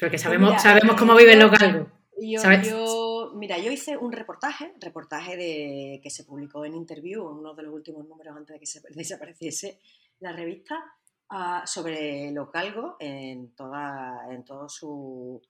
Porque 0.00 0.14
pues 0.14 0.22
sabemos, 0.22 0.60
sabemos 0.60 0.96
cómo 0.96 1.14
viven 1.14 1.38
los 1.38 1.52
galgos. 1.52 1.86
Yo, 2.20 3.32
mira, 3.36 3.58
yo 3.58 3.70
hice 3.70 3.96
un 3.96 4.10
reportaje, 4.10 4.72
reportaje 4.80 5.36
de, 5.36 6.00
que 6.02 6.10
se 6.10 6.24
publicó 6.24 6.64
en 6.64 6.74
Interview, 6.74 7.24
uno 7.24 7.54
de 7.54 7.62
los 7.62 7.72
últimos 7.72 8.06
números 8.08 8.36
antes 8.36 8.54
de 8.54 8.60
que 8.60 8.66
se 8.66 8.80
desapareciese 8.90 9.78
la 10.18 10.32
revista, 10.32 10.82
ah, 11.32 11.62
sobre 11.66 12.30
los 12.30 12.50
galgos 12.52 12.96
en, 13.00 13.54
toda, 13.54 14.26
en 14.30 14.44
todo 14.44 14.68
su 14.68 15.40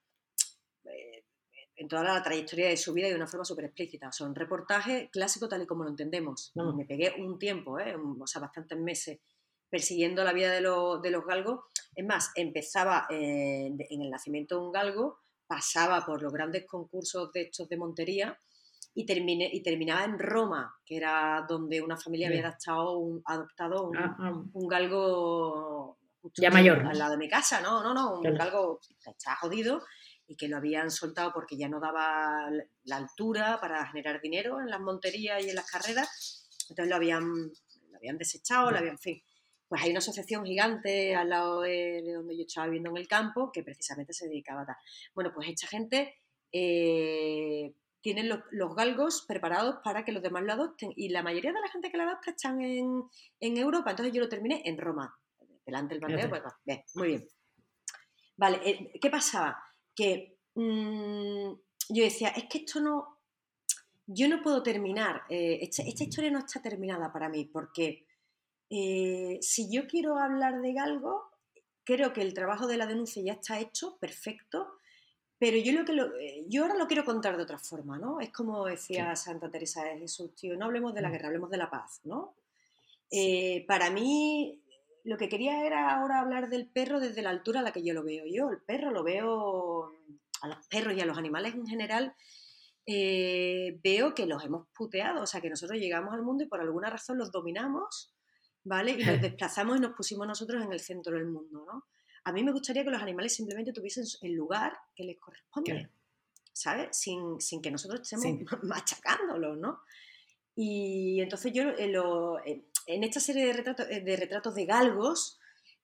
en 1.74 1.88
toda 1.88 2.04
la 2.04 2.22
trayectoria 2.22 2.68
de 2.68 2.76
su 2.76 2.92
vida 2.92 3.08
de 3.08 3.14
una 3.14 3.26
forma 3.26 3.44
súper 3.44 3.66
explícita. 3.66 4.12
Son 4.12 4.34
reportajes 4.34 5.10
clásicos 5.10 5.48
tal 5.48 5.62
y 5.62 5.66
como 5.66 5.84
lo 5.84 5.90
entendemos. 5.90 6.52
Me 6.54 6.84
pegué 6.84 7.14
un 7.18 7.38
tiempo, 7.38 7.78
¿eh? 7.78 7.96
o 7.96 8.26
sea, 8.26 8.40
bastantes 8.40 8.78
meses 8.78 9.20
persiguiendo 9.68 10.22
la 10.22 10.32
vida 10.32 10.50
de, 10.52 10.60
de 10.60 11.10
los 11.10 11.24
galgos. 11.26 11.60
Es 11.94 12.04
más, 12.04 12.30
empezaba 12.36 13.06
en 13.10 13.80
el 13.80 14.10
nacimiento 14.10 14.56
de 14.56 14.66
un 14.66 14.72
galgo, 14.72 15.18
pasaba 15.46 16.04
por 16.04 16.22
los 16.22 16.32
grandes 16.32 16.66
concursos 16.66 17.32
de 17.32 17.42
estos 17.42 17.68
de 17.68 17.76
Montería 17.76 18.38
y, 18.94 19.06
terminé, 19.06 19.48
y 19.52 19.62
terminaba 19.62 20.04
en 20.04 20.18
Roma, 20.18 20.74
que 20.84 20.96
era 20.96 21.44
donde 21.48 21.80
una 21.80 21.96
familia 21.96 22.28
había 22.28 22.46
adoptado 22.46 22.98
un, 22.98 23.22
adoptado 23.24 23.88
un, 23.88 23.96
ah, 23.96 24.16
ah. 24.18 24.42
galgo 24.70 25.98
ya 26.36 26.50
mayor. 26.50 26.86
Al 26.86 26.98
lado 26.98 27.12
de 27.12 27.18
mi 27.18 27.28
casa, 27.28 27.60
no, 27.60 27.82
no, 27.82 27.94
no, 27.94 28.20
un 28.20 28.34
galgo 28.34 28.80
que 28.80 29.10
está 29.10 29.36
jodido 29.36 29.82
y 30.26 30.36
que 30.36 30.48
lo 30.48 30.56
habían 30.56 30.90
soltado 30.90 31.32
porque 31.32 31.56
ya 31.56 31.68
no 31.68 31.80
daba 31.80 32.48
la 32.84 32.96
altura 32.96 33.58
para 33.60 33.86
generar 33.86 34.20
dinero 34.20 34.60
en 34.60 34.70
las 34.70 34.80
monterías 34.80 35.44
y 35.44 35.50
en 35.50 35.56
las 35.56 35.70
carreras, 35.70 36.48
entonces 36.68 36.88
lo 36.88 36.96
habían, 36.96 37.24
lo 37.90 37.96
habían 37.96 38.18
desechado, 38.18 38.70
lo 38.70 38.78
habían, 38.78 38.94
en 38.94 38.98
fin. 38.98 39.22
Pues 39.68 39.82
hay 39.82 39.90
una 39.90 40.00
asociación 40.00 40.44
gigante 40.44 41.14
al 41.16 41.30
lado 41.30 41.62
de, 41.62 42.02
donde 42.14 42.36
yo 42.36 42.44
estaba 42.46 42.66
viviendo 42.66 42.90
en 42.90 42.98
el 42.98 43.08
campo 43.08 43.50
que 43.50 43.62
precisamente 43.62 44.12
se 44.12 44.28
dedicaba 44.28 44.62
a 44.62 44.66
tal. 44.66 44.76
Bueno, 45.14 45.32
pues 45.34 45.48
esta 45.48 45.66
gente 45.66 46.14
eh, 46.52 47.72
tiene 48.02 48.24
los, 48.24 48.74
galgos 48.74 49.24
preparados 49.26 49.76
para 49.82 50.04
que 50.04 50.12
los 50.12 50.22
demás 50.22 50.42
lo 50.42 50.52
adopten. 50.52 50.92
Y 50.96 51.08
la 51.08 51.22
mayoría 51.22 51.52
de 51.52 51.60
la 51.60 51.68
gente 51.68 51.90
que 51.90 51.96
lo 51.96 52.02
adopta 52.02 52.32
están 52.32 52.60
en, 52.60 53.08
Europa, 53.40 53.90
entonces 53.90 54.14
yo 54.14 54.20
lo 54.20 54.28
terminé 54.28 54.62
en 54.64 54.76
Roma, 54.76 55.16
delante 55.64 55.94
del 55.94 56.00
bandero, 56.00 56.28
pues 56.28 56.42
bien, 56.64 56.82
muy 56.94 57.08
bien. 57.08 57.28
Vale, 58.36 58.60
eh, 58.64 58.92
¿qué 59.00 59.10
pasaba? 59.10 59.56
que 59.94 60.38
mm, 60.54 61.52
yo 61.88 62.04
decía, 62.04 62.28
es 62.28 62.44
que 62.48 62.58
esto 62.58 62.80
no, 62.80 63.20
yo 64.06 64.28
no 64.28 64.42
puedo 64.42 64.62
terminar, 64.62 65.22
eh, 65.28 65.58
esta, 65.62 65.82
historia 65.82 66.30
no 66.30 66.40
está 66.40 66.60
terminada 66.62 67.12
para 67.12 67.28
mí, 67.28 67.44
porque 67.44 68.06
eh, 68.70 69.38
si 69.40 69.70
yo 69.70 69.86
quiero 69.86 70.18
hablar 70.18 70.60
de 70.60 70.78
algo, 70.78 71.30
creo 71.84 72.12
que 72.12 72.22
el 72.22 72.34
trabajo 72.34 72.66
de 72.66 72.76
la 72.76 72.86
denuncia 72.86 73.22
ya 73.22 73.34
está 73.34 73.60
hecho, 73.60 73.98
perfecto, 73.98 74.78
pero 75.42 75.56
yo, 75.56 75.72
lo 75.72 75.84
que 75.84 75.92
eh, 76.20 76.44
yo 76.46 76.62
ahora 76.62 76.76
lo 76.76 76.86
quiero 76.86 77.04
contar 77.04 77.36
de 77.36 77.42
otra 77.42 77.58
forma, 77.58 77.98
¿no? 77.98 78.20
Es 78.20 78.30
como 78.30 78.64
decía 78.66 79.16
Santa 79.16 79.50
Teresa 79.50 79.82
de 79.82 79.98
Jesús, 79.98 80.36
tío, 80.36 80.56
no 80.56 80.66
hablemos 80.66 80.94
de 80.94 81.02
la 81.02 81.08
mm. 81.08 81.12
guerra, 81.12 81.26
hablemos 81.26 81.50
de 81.50 81.56
la 81.56 81.68
paz, 81.68 82.00
¿no? 82.04 82.36
para 83.66 83.90
mí, 83.90 84.62
lo 85.02 85.18
que 85.18 85.28
quería 85.28 85.66
era 85.66 85.96
ahora 85.96 86.20
hablar 86.20 86.48
del 86.48 86.68
perro 86.68 87.00
desde 87.00 87.22
la 87.22 87.30
altura 87.30 87.58
a 87.58 87.64
la 87.64 87.72
que 87.72 87.82
yo 87.82 87.92
lo 87.92 88.04
veo 88.04 88.24
yo. 88.24 88.50
El 88.50 88.58
perro 88.58 88.92
lo 88.92 89.02
veo, 89.02 89.90
a 90.42 90.46
los 90.48 90.64
perros 90.68 90.96
y 90.96 91.00
a 91.00 91.06
los 91.06 91.18
animales 91.18 91.54
en 91.54 91.66
general, 91.66 92.14
eh, 92.86 93.80
veo 93.82 94.14
que 94.14 94.26
los 94.26 94.44
hemos 94.44 94.68
puteado, 94.68 95.22
o 95.22 95.26
sea, 95.26 95.40
que 95.40 95.50
nosotros 95.50 95.80
llegamos 95.80 96.14
al 96.14 96.22
mundo 96.22 96.44
y 96.44 96.46
por 96.46 96.60
alguna 96.60 96.88
razón 96.88 97.18
los 97.18 97.32
dominamos, 97.32 98.14
¿vale? 98.62 98.92
Y 98.92 99.04
nos 99.04 99.20
desplazamos 99.20 99.78
y 99.78 99.80
nos 99.80 99.94
pusimos 99.94 100.24
nosotros 100.24 100.62
en 100.62 100.72
el 100.72 100.78
centro 100.78 101.16
del 101.16 101.26
mundo, 101.26 101.64
¿no? 101.66 101.84
A 102.24 102.32
mí 102.32 102.42
me 102.44 102.52
gustaría 102.52 102.84
que 102.84 102.90
los 102.90 103.02
animales 103.02 103.34
simplemente 103.34 103.72
tuviesen 103.72 104.04
el 104.22 104.32
lugar 104.34 104.76
que 104.94 105.04
les 105.04 105.18
corresponde, 105.18 105.90
¿sabes? 106.52 106.96
Sin, 106.96 107.38
que 107.60 107.70
nosotros 107.70 108.00
estemos 108.00 108.26
machacándolos, 108.62 109.58
¿no? 109.58 109.80
Y 110.54 111.20
entonces 111.20 111.52
yo 111.52 111.70
eh, 111.70 111.88
lo, 111.88 112.38
eh, 112.44 112.66
en 112.86 113.04
esta 113.04 113.20
serie 113.20 113.46
de 113.46 113.52
retratos 113.52 113.86
eh, 113.90 114.00
de, 114.00 114.16
retratos 114.16 114.54
de 114.54 114.66
galgos, 114.66 115.38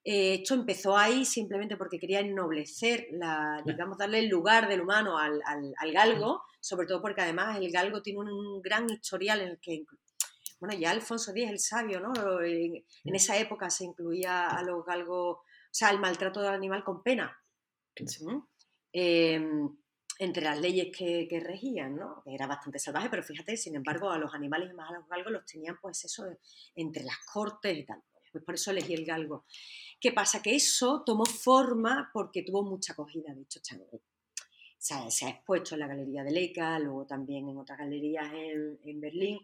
eh, 0.04 0.34
esto 0.34 0.54
empezó 0.54 0.96
ahí 0.96 1.24
simplemente 1.24 1.76
porque 1.76 1.98
quería 1.98 2.20
ennoblecer, 2.20 3.08
la, 3.12 3.62
digamos, 3.64 3.98
darle 3.98 4.20
el 4.20 4.28
lugar 4.28 4.68
del 4.68 4.80
humano 4.80 5.18
al, 5.18 5.42
galgo, 5.92 6.42
sobre 6.60 6.86
todo 6.86 7.02
porque 7.02 7.20
además 7.20 7.58
el 7.58 7.70
galgo 7.70 8.02
tiene 8.02 8.20
un, 8.20 8.62
gran 8.62 8.88
historial 8.90 9.40
en 9.40 9.48
el 9.48 9.60
que, 9.60 9.84
bueno, 10.60 10.78
ya 10.78 10.90
Alfonso 10.90 11.32
X, 11.32 11.50
el 11.50 11.58
sabio, 11.58 12.00
¿no? 12.00 12.12
En, 12.42 12.84
esa 13.04 13.36
época 13.36 13.70
se 13.70 13.84
incluía 13.84 14.48
a 14.48 14.62
los 14.62 14.84
galgos, 14.84 15.38
o 15.70 15.74
sea, 15.74 15.90
el 15.90 16.00
maltrato 16.00 16.40
del 16.40 16.54
animal 16.54 16.82
con 16.82 17.02
pena. 17.02 17.36
¿Mm? 18.20 18.38
Em, 18.92 19.76
entre 20.18 20.42
las 20.42 20.58
leyes 20.60 20.88
que, 20.96 21.40
regían, 21.40 21.96
¿no? 21.96 22.22
Era 22.26 22.46
bastante 22.46 22.78
salvaje, 22.78 23.08
pero 23.08 23.22
fíjate, 23.22 23.56
sin 23.56 23.76
embargo, 23.76 24.10
a 24.10 24.18
los 24.18 24.34
animales 24.34 24.70
y 24.70 24.74
más 24.74 24.90
a 24.90 24.94
los 24.94 25.08
galgos 25.08 25.32
los 25.32 25.46
tenían, 25.46 25.78
pues 25.80 26.04
eso, 26.04 26.26
entre 26.74 27.04
las 27.04 27.18
cortes 27.32 27.76
y 27.78 27.84
tal. 27.84 28.02
pues 28.32 28.44
por 28.44 28.54
eso 28.54 28.72
elegí 28.72 28.94
el 28.94 29.04
galgo. 29.04 29.44
¿Qué 30.00 30.12
pasa? 30.12 30.42
Que 30.42 30.54
eso 30.56 31.02
tomó 31.04 31.24
forma 31.24 32.10
porque 32.12 32.42
tuvo 32.42 32.64
mucha 32.64 32.94
acogida, 32.94 33.32
de 33.32 33.42
hecho, 33.42 33.60
se 34.78 34.94
ha, 34.94 35.10
se 35.10 35.26
ha 35.26 35.30
expuesto 35.30 35.74
en 35.74 35.80
la 35.80 35.86
Galería 35.86 36.24
de 36.24 36.32
Leica, 36.32 36.78
luego 36.78 37.06
también 37.06 37.48
en 37.48 37.58
otras 37.58 37.78
galerías 37.78 38.32
en, 38.32 38.78
en 38.84 39.00
Berlín. 39.00 39.38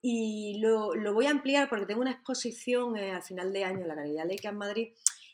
Y 0.00 0.58
lo, 0.58 0.94
lo, 0.94 1.14
voy 1.14 1.26
a 1.26 1.30
ampliar 1.30 1.68
porque 1.68 1.86
tengo 1.86 2.00
una 2.00 2.10
exposición 2.10 2.96
eh, 2.96 3.12
al 3.12 3.22
final 3.22 3.52
de 3.52 3.64
año 3.64 3.82
en 3.82 3.88
la 3.88 3.94
Galería 3.94 4.24
Leica 4.24 4.48
en 4.48 4.56
Madrid 4.56 4.92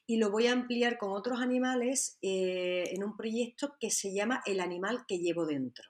y 0.08 0.16
lo 0.16 0.30
voy 0.30 0.46
a 0.46 0.52
ampliar 0.52 0.96
con 0.96 1.12
otros 1.12 1.38
animales 1.38 2.16
eh, 2.22 2.84
en 2.92 3.04
un 3.04 3.14
proyecto 3.14 3.76
que 3.78 3.90
se 3.90 4.14
llama 4.14 4.42
El 4.46 4.58
animal 4.60 5.04
que 5.06 5.18
llevo 5.18 5.44
dentro. 5.44 5.84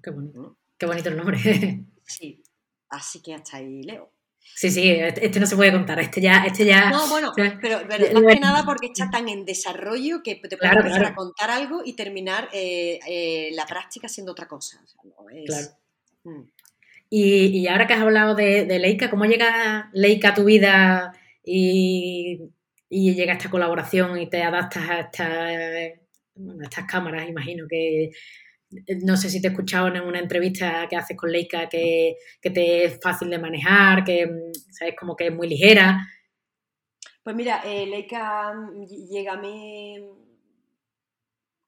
Qué 0.00 0.10
bonito. 0.10 0.40
¿Mm? 0.40 0.56
Qué 0.78 0.86
bonito 0.86 1.08
el 1.08 1.16
nombre. 1.16 1.36
sí, 2.06 2.44
así 2.88 3.20
que 3.22 3.34
hasta 3.34 3.56
ahí 3.56 3.82
leo. 3.82 4.12
Sí, 4.54 4.70
sí, 4.70 4.88
este, 4.90 5.26
este 5.26 5.40
no 5.40 5.46
se 5.46 5.56
puede 5.56 5.72
contar, 5.72 5.98
este 5.98 6.20
ya... 6.20 6.44
Este 6.46 6.64
ya 6.64 6.88
no, 6.88 7.08
bueno, 7.08 7.32
pero, 7.60 7.80
pero 7.88 8.20
más 8.20 8.34
que 8.34 8.40
nada 8.40 8.64
porque 8.64 8.86
está 8.86 9.10
tan 9.10 9.28
en 9.28 9.44
desarrollo 9.44 10.22
que 10.22 10.36
te 10.36 10.56
puedes 10.56 10.76
empezar 10.76 11.06
a 11.06 11.14
contar 11.16 11.50
algo 11.50 11.82
y 11.84 11.94
terminar 11.94 12.48
eh, 12.52 13.00
eh, 13.08 13.50
la 13.54 13.66
práctica 13.66 14.08
siendo 14.08 14.30
otra 14.30 14.46
cosa. 14.46 14.80
Claro. 15.46 15.66
Mm. 16.22 16.42
Y, 17.10 17.46
y, 17.58 17.66
ahora 17.66 17.88
que 17.88 17.94
has 17.94 18.02
hablado 18.02 18.36
de, 18.36 18.66
de, 18.66 18.78
Leica, 18.78 19.10
¿cómo 19.10 19.24
llega 19.24 19.90
Leica 19.92 20.28
a 20.28 20.34
tu 20.34 20.44
vida 20.44 21.12
y, 21.44 22.50
y, 22.88 23.14
llega 23.14 23.34
esta 23.34 23.50
colaboración 23.50 24.18
y 24.18 24.28
te 24.28 24.42
adaptas 24.42 24.88
a, 24.88 25.00
esta, 25.00 25.46
bueno, 26.34 26.62
a 26.62 26.64
estas 26.64 26.86
cámaras? 26.86 27.28
Imagino 27.28 27.66
que 27.68 28.10
no 29.04 29.16
sé 29.16 29.30
si 29.30 29.40
te 29.40 29.48
he 29.48 29.50
escuchado 29.50 29.88
en 29.88 30.00
una 30.00 30.18
entrevista 30.18 30.86
que 30.88 30.96
haces 30.96 31.16
con 31.16 31.30
Leica 31.30 31.68
que, 31.68 32.16
te 32.42 32.84
es 32.84 32.98
fácil 33.00 33.30
de 33.30 33.38
manejar, 33.38 34.04
que 34.04 34.28
sabes 34.70 34.94
como 34.98 35.16
que 35.16 35.28
es 35.28 35.34
muy 35.34 35.48
ligera. 35.48 36.06
Pues 37.22 37.34
mira, 37.34 37.62
eh, 37.64 37.86
Leica 37.86 38.54
llega 39.10 39.34
a 39.34 39.36
mí 39.36 40.04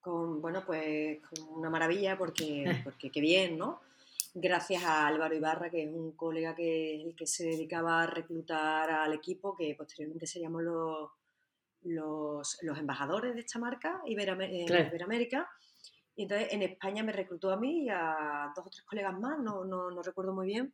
con, 0.00 0.40
bueno, 0.40 0.62
pues 0.64 1.18
con 1.20 1.58
una 1.58 1.70
maravilla 1.70 2.16
porque, 2.16 2.64
eh. 2.64 2.80
porque 2.84 3.10
qué 3.10 3.20
bien, 3.20 3.58
¿no? 3.58 3.80
Gracias 4.40 4.84
a 4.84 5.08
Álvaro 5.08 5.34
Ibarra, 5.34 5.68
que 5.68 5.82
es 5.82 5.90
un 5.90 6.12
colega 6.12 6.54
que, 6.54 7.02
el 7.02 7.16
que 7.16 7.26
se 7.26 7.44
dedicaba 7.44 8.02
a 8.02 8.06
reclutar 8.06 8.88
al 8.88 9.12
equipo, 9.12 9.56
que 9.56 9.74
posteriormente 9.76 10.28
seríamos 10.28 10.62
los, 10.62 11.10
los, 11.82 12.78
embajadores 12.78 13.34
de 13.34 13.40
esta 13.40 13.58
marca, 13.58 14.00
Iberoamérica. 14.06 15.50
Y 16.14 16.22
entonces 16.22 16.52
en 16.52 16.62
España 16.62 17.02
me 17.02 17.10
reclutó 17.10 17.50
a 17.50 17.56
mí 17.56 17.86
y 17.86 17.88
a 17.88 18.52
dos 18.54 18.66
o 18.66 18.70
tres 18.70 18.84
colegas 18.84 19.18
más, 19.18 19.40
no, 19.40 19.64
no, 19.64 19.90
no 19.90 20.02
recuerdo 20.02 20.32
muy 20.32 20.46
bien. 20.46 20.72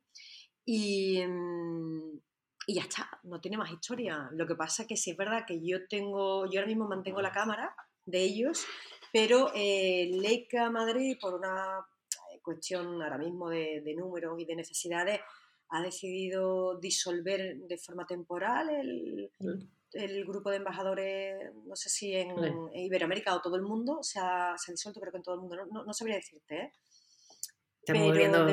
Y, 0.67 1.25
mm, 1.27 2.21
y, 2.67 2.75
ya 2.75 2.83
está, 2.83 3.19
no 3.23 3.41
tiene 3.41 3.57
más 3.57 3.73
historia. 3.73 4.29
Lo 4.33 4.47
que 4.47 4.57
pasa 4.57 4.83
es 4.83 4.89
que 4.89 4.97
sí 4.97 5.13
es 5.13 5.17
verdad 5.17 5.47
que 5.47 5.67
yo 5.67 5.89
tengo, 5.89 6.45
yo 6.51 6.61
ahora 6.61 6.69
mismo 6.69 6.87
mantengo 6.87 7.23
la 7.23 7.33
cámara 7.33 7.75
de 8.05 8.23
ellos, 8.25 8.67
pero 9.11 9.51
eh, 9.55 10.11
Leica 10.13 10.69
Madrid, 10.69 11.17
por 11.19 11.33
una 11.33 11.87
cuestión 12.45 13.03
ahora 13.03 13.19
mismo 13.19 13.49
de, 13.49 13.83
de 13.85 13.95
números 13.95 14.39
y 14.39 14.45
de 14.45 14.55
necesidades, 14.55 15.21
ha 15.71 15.83
decidido 15.83 16.79
disolver 16.79 17.57
de 17.57 17.79
forma 17.79 18.07
temporal 18.07 18.71
el, 18.71 19.31
el 19.95 20.25
grupo 20.25 20.51
de 20.51 20.57
embajadores, 20.57 21.35
no 21.67 21.77
sé 21.77 21.89
si 21.89 22.15
en, 22.15 22.31
Iberoamérica 22.75 23.35
o 23.35 23.41
todo 23.41 23.57
el 23.57 23.63
mundo, 23.63 23.99
se 24.03 24.19
ha, 24.21 24.55
se 24.57 24.71
ha, 24.71 24.73
disuelto, 24.73 25.01
creo 25.01 25.13
que 25.13 25.19
en 25.19 25.23
todo 25.23 25.37
el 25.37 25.41
mundo, 25.41 25.57
no, 25.71 25.85
no, 25.85 25.93
sabría 25.93 26.17
decirte. 26.17 26.57
¿eh? 26.57 26.73
Estamos 27.81 28.13
viviendo... 28.13 28.47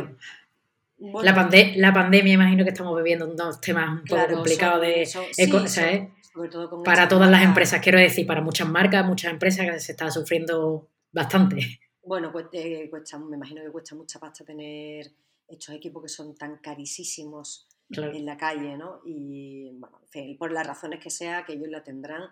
la, 0.98 1.50
la, 1.76 1.94
pandemia, 1.94 2.34
imagino 2.34 2.64
que 2.64 2.70
estamos 2.70 2.96
viviendo 2.96 3.30
unos 3.30 3.60
temas 3.60 3.90
un 3.90 4.06
poco 4.06 4.36
complicados 4.36 4.82
de... 4.82 5.06
sobre 5.06 6.50
todo 6.50 6.84
para 6.84 7.08
todas 7.08 7.30
las 7.30 7.44
empresas, 7.44 7.82
quiero 7.82 8.00
decir, 8.00 8.26
para 8.26 8.42
muchas 8.42 8.68
marcas, 8.68 9.06
muchas 9.06 9.32
empresas 9.32 9.66
que 9.66 9.80
se 9.80 9.92
está 9.92 10.10
sufriendo 10.10 10.90
bastante. 11.12 11.80
Bueno, 12.04 12.32
pues 12.32 12.48
eh, 12.54 12.90
cuesta, 12.90 13.18
me 13.20 13.36
imagino 13.36 13.62
que 13.62 13.72
cuesta 13.72 13.96
mucha 13.96 14.20
pasta 14.20 14.44
tener 14.44 15.12
estos 15.48 15.76
equipos 15.76 16.04
que 16.04 16.10
son 16.10 16.36
tan 16.36 16.58
carísimos 16.58 17.68
en 17.90 18.26
la 18.26 18.38
calle, 18.38 18.78
¿no? 18.78 19.02
Y 19.06 19.72
bueno, 19.74 20.00
por 20.38 20.52
las 20.52 20.66
razones 20.66 21.00
que 21.04 21.10
sea, 21.10 21.46
que 21.46 21.54
ellos 21.54 21.70
la 21.70 21.84
tendrán, 21.84 22.30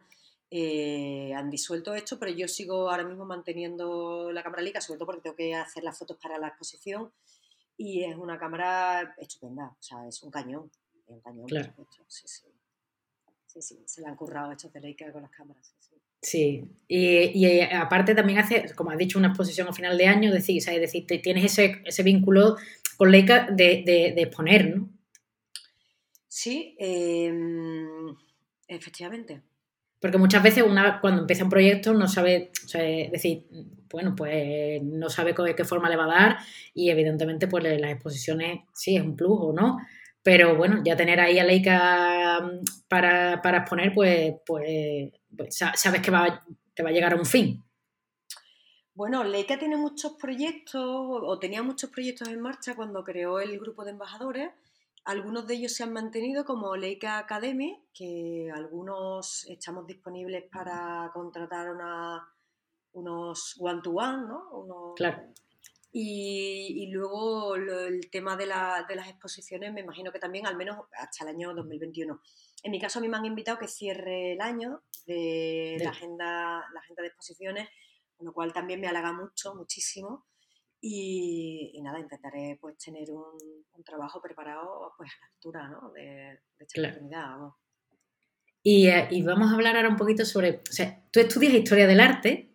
eh, 0.50 1.34
han 1.36 1.50
disuelto 1.50 1.94
esto, 1.94 2.18
pero 2.18 2.32
yo 2.32 2.48
sigo 2.48 2.90
ahora 2.90 3.04
mismo 3.04 3.26
manteniendo 3.26 4.32
la 4.32 4.42
cámara 4.42 4.64
Leica, 4.64 4.82
sobre 4.82 4.98
todo 4.98 5.08
porque 5.08 5.22
tengo 5.22 5.36
que 5.36 5.54
hacer 5.54 5.84
las 5.84 5.98
fotos 5.98 6.18
para 6.22 6.40
la 6.40 6.48
exposición 6.48 7.12
y 7.78 8.04
es 8.04 8.16
una 8.16 8.40
cámara 8.40 9.16
estupenda, 9.18 9.68
o 9.68 9.84
sea, 9.84 10.08
es 10.08 10.24
un 10.24 10.32
cañón, 10.32 10.72
es 10.94 11.10
un 11.10 11.22
cañón, 11.22 11.46
claro. 11.46 11.74
sí, 12.08 12.28
sí. 12.28 12.48
Sí, 13.46 13.64
sí, 13.64 13.84
se 13.88 14.02
le 14.02 14.08
han 14.08 14.16
currado 14.16 14.52
estos 14.52 14.72
de 14.72 14.80
Leica 14.80 15.12
con 15.12 15.24
las 15.24 15.32
cámaras. 15.32 15.66
Sí, 15.66 15.76
sí. 15.80 15.99
Y, 16.22 16.66
y, 16.88 17.62
aparte 17.62 18.16
también 18.16 18.40
hace, 18.40 18.74
como 18.76 18.92
has 18.92 18.98
dicho, 18.98 19.20
una 19.20 19.30
exposición 19.30 19.68
a 19.68 19.74
final 19.74 19.98
de 19.98 20.08
año, 20.08 20.32
decir, 20.32 20.58
es 20.58 20.66
decir, 20.66 21.06
tienes 21.22 21.46
ese, 21.46 21.82
ese 21.86 22.04
vínculo 22.04 22.58
con 22.98 23.12
Leica 23.12 23.48
de, 23.50 23.84
de, 23.86 24.14
de 24.16 24.22
exponer, 24.22 24.76
¿no? 24.76 24.90
Sí, 26.28 26.76
em, 26.80 28.16
efectivamente. 28.68 29.42
Porque 30.00 30.18
muchas 30.18 30.42
veces 30.44 30.64
una, 30.64 31.02
cuando 31.02 31.22
empieza 31.22 31.44
un 31.44 31.50
proyecto 31.50 31.94
no 31.94 32.08
sabe, 32.08 32.52
o 32.66 32.68
sea, 32.68 32.82
decir, 32.82 33.46
bueno, 33.92 34.16
pues 34.16 34.82
no 34.84 35.10
sabe 35.10 35.36
qué 35.56 35.66
forma 35.66 35.90
le 35.90 35.98
va 35.98 36.06
a 36.06 36.08
dar 36.08 36.38
y 36.74 36.90
evidentemente 36.90 37.48
pues 37.48 37.64
las 37.64 37.92
exposiciones 37.92 38.62
sí 38.74 38.96
es 38.96 39.02
un 39.02 39.18
plus 39.18 39.38
o 39.42 39.54
no, 39.54 39.80
pero 40.24 40.56
bueno, 40.56 40.82
ya 40.86 40.96
tener 40.96 41.20
ahí 41.20 41.40
a 41.40 41.44
Leica 41.44 42.40
mm, 42.42 42.88
para, 42.88 43.42
para 43.42 43.60
exponer, 43.60 43.94
pues, 43.94 44.36
pues, 44.46 45.12
pues 45.36 45.58
sabes 45.58 46.02
que 46.02 46.12
va, 46.12 46.44
te 46.74 46.84
va 46.84 46.90
a 46.90 46.94
llegar 46.94 47.14
a 47.14 47.18
un 47.18 47.26
fin. 47.26 47.64
Bueno, 48.94 49.24
Leica 49.24 49.58
tiene 49.58 49.78
muchos 49.78 50.14
proyectos 50.14 50.84
o 50.86 51.40
tenía 51.40 51.64
muchos 51.64 51.90
proyectos 51.90 52.28
en 52.28 52.42
marcha 52.42 52.76
cuando 52.76 53.04
creó 53.04 53.40
el 53.40 53.58
grupo 53.60 53.86
de 53.86 53.92
embajadores 53.92 54.52
algunos 55.06 55.48
de 55.48 55.56
ellos 55.56 55.74
se 55.74 55.84
han 55.84 55.94
mantenido 55.94 56.46
como 56.46 56.76
Leica 56.76 57.18
Academy, 57.18 57.84
que 57.94 58.52
algunos 58.54 59.46
estamos 59.48 59.88
disponibles 59.88 60.44
para 60.52 61.10
contratar 61.14 61.68
unos 62.94 63.56
one-to-one, 63.60 64.28
¿no? 64.28 64.94
claro. 64.96 65.24
Y, 65.92 66.92
luego 66.92 67.56
el 67.56 68.12
tema 68.12 68.38
de, 68.38 68.46
las 68.46 69.08
exposiciones, 69.08 69.74
me 69.74 69.82
imagino 69.82 70.12
que 70.12 70.20
también 70.20 70.46
al 70.46 70.56
menos 70.56 70.78
hasta 70.94 71.24
el 71.24 71.32
año 71.32 71.56
2021. 71.56 72.22
En 72.64 72.72
mi 72.72 72.80
caso 72.80 72.99
a 72.99 73.01
mí 73.01 73.07
me 73.07 73.18
han 73.18 73.26
invitado 73.26 73.57
que 73.57 73.68
cierre 73.68 74.34
el 74.34 74.41
año 74.41 74.82
de, 75.05 75.78
La, 75.82 75.91
agenda, 75.91 76.66
la 76.74 76.80
agenda 76.80 77.01
de 77.01 77.07
exposiciones, 77.07 77.70
con 78.18 78.28
lo 78.28 78.34
cual 78.34 78.53
también 78.53 78.82
me 78.82 78.88
halaga 78.88 79.14
mucho, 79.14 79.55
muchísimo. 79.55 80.26
Y, 80.82 81.80
nada, 81.82 81.99
intentaré 81.99 82.57
pues 82.60 82.78
tener 82.78 83.10
un, 83.12 83.84
trabajo 83.86 84.22
preparado 84.22 84.93
pues 84.97 85.10
a 85.10 85.20
la 85.22 85.28
altura 85.34 85.70
¿no? 85.70 85.91
de, 85.91 86.39
esta 86.60 86.82
oportunidad. 86.82 87.38
Y, 88.62 88.88
eh, 88.88 89.07
y, 89.10 89.24
vamos 89.24 89.51
a 89.51 89.55
hablar 89.55 89.76
ahora 89.76 89.89
un 89.89 89.95
poquito 89.95 90.26
sobre, 90.26 90.62
o 90.70 90.72
sea, 90.72 91.01
tú 91.12 91.20
estudias 91.22 91.53
historia 91.53 91.88
del 91.88 92.01
arte. 92.01 92.53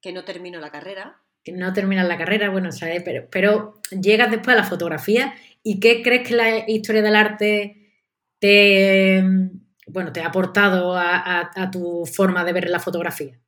Que 0.00 0.12
no 0.12 0.24
termino 0.24 0.60
la 0.60 0.70
carrera. 0.70 1.22
Que 1.42 1.52
no 1.52 1.72
terminas 1.72 2.06
la 2.06 2.18
carrera, 2.18 2.50
bueno, 2.50 2.70
¿sabes? 2.70 3.02
Pero, 3.02 3.28
pero 3.30 3.80
llegas 3.90 4.30
después 4.30 4.56
a 4.56 4.60
la 4.60 4.66
fotografía 4.66 5.34
y 5.62 5.80
¿qué 5.80 6.02
crees 6.02 6.28
que 6.28 6.34
la 6.34 6.70
historia 6.70 7.02
del 7.02 7.16
arte 7.16 7.81
te, 8.42 9.22
bueno, 9.86 10.12
te 10.12 10.20
ha 10.20 10.26
aportado 10.26 10.96
a, 10.96 11.52
a 11.54 11.70
tu 11.70 12.04
forma 12.04 12.44
de 12.44 12.52
ver 12.52 12.68
la 12.68 12.80
fotografía? 12.80 13.40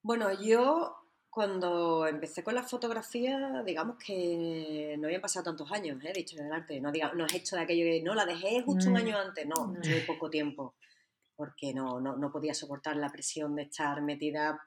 Bueno, 0.00 0.32
yo 0.42 0.96
cuando 1.28 2.06
empecé 2.06 2.42
con 2.42 2.54
la 2.54 2.62
fotografía, 2.62 3.62
digamos 3.62 3.98
que 3.98 4.96
no 4.98 5.06
habían 5.06 5.20
pasado 5.20 5.44
tantos 5.44 5.70
años 5.70 6.02
¿eh? 6.02 6.12
de 6.14 6.20
historia 6.20 6.44
del 6.44 6.54
arte. 6.54 6.80
No, 6.80 6.90
no 7.14 7.26
es 7.26 7.34
hecho 7.34 7.56
de 7.56 7.62
aquello 7.62 7.84
que 7.84 8.02
no 8.02 8.14
la 8.14 8.24
dejé 8.24 8.62
justo 8.62 8.88
un 8.88 8.94
mm. 8.94 8.96
año 8.96 9.18
antes, 9.18 9.46
no, 9.46 9.66
muy 9.66 10.00
poco 10.06 10.30
tiempo, 10.30 10.74
porque 11.36 11.74
no, 11.74 12.00
no, 12.00 12.32
podía 12.32 12.54
soportar 12.54 12.96
la 12.96 13.12
presión 13.12 13.54
de 13.54 13.64
estar 13.64 14.00
metida 14.00 14.58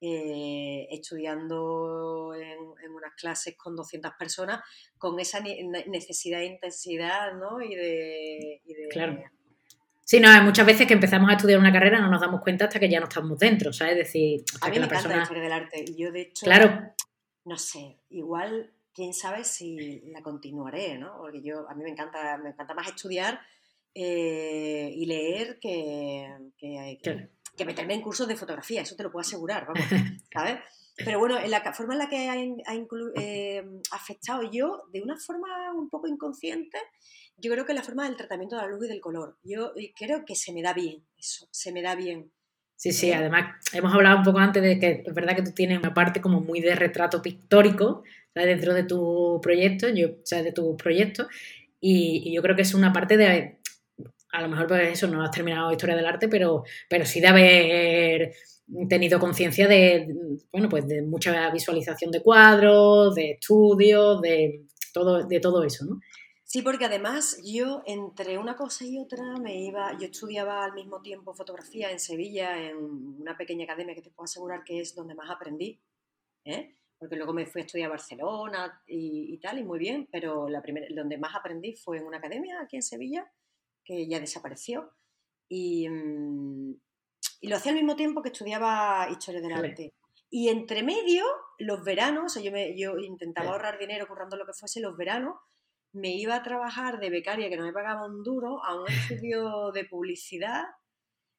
eh, 0.00 0.88
estudiando 0.90 2.34
en, 2.34 2.90
unas 2.90 3.14
clases 3.14 3.56
con 3.56 3.76
200 3.76 4.12
personas, 4.18 4.60
con 4.98 5.18
esa 5.20 5.40
necesidad 5.40 6.40
de 6.40 6.46
intensidad 6.46 7.34
¿no? 7.34 7.60
y 7.60 7.74
de, 7.74 8.62
y 8.64 8.74
de 8.74 8.88
claro 8.88 9.22
Sí, 10.10 10.18
no, 10.18 10.28
hay 10.28 10.40
muchas 10.40 10.66
veces 10.66 10.88
que 10.88 10.94
empezamos 10.94 11.30
a 11.30 11.34
estudiar 11.34 11.60
una 11.60 11.72
carrera 11.72 12.00
no 12.00 12.10
nos 12.10 12.20
damos 12.20 12.40
cuenta 12.40 12.64
hasta 12.64 12.80
que 12.80 12.88
ya 12.88 12.98
no 12.98 13.06
estamos 13.06 13.38
dentro, 13.38 13.72
¿sabes? 13.72 13.92
Es 13.92 13.98
decir, 14.06 14.42
a 14.60 14.68
mí 14.68 14.80
me 14.80 14.86
encanta 14.86 15.08
la 15.08 15.22
historia 15.22 15.42
del 15.44 15.52
arte. 15.52 15.84
Yo, 15.96 16.10
de 16.10 16.22
hecho, 16.22 16.46
claro. 16.46 16.92
no 17.44 17.56
sé, 17.56 18.00
igual, 18.08 18.72
quién 18.92 19.14
sabe 19.14 19.44
si 19.44 20.00
la 20.10 20.20
continuaré, 20.20 20.98
¿no? 20.98 21.16
Porque 21.16 21.40
yo, 21.42 21.64
a 21.70 21.76
mí 21.76 21.84
me 21.84 21.90
encanta, 21.90 22.38
me 22.38 22.48
encanta 22.48 22.74
más 22.74 22.88
estudiar 22.88 23.40
eh, 23.94 24.90
y 24.92 25.06
leer 25.06 25.60
que, 25.60 26.28
que, 26.58 26.98
que, 27.00 27.30
meterme 27.64 27.94
en 27.94 28.02
cursos 28.02 28.28
de 28.28 28.36
fotografía, 28.36 28.82
eso 28.82 28.96
te 28.96 29.02
lo 29.02 29.10
puedo 29.10 29.22
asegurar, 29.22 29.66
vamos, 29.66 29.84
¿sabes? 30.32 30.58
Pero 30.96 31.18
bueno, 31.18 31.38
en 31.38 31.50
la 31.50 31.60
forma 31.72 31.94
en 31.94 31.98
la 31.98 32.08
que 32.08 32.28
ha, 32.28 32.36
eh, 33.16 33.64
afectado 33.90 34.50
yo, 34.50 34.82
de 34.92 35.00
una 35.00 35.16
forma 35.16 35.48
un 35.74 35.88
poco 35.88 36.08
inconsciente, 36.08 36.78
yo 37.36 37.50
creo 37.52 37.64
que 37.64 37.72
la 37.72 37.82
forma 37.82 38.04
del 38.04 38.16
tratamiento 38.16 38.56
de 38.56 38.62
la 38.62 38.68
luz 38.68 38.84
y 38.84 38.88
del 38.88 39.00
color. 39.00 39.38
Yo 39.42 39.72
creo 39.96 40.24
que 40.26 40.34
se 40.34 40.52
me 40.52 40.62
da 40.62 40.74
bien 40.74 41.02
eso, 41.16 41.48
se 41.50 41.72
me 41.72 41.80
da 41.80 41.94
bien. 41.94 42.30
Sí, 42.76 42.92
sí, 42.92 43.12
además 43.12 43.56
hemos 43.72 43.92
hablado 43.94 44.18
un 44.18 44.24
poco 44.24 44.38
antes 44.38 44.62
de 44.62 44.78
que 44.78 45.04
es 45.06 45.14
verdad 45.14 45.36
que 45.36 45.42
tú 45.42 45.52
tienes 45.52 45.78
una 45.78 45.92
parte 45.92 46.20
como 46.20 46.40
muy 46.40 46.60
de 46.60 46.74
retrato 46.74 47.20
pictórico 47.20 48.02
dentro 48.34 48.72
de 48.74 48.84
tu 48.84 49.38
proyecto, 49.42 49.88
yo, 49.88 50.08
o 50.08 50.24
sea, 50.26 50.42
de 50.42 50.52
tus 50.52 50.76
proyectos, 50.76 51.26
y, 51.80 52.32
yo 52.34 52.42
creo 52.42 52.56
que 52.56 52.62
es 52.62 52.74
una 52.74 52.92
parte 52.92 53.16
de, 53.16 53.59
a 54.32 54.42
lo 54.42 54.48
mejor 54.48 54.66
pues 54.66 54.92
eso, 54.92 55.06
no 55.06 55.22
has 55.22 55.30
terminado 55.30 55.70
historia 55.70 55.96
del 55.96 56.06
arte, 56.06 56.28
pero, 56.28 56.64
pero 56.88 57.04
sí 57.04 57.20
de 57.20 57.28
haber 57.28 58.34
tenido 58.88 59.18
conciencia 59.18 59.66
de, 59.66 60.08
bueno, 60.52 60.68
pues 60.68 60.86
de 60.86 61.02
mucha 61.02 61.50
visualización 61.50 62.10
de 62.10 62.22
cuadros, 62.22 63.14
de 63.14 63.32
estudios, 63.32 64.20
de 64.20 64.66
todo, 64.92 65.26
de 65.26 65.40
todo 65.40 65.64
eso, 65.64 65.84
¿no? 65.84 66.00
Sí, 66.44 66.62
porque 66.62 66.84
además 66.84 67.40
yo 67.44 67.82
entre 67.86 68.36
una 68.36 68.56
cosa 68.56 68.84
y 68.84 68.98
otra 68.98 69.36
me 69.40 69.62
iba, 69.62 69.96
yo 69.98 70.06
estudiaba 70.06 70.64
al 70.64 70.72
mismo 70.72 71.00
tiempo 71.00 71.32
fotografía 71.32 71.92
en 71.92 72.00
Sevilla, 72.00 72.60
en 72.60 72.76
una 72.76 73.36
pequeña 73.36 73.64
academia 73.64 73.94
que 73.94 74.02
te 74.02 74.10
puedo 74.10 74.24
asegurar 74.24 74.64
que 74.64 74.80
es 74.80 74.96
donde 74.96 75.14
más 75.14 75.30
aprendí, 75.30 75.80
¿eh? 76.44 76.74
porque 77.00 77.16
luego 77.16 77.32
me 77.32 77.46
fui 77.46 77.62
a 77.62 77.64
estudiar 77.64 77.86
a 77.86 77.90
Barcelona 77.90 78.82
y, 78.86 79.38
tal, 79.38 79.58
y 79.58 79.64
muy 79.64 79.78
bien, 79.78 80.06
pero 80.12 80.48
la 80.48 80.60
primera, 80.60 80.86
donde 80.94 81.16
más 81.16 81.34
aprendí 81.34 81.74
fue 81.74 81.96
en 81.96 82.04
una 82.04 82.18
academia 82.18 82.60
aquí 82.60 82.76
en 82.76 82.82
Sevilla, 82.82 83.26
que 83.84 84.08
ya 84.08 84.20
desapareció, 84.20 84.92
y, 85.48 85.88
mm, 85.88 86.74
y 87.40 87.48
lo 87.48 87.56
hacía 87.56 87.72
al 87.72 87.78
mismo 87.78 87.96
tiempo 87.96 88.22
que 88.22 88.28
estudiaba 88.28 89.08
Historia 89.10 89.40
del 89.40 89.52
Arte. 89.52 89.94
Y 90.30 90.48
entre 90.48 90.82
medio, 90.82 91.24
los 91.58 91.82
veranos, 91.82 92.40
yo, 92.40 92.52
me, 92.52 92.78
yo 92.78 92.98
intentaba 92.98 93.50
ahorrar 93.50 93.78
dinero 93.78 94.06
currando 94.06 94.36
lo 94.36 94.46
que 94.46 94.52
fuese, 94.52 94.80
los 94.80 94.96
veranos 94.96 95.36
me 95.92 96.10
iba 96.14 96.36
a 96.36 96.42
trabajar 96.42 97.00
de 97.00 97.10
becaria, 97.10 97.48
que 97.48 97.56
no 97.56 97.64
me 97.64 97.72
pagaba 97.72 98.06
un 98.06 98.22
duro, 98.22 98.62
a 98.64 98.80
un 98.80 98.86
estudio 99.26 99.72
de 99.72 99.84
publicidad 99.84 100.64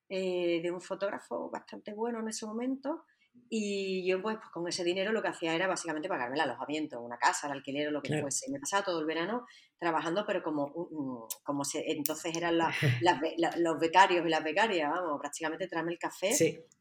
eh, 0.10 0.60
de 0.62 0.72
un 0.72 0.82
fotógrafo 0.82 1.50
bastante 1.50 1.94
bueno 1.94 2.20
en 2.20 2.28
ese 2.28 2.46
momento. 2.46 3.06
Y 3.49 4.07
yo, 4.07 4.21
pues, 4.21 4.38
pues, 4.38 4.49
con 4.49 4.67
ese 4.67 4.84
dinero 4.84 5.11
lo 5.11 5.21
que 5.21 5.27
hacía 5.27 5.53
era 5.53 5.67
básicamente 5.67 6.07
pagarme 6.07 6.36
el 6.36 6.41
alojamiento, 6.41 7.01
una 7.01 7.17
casa, 7.17 7.47
el 7.47 7.53
alquiler 7.53 7.89
o 7.89 7.91
lo 7.91 8.01
que 8.01 8.21
fuese. 8.21 8.49
Me 8.49 8.59
pasaba 8.59 8.84
todo 8.84 8.99
el 8.99 9.05
verano 9.05 9.45
trabajando, 9.77 10.23
pero 10.25 10.41
como, 10.41 11.27
como 11.43 11.65
se, 11.65 11.84
entonces 11.91 12.36
eran 12.36 12.57
los 13.57 13.79
becarios 13.79 14.25
y 14.25 14.29
las 14.29 14.43
becarias, 14.43 14.89
vamos, 14.89 15.19
prácticamente 15.19 15.67
tráeme 15.67 15.91
el 15.91 15.99
café 15.99 16.32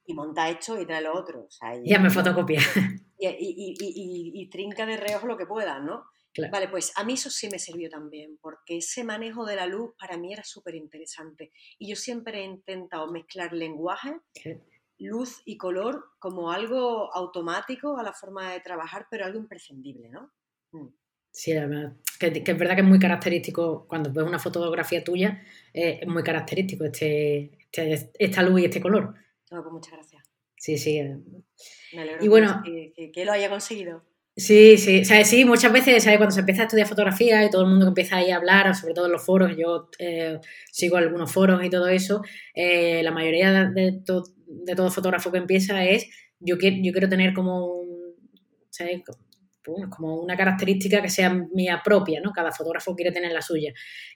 y 0.07 0.15
monta 0.15 0.49
esto 0.49 0.81
y 0.81 0.87
trae 0.87 1.03
lo 1.03 1.15
otro. 1.15 1.49
ya 1.85 1.99
me 1.99 2.11
fotocopia. 2.11 2.61
Y, 3.23 3.27
y, 3.27 3.75
y, 3.79 4.33
y, 4.33 4.49
trinca 4.49 4.87
de 4.87 4.97
reojo 4.97 5.27
lo 5.27 5.37
que 5.37 5.45
puedas, 5.45 5.83
¿no? 5.83 6.05
Vale, 6.51 6.69
pues 6.69 6.93
a 6.97 7.05
mí 7.05 7.15
eso 7.15 7.29
sí 7.29 7.49
me 7.51 7.59
sirvió 7.59 7.91
también, 7.91 8.39
porque 8.41 8.79
ese 8.79 9.05
manejo 9.05 9.45
de 9.45 9.57
la 9.57 9.67
luz 9.67 9.91
para 9.99 10.17
mí 10.17 10.33
era 10.33 10.45
súper 10.45 10.75
interesante. 10.77 11.53
Y 11.79 11.91
yo 11.91 11.97
siempre 11.97 12.41
he 12.41 12.45
intentado 12.45 13.11
mezclar 13.11 13.53
lenguaje, 13.53 14.15
luz 15.07 15.43
y 15.45 15.57
color 15.57 16.05
como 16.19 16.51
algo 16.51 17.15
automático 17.15 17.99
a 17.99 18.03
la 18.03 18.13
forma 18.13 18.53
de 18.53 18.61
trabajar, 18.61 19.07
pero 19.11 19.25
algo 19.25 19.39
imprescindible, 19.39 20.09
¿no? 20.11 20.33
Mm. 20.73 20.89
Sí, 21.33 21.53
además, 21.53 21.95
que, 22.19 22.43
es 22.45 22.59
verdad 22.59 22.75
que 22.75 22.81
es 22.81 22.87
muy 22.87 22.99
característico, 22.99 23.87
cuando 23.87 24.13
ves 24.13 24.25
una 24.25 24.39
fotografía 24.39 25.05
tuya, 25.05 25.43
eh, 25.73 26.01
es 26.03 26.09
muy 26.09 26.25
característico 26.25 26.85
este, 26.85 27.69
este, 27.71 28.11
esta 28.19 28.43
luz 28.43 28.61
y 28.61 28.65
este 28.65 28.81
color. 28.81 29.15
pues 29.49 29.65
muchas 29.71 29.93
gracias. 29.93 30.23
Sí, 30.57 30.77
sí. 30.77 30.99
Eh. 30.99 31.17
Me 31.95 32.03
alegro 32.03 32.25
y 32.25 32.29
bueno, 32.29 32.63
que 32.65 33.25
lo 33.25 33.33
haya 33.33 33.49
conseguido. 33.49 34.03
Sí, 34.37 34.79
sí, 34.79 35.01
o 35.03 35.05
sea, 35.05 35.25
sí, 35.25 35.45
muchas 35.45 35.73
veces, 35.73 36.03
¿sabes? 36.03 36.19
Cuando 36.19 36.33
se 36.33 36.41
empieza 36.41 36.63
a 36.63 36.65
estudiar 36.65 36.87
fotografía 36.87 37.45
y 37.45 37.51
todo 37.51 37.63
el 37.63 37.69
mundo 37.69 37.89
empieza 37.89 38.17
ahí 38.17 38.31
a 38.31 38.37
hablar, 38.37 38.75
sobre 38.75 38.95
todo 38.95 39.07
en 39.07 39.13
los 39.13 39.23
foros, 39.23 39.57
yo 39.57 39.91
eh, 39.99 40.39
sigo 40.71 40.97
algunos 40.97 41.31
foros 41.31 41.63
y 41.63 41.69
todo 41.69 41.89
eso, 41.89 42.23
eh, 42.55 43.03
la 43.03 43.11
mayoría 43.11 43.67
de, 43.69 44.01
de 44.51 44.75
todo 44.75 44.91
fotógrafo 44.91 45.31
que 45.31 45.39
empieza 45.39 45.85
es, 45.85 46.07
yo 46.41 46.59
quiero, 46.59 46.77
yo 46.83 46.93
quiero 46.93 47.09
tener 47.09 47.33
como, 47.33 47.83
¿sabes? 48.71 49.03
como 49.91 50.17
una 50.17 50.37
característica 50.37 51.03
que 51.03 51.11
sea 51.11 51.33
mía 51.53 51.81
propia, 51.85 52.21
¿no? 52.21 52.33
Cada 52.33 52.51
fotógrafo 52.51 52.97
quiere 52.97 53.13
tener 53.13 53.33
la 53.33 53.43
suya. 53.43 53.73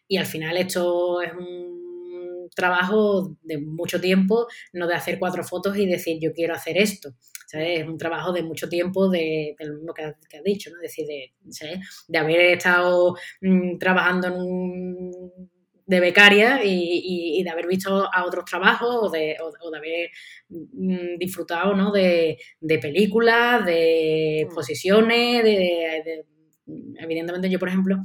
Y 0.09 0.16
al 0.16 0.26
final 0.26 0.57
esto 0.57 1.22
es 1.22 1.32
un 1.32 2.49
trabajo 2.55 3.37
de 3.43 3.59
mucho 3.59 4.01
tiempo, 4.01 4.47
no 4.72 4.87
de 4.87 4.95
hacer 4.95 5.18
cuatro 5.18 5.45
fotos 5.45 5.76
y 5.76 5.87
decir 5.87 6.18
yo 6.20 6.32
quiero 6.32 6.55
hacer 6.55 6.78
esto. 6.78 7.14
Es 7.53 7.87
un 7.87 7.99
trabajo 7.99 8.32
de 8.32 8.43
mucho 8.43 8.68
tiempo, 8.68 9.09
de, 9.09 9.55
lo 9.61 9.74
mismo 9.74 9.95
que 9.95 10.03
has, 10.03 10.16
dicho, 10.45 10.70
¿no? 10.70 10.76
Es 10.76 10.82
decir, 10.82 11.07
de, 11.07 12.18
haber 12.18 12.41
estado 12.41 13.14
mm, 13.41 13.78
trabajando 13.78 14.28
de 15.87 16.01
becaria 16.01 16.61
y, 16.64 17.43
de 17.43 17.51
haber 17.51 17.66
visto 17.66 18.09
a 18.12 18.24
otros 18.24 18.45
trabajos 18.45 18.97
o 19.03 19.11
de, 19.11 19.37
haber 19.76 20.11
mm, 20.49 21.18
disfrutado 21.18 21.74
¿no? 21.74 21.93
de, 21.93 22.39
películas, 22.80 23.64
de 23.64 24.43
mm. 24.43 24.47
exposiciones, 24.47 25.45
de, 25.45 26.24
evidentemente 26.99 27.51
yo, 27.51 27.59
por 27.59 27.68
ejemplo, 27.68 28.01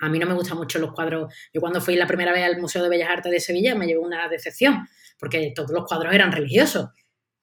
a 0.00 0.08
mí 0.08 0.18
no 0.18 0.26
me 0.26 0.34
gustan 0.34 0.58
mucho 0.58 0.78
los 0.78 0.92
cuadros. 0.92 1.32
Yo 1.52 1.60
cuando 1.60 1.80
fui 1.80 1.96
la 1.96 2.06
primera 2.06 2.32
vez 2.32 2.44
al 2.44 2.60
Museo 2.60 2.82
de 2.82 2.88
Bellas 2.88 3.10
Artes 3.10 3.32
de 3.32 3.40
Sevilla 3.40 3.74
me 3.74 3.86
llevó 3.86 4.04
una 4.04 4.28
decepción, 4.28 4.86
porque 5.18 5.52
todos 5.54 5.70
los 5.70 5.84
cuadros 5.86 6.14
eran 6.14 6.32
religiosos. 6.32 6.88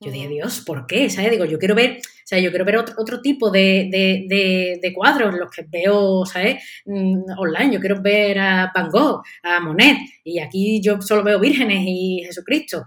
Yo 0.05 0.11
dije, 0.11 0.27
Dios, 0.27 0.61
¿por 0.63 0.85
qué? 0.85 1.09
¿Sabes? 1.09 1.31
Digo, 1.31 1.45
yo 1.45 1.57
quiero 1.57 1.73
ver, 1.73 1.97
o 1.97 2.27
sea, 2.27 2.37
yo 2.37 2.51
quiero 2.51 2.63
ver 2.63 2.77
otro, 2.77 3.21
tipo 3.21 3.49
de, 3.49 3.89
de, 3.91 4.77
de, 4.79 4.93
cuadros, 4.93 5.33
los 5.33 5.49
que 5.49 5.65
veo, 5.67 6.27
¿sabes? 6.27 6.63
Mm, 6.85 7.23
online. 7.39 7.73
Yo 7.73 7.79
quiero 7.79 8.03
ver 8.03 8.37
a 8.37 8.71
Van 8.73 8.91
Gogh, 8.91 9.23
a 9.41 9.59
Monet, 9.59 9.97
y 10.23 10.37
aquí 10.37 10.79
yo 10.79 11.01
solo 11.01 11.23
veo 11.23 11.39
vírgenes 11.39 11.83
y 11.87 12.21
Jesucristo. 12.23 12.85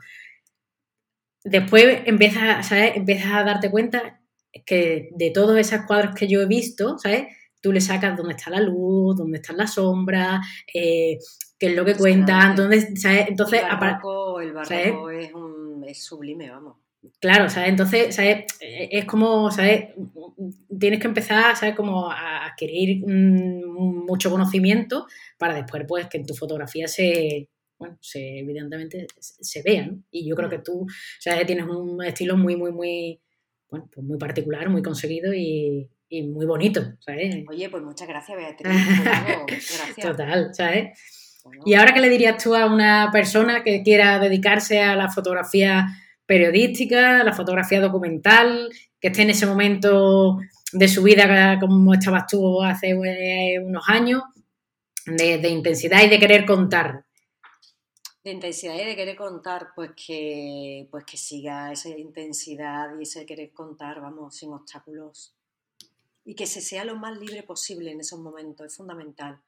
Después 1.43 2.03
empiezas, 2.07 2.69
¿sabes? 2.69 2.93
Empiezas 2.95 3.33
a 3.33 3.43
darte 3.43 3.69
cuenta 3.69 4.21
que 4.65 5.09
de 5.11 5.31
todos 5.31 5.59
esos 5.59 5.87
cuadros 5.87 6.15
que 6.15 6.29
yo 6.29 6.41
he 6.41 6.47
visto, 6.47 6.99
¿sabes? 6.99 7.35
Tú 7.61 7.73
le 7.73 7.81
sacas 7.81 8.17
dónde 8.17 8.35
está 8.35 8.51
la 8.51 8.61
luz, 8.61 9.17
dónde 9.17 9.39
están 9.39 9.57
las 9.57 9.75
sombras, 9.75 10.47
eh, 10.73 11.19
qué 11.59 11.67
es 11.67 11.75
lo 11.75 11.85
que 11.85 11.97
cuentan, 11.97 12.55
dónde, 12.55 12.97
¿sabes? 12.97 13.27
Entonces, 13.29 13.63
el 13.69 13.77
barroco, 13.77 14.41
el 14.41 14.53
barroco 14.53 15.11
es, 15.11 15.35
un, 15.35 15.85
es 15.85 16.05
sublime, 16.05 16.49
vamos. 16.49 16.77
Claro, 17.21 17.49
¿sabes? 17.49 17.71
Entonces, 17.71 18.15
¿sabes? 18.15 18.45
Es 18.61 19.05
como, 19.05 19.51
¿sabes? 19.51 19.91
Tienes 20.79 21.01
que 21.01 21.07
empezar, 21.07 21.57
¿sabes? 21.57 21.75
Como 21.75 22.11
a 22.11 22.47
adquirir 22.47 23.05
mucho 23.07 24.31
conocimiento 24.31 25.07
para 25.37 25.55
después, 25.55 25.85
pues, 25.87 26.07
que 26.09 26.19
en 26.19 26.27
tu 26.27 26.35
fotografía 26.35 26.89
se, 26.89 27.49
bueno, 27.79 27.97
se, 28.01 28.41
evidentemente 28.41 29.07
se 29.19 29.63
vean. 29.63 30.05
Y 30.11 30.29
yo 30.29 30.35
creo 30.37 30.49
que 30.49 30.59
mm. 30.59 30.63
tú, 30.65 30.87
¿sabes? 31.21 31.47
Tienes 31.47 31.67
un 31.67 32.03
estilo 32.05 32.37
muy, 32.37 32.57
muy, 32.57 32.73
muy, 32.73 33.21
bueno, 33.71 33.89
pues 33.93 34.05
muy 34.05 34.19
particular, 34.19 34.69
muy 34.69 34.83
conseguido 34.83 35.33
y, 35.33 35.89
muy 36.11 36.47
bonito, 36.47 36.81
¿sabes? 37.01 37.45
Oye, 37.49 37.69
pues 37.69 37.83
muchas 37.83 38.09
gracias, 38.09 38.39
Beatriz. 38.39 38.73
gracias. 39.47 39.97
Total, 39.97 40.55
¿sabes? 40.55 41.43
Y 41.65 41.75
ahora, 41.75 41.93
¿qué 41.93 42.01
le 42.01 42.09
dirías 42.09 42.43
tú 42.43 42.55
a 42.55 42.67
una 42.67 43.11
persona 43.13 43.63
que 43.63 43.83
quiera 43.83 44.19
dedicarse 44.19 44.81
a 44.81 44.97
la 44.97 45.11
fotografía 45.11 45.87
periodística, 46.29 47.25
la 47.25 47.33
fotografía 47.33 47.81
documental, 47.81 48.69
que 49.01 49.09
esté 49.09 49.23
en 49.23 49.31
ese 49.31 49.47
momento 49.47 50.39
de 50.73 50.87
su 50.87 51.03
vida 51.03 51.59
como 51.59 51.95
estabas 51.95 52.27
tú 52.27 52.63
hace 52.63 52.91
eh, 52.91 53.59
unos 53.59 53.83
años, 53.89 54.23
de, 55.07 55.49
intensidad 55.49 56.05
y 56.05 56.11
de 56.11 56.19
querer 56.19 56.45
contar. 56.45 57.07
De 58.23 58.31
intensidad 58.31 58.75
y 58.75 58.85
de 58.85 58.95
querer 58.95 59.17
contar, 59.17 59.69
pues 59.75 59.93
que, 59.97 60.87
pues 60.91 61.05
que 61.05 61.17
siga 61.17 61.73
esa 61.73 61.89
intensidad 61.89 62.91
y 62.99 63.05
ese 63.05 63.25
querer 63.25 63.51
contar, 63.55 64.03
vamos, 64.03 64.37
sin 64.37 64.53
obstáculos. 64.53 65.35
Y 66.27 66.35
que 66.35 66.47
se 66.47 66.61
sea 66.61 66.85
lo 66.85 66.97
más 66.97 67.19
libre 67.19 67.43
posible 67.43 67.91
en 67.91 68.01
esos 68.01 68.21
momentos, 68.21 68.67
es 68.67 68.77
fundamental. 68.77 69.41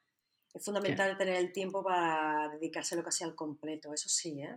Es 0.55 0.65
fundamental 0.65 1.19
tener 1.19 1.35
el 1.35 1.53
tiempo 1.53 1.85
para 1.85 2.49
dedicárselo 2.49 3.05
casi 3.05 3.23
al 3.23 3.35
completo, 3.35 3.93
eso 3.93 4.09
sí, 4.09 4.41
¿eh? 4.41 4.57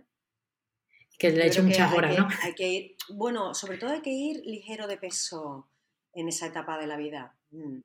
Que 1.18 1.30
le 1.30 1.44
he 1.44 1.46
hecho 1.46 1.62
muchas 1.62 1.92
horas, 1.92 2.18
¿no? 2.18 2.28
Hay 2.42 2.54
que 2.54 2.68
ir, 2.68 2.96
bueno, 3.10 3.54
sobre 3.54 3.78
todo 3.78 3.90
hay 3.90 4.00
que 4.00 4.10
ir 4.10 4.42
ligero 4.44 4.86
de 4.86 4.96
peso 4.96 5.68
en 6.12 6.28
esa 6.28 6.46
etapa 6.46 6.78
de 6.78 6.86
la 6.86 6.96
vida. 6.96 7.34
Mm. 7.50 7.80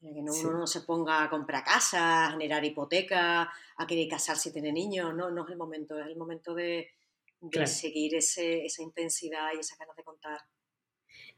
Que 0.00 0.20
no, 0.20 0.32
uno 0.32 0.58
no 0.58 0.66
se 0.66 0.80
ponga 0.80 1.22
a 1.22 1.30
comprar 1.30 1.62
casa, 1.62 2.26
a 2.26 2.30
generar 2.32 2.64
hipoteca, 2.64 3.52
a 3.76 3.86
querer 3.86 4.08
casarse 4.08 4.48
y 4.48 4.52
tener 4.52 4.72
niños, 4.72 5.14
no, 5.14 5.30
no 5.30 5.44
es 5.44 5.50
el 5.50 5.56
momento, 5.56 5.96
es 5.96 6.06
el 6.06 6.16
momento 6.16 6.54
de, 6.54 6.88
seguir 7.66 8.16
ese, 8.16 8.64
esa 8.64 8.82
intensidad 8.82 9.50
y 9.54 9.60
esa 9.60 9.76
ganas 9.76 9.94
de 9.94 10.02
contar. 10.02 10.40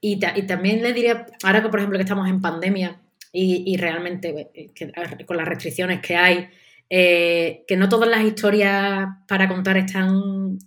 Y, 0.01 0.12
y, 0.14 0.47
también 0.47 0.82
le 0.82 0.95
diría, 0.95 1.26
ahora 1.43 1.62
que 1.62 1.68
por 1.68 1.78
ejemplo 1.78 1.99
que 1.99 2.05
estamos 2.05 2.26
en 2.26 2.41
pandemia 2.41 3.03
y, 3.32 3.70
y 3.70 3.76
realmente 3.76 4.51
eh, 4.55 5.24
con 5.26 5.37
las 5.37 5.49
restricciones 5.49 6.01
que 6.01 6.16
hay, 6.16 6.49
eh, 6.89 7.64
que 7.66 7.76
no 7.76 7.89
todas 7.89 8.09
las 8.09 8.22
historias 8.22 9.09
para 9.26 9.49
contar 9.49 9.76
están 9.76 10.59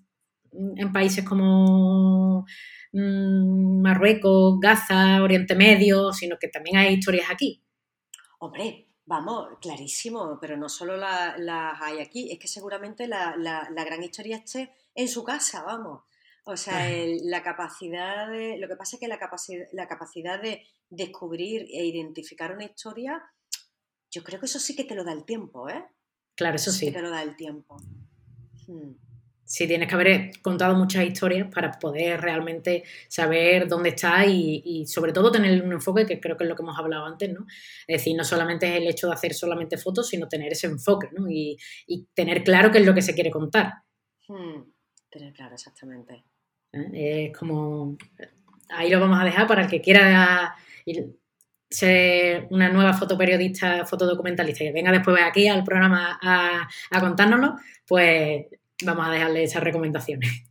en 0.52 0.92
países 0.92 1.24
como 1.24 2.46
mm, 2.94 3.82
Marruecos, 3.82 4.60
Gaza, 4.60 5.22
Oriente 5.22 5.56
Medio, 5.56 6.14
sino 6.14 6.38
que 6.40 6.48
también 6.48 6.78
hay 6.78 6.96
historias 6.96 7.30
aquí. 7.30 7.64
Hombre, 8.40 8.88
vamos, 9.06 9.48
clarísimo, 9.62 10.38
pero 10.40 10.58
no 10.58 10.70
solo 10.70 10.98
las 10.98 11.82
hay 11.82 12.00
aquí, 12.00 12.32
es 12.32 12.40
que 12.40 12.48
seguramente 12.48 13.08
la, 13.08 13.36
gran 13.76 14.04
historia 14.04 14.38
esté 14.38 14.72
en 14.94 15.08
su 15.08 15.24
casa, 15.24 15.64
vamos. 15.64 16.04
O 16.46 16.56
sea, 16.56 16.90
la 17.24 17.44
capacidad 17.44 18.30
de. 18.30 18.58
Lo 18.58 18.70
que 18.70 18.78
pasa 18.78 18.96
es 18.96 19.02
que 19.02 19.10
la 19.10 19.20
capacidad, 19.20 19.66
la 19.74 19.86
capacidad 19.86 20.42
de 20.42 20.64
descubrir 20.90 21.64
e 21.64 21.86
identificar 21.86 22.54
una 22.54 22.64
historia, 22.64 23.22
yo 24.10 24.24
creo 24.24 24.40
que 24.40 24.46
eso 24.46 24.60
sí 24.60 24.74
que 24.74 24.86
te 24.86 24.96
lo 24.96 25.04
da 25.04 25.12
el 25.12 25.26
tiempo, 25.26 25.68
¿eh? 25.68 25.84
Claro, 26.36 26.56
eso 26.56 26.72
sí. 26.72 26.92
te 26.92 27.02
lo 27.02 27.10
da 27.10 27.22
el 27.24 27.36
tiempo. 27.36 27.78
Hmm. 28.68 28.94
Sí, 29.48 29.66
tienes 29.66 29.88
que 29.88 29.96
haber 29.96 30.32
contado 30.42 30.76
muchas 30.76 31.06
historias 31.06 31.48
para 31.50 31.72
poder 31.72 32.20
realmente 32.20 32.84
saber 33.08 33.70
dónde 33.70 33.90
está 33.90 34.26
y, 34.26 34.86
sobre 34.88 35.14
todo 35.14 35.32
tener 35.32 35.64
un 35.64 35.72
enfoque, 35.72 36.06
que 36.06 36.20
creo 36.20 36.36
que 36.36 36.44
es 36.44 36.50
lo 36.50 36.56
que 36.56 36.64
hemos 36.64 36.78
hablado 36.78 37.06
antes, 37.06 37.32
¿no? 37.32 37.46
Es 37.88 38.00
decir, 38.00 38.14
no 38.18 38.26
solamente 38.26 38.68
es 38.68 38.82
el 38.82 38.90
hecho 38.90 39.08
de 39.08 39.14
hacer 39.14 39.34
solamente 39.34 39.78
fotos, 39.78 40.10
sino 40.10 40.28
tener 40.28 40.52
ese 40.52 40.68
enfoque, 40.68 41.08
¿no? 41.14 41.30
Y, 41.30 41.58
tener 42.14 42.44
claro 42.44 42.72
qué 42.72 42.80
es 42.80 42.86
lo 42.86 42.94
que 42.94 43.02
se 43.02 43.14
quiere 43.16 43.32
contar. 43.32 43.72
Hmm, 44.28 44.64
tener 45.10 45.32
claro, 45.32 45.54
exactamente. 45.54 46.26
¿Eh? 46.74 47.28
Es 47.32 47.38
como... 47.38 47.96
Ahí 48.70 48.90
lo 48.90 49.00
vamos 49.00 49.18
a 49.18 49.24
dejar 49.24 49.48
para 49.48 49.64
el 49.64 49.70
que 49.70 49.80
quiera 49.80 50.58
ser 51.70 52.48
una 52.50 52.68
nueva 52.68 52.94
fotoperiodista, 52.94 53.86
fotodocumentalista, 53.86 54.66
que 54.66 54.74
venga 54.74 54.92
después 54.92 55.24
aquí 55.24 55.48
al 55.48 55.64
programa 55.64 56.20
a, 56.22 56.68
a 56.92 57.00
contárnoslo, 57.00 57.56
pues 57.88 58.48
vamos 58.84 59.08
a 59.08 59.12
dejarle 59.12 59.44
esas 59.44 59.64
recomendaciones. 59.64 60.48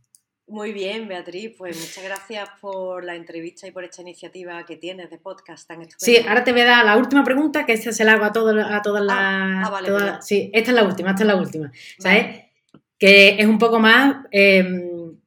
Muy 0.49 0.71
bien, 0.71 1.09
Beatriz, 1.09 1.55
pues 1.57 1.77
muchas 1.77 2.05
gracias 2.05 2.49
por 2.61 3.03
la 3.03 3.15
entrevista 3.15 3.67
y 3.67 3.71
por 3.71 3.83
esta 3.83 4.01
iniciativa 4.01 4.65
que 4.65 4.77
tienes 4.77 5.09
de 5.09 5.17
podcast 5.17 5.67
tan 5.67 5.81
estupenda. 5.81 6.19
Sí, 6.21 6.25
ahora 6.25 6.45
te 6.45 6.53
voy 6.53 6.61
a 6.61 6.65
dar 6.65 6.85
la 6.85 6.95
última 6.95 7.21
pregunta, 7.25 7.65
que 7.65 7.73
esta 7.73 7.91
se 7.91 8.05
la 8.05 8.13
hago 8.13 8.23
a, 8.23 8.31
todo, 8.31 8.57
a 8.65 8.81
todas 8.81 9.03
las... 9.03 9.17
Ah, 9.19 9.63
ah 9.65 9.69
vale, 9.69 9.89
sí, 10.21 10.49
esta 10.53 10.71
es 10.71 10.75
la 10.75 10.85
última, 10.85 11.09
esta 11.09 11.23
es 11.23 11.27
la 11.27 11.35
última. 11.35 11.69
¿Sabes? 11.99 12.45
Que 12.97 13.35
es 13.37 13.45
un 13.45 13.57
poco 13.57 13.79
más 13.79 14.25
em, 14.31 15.17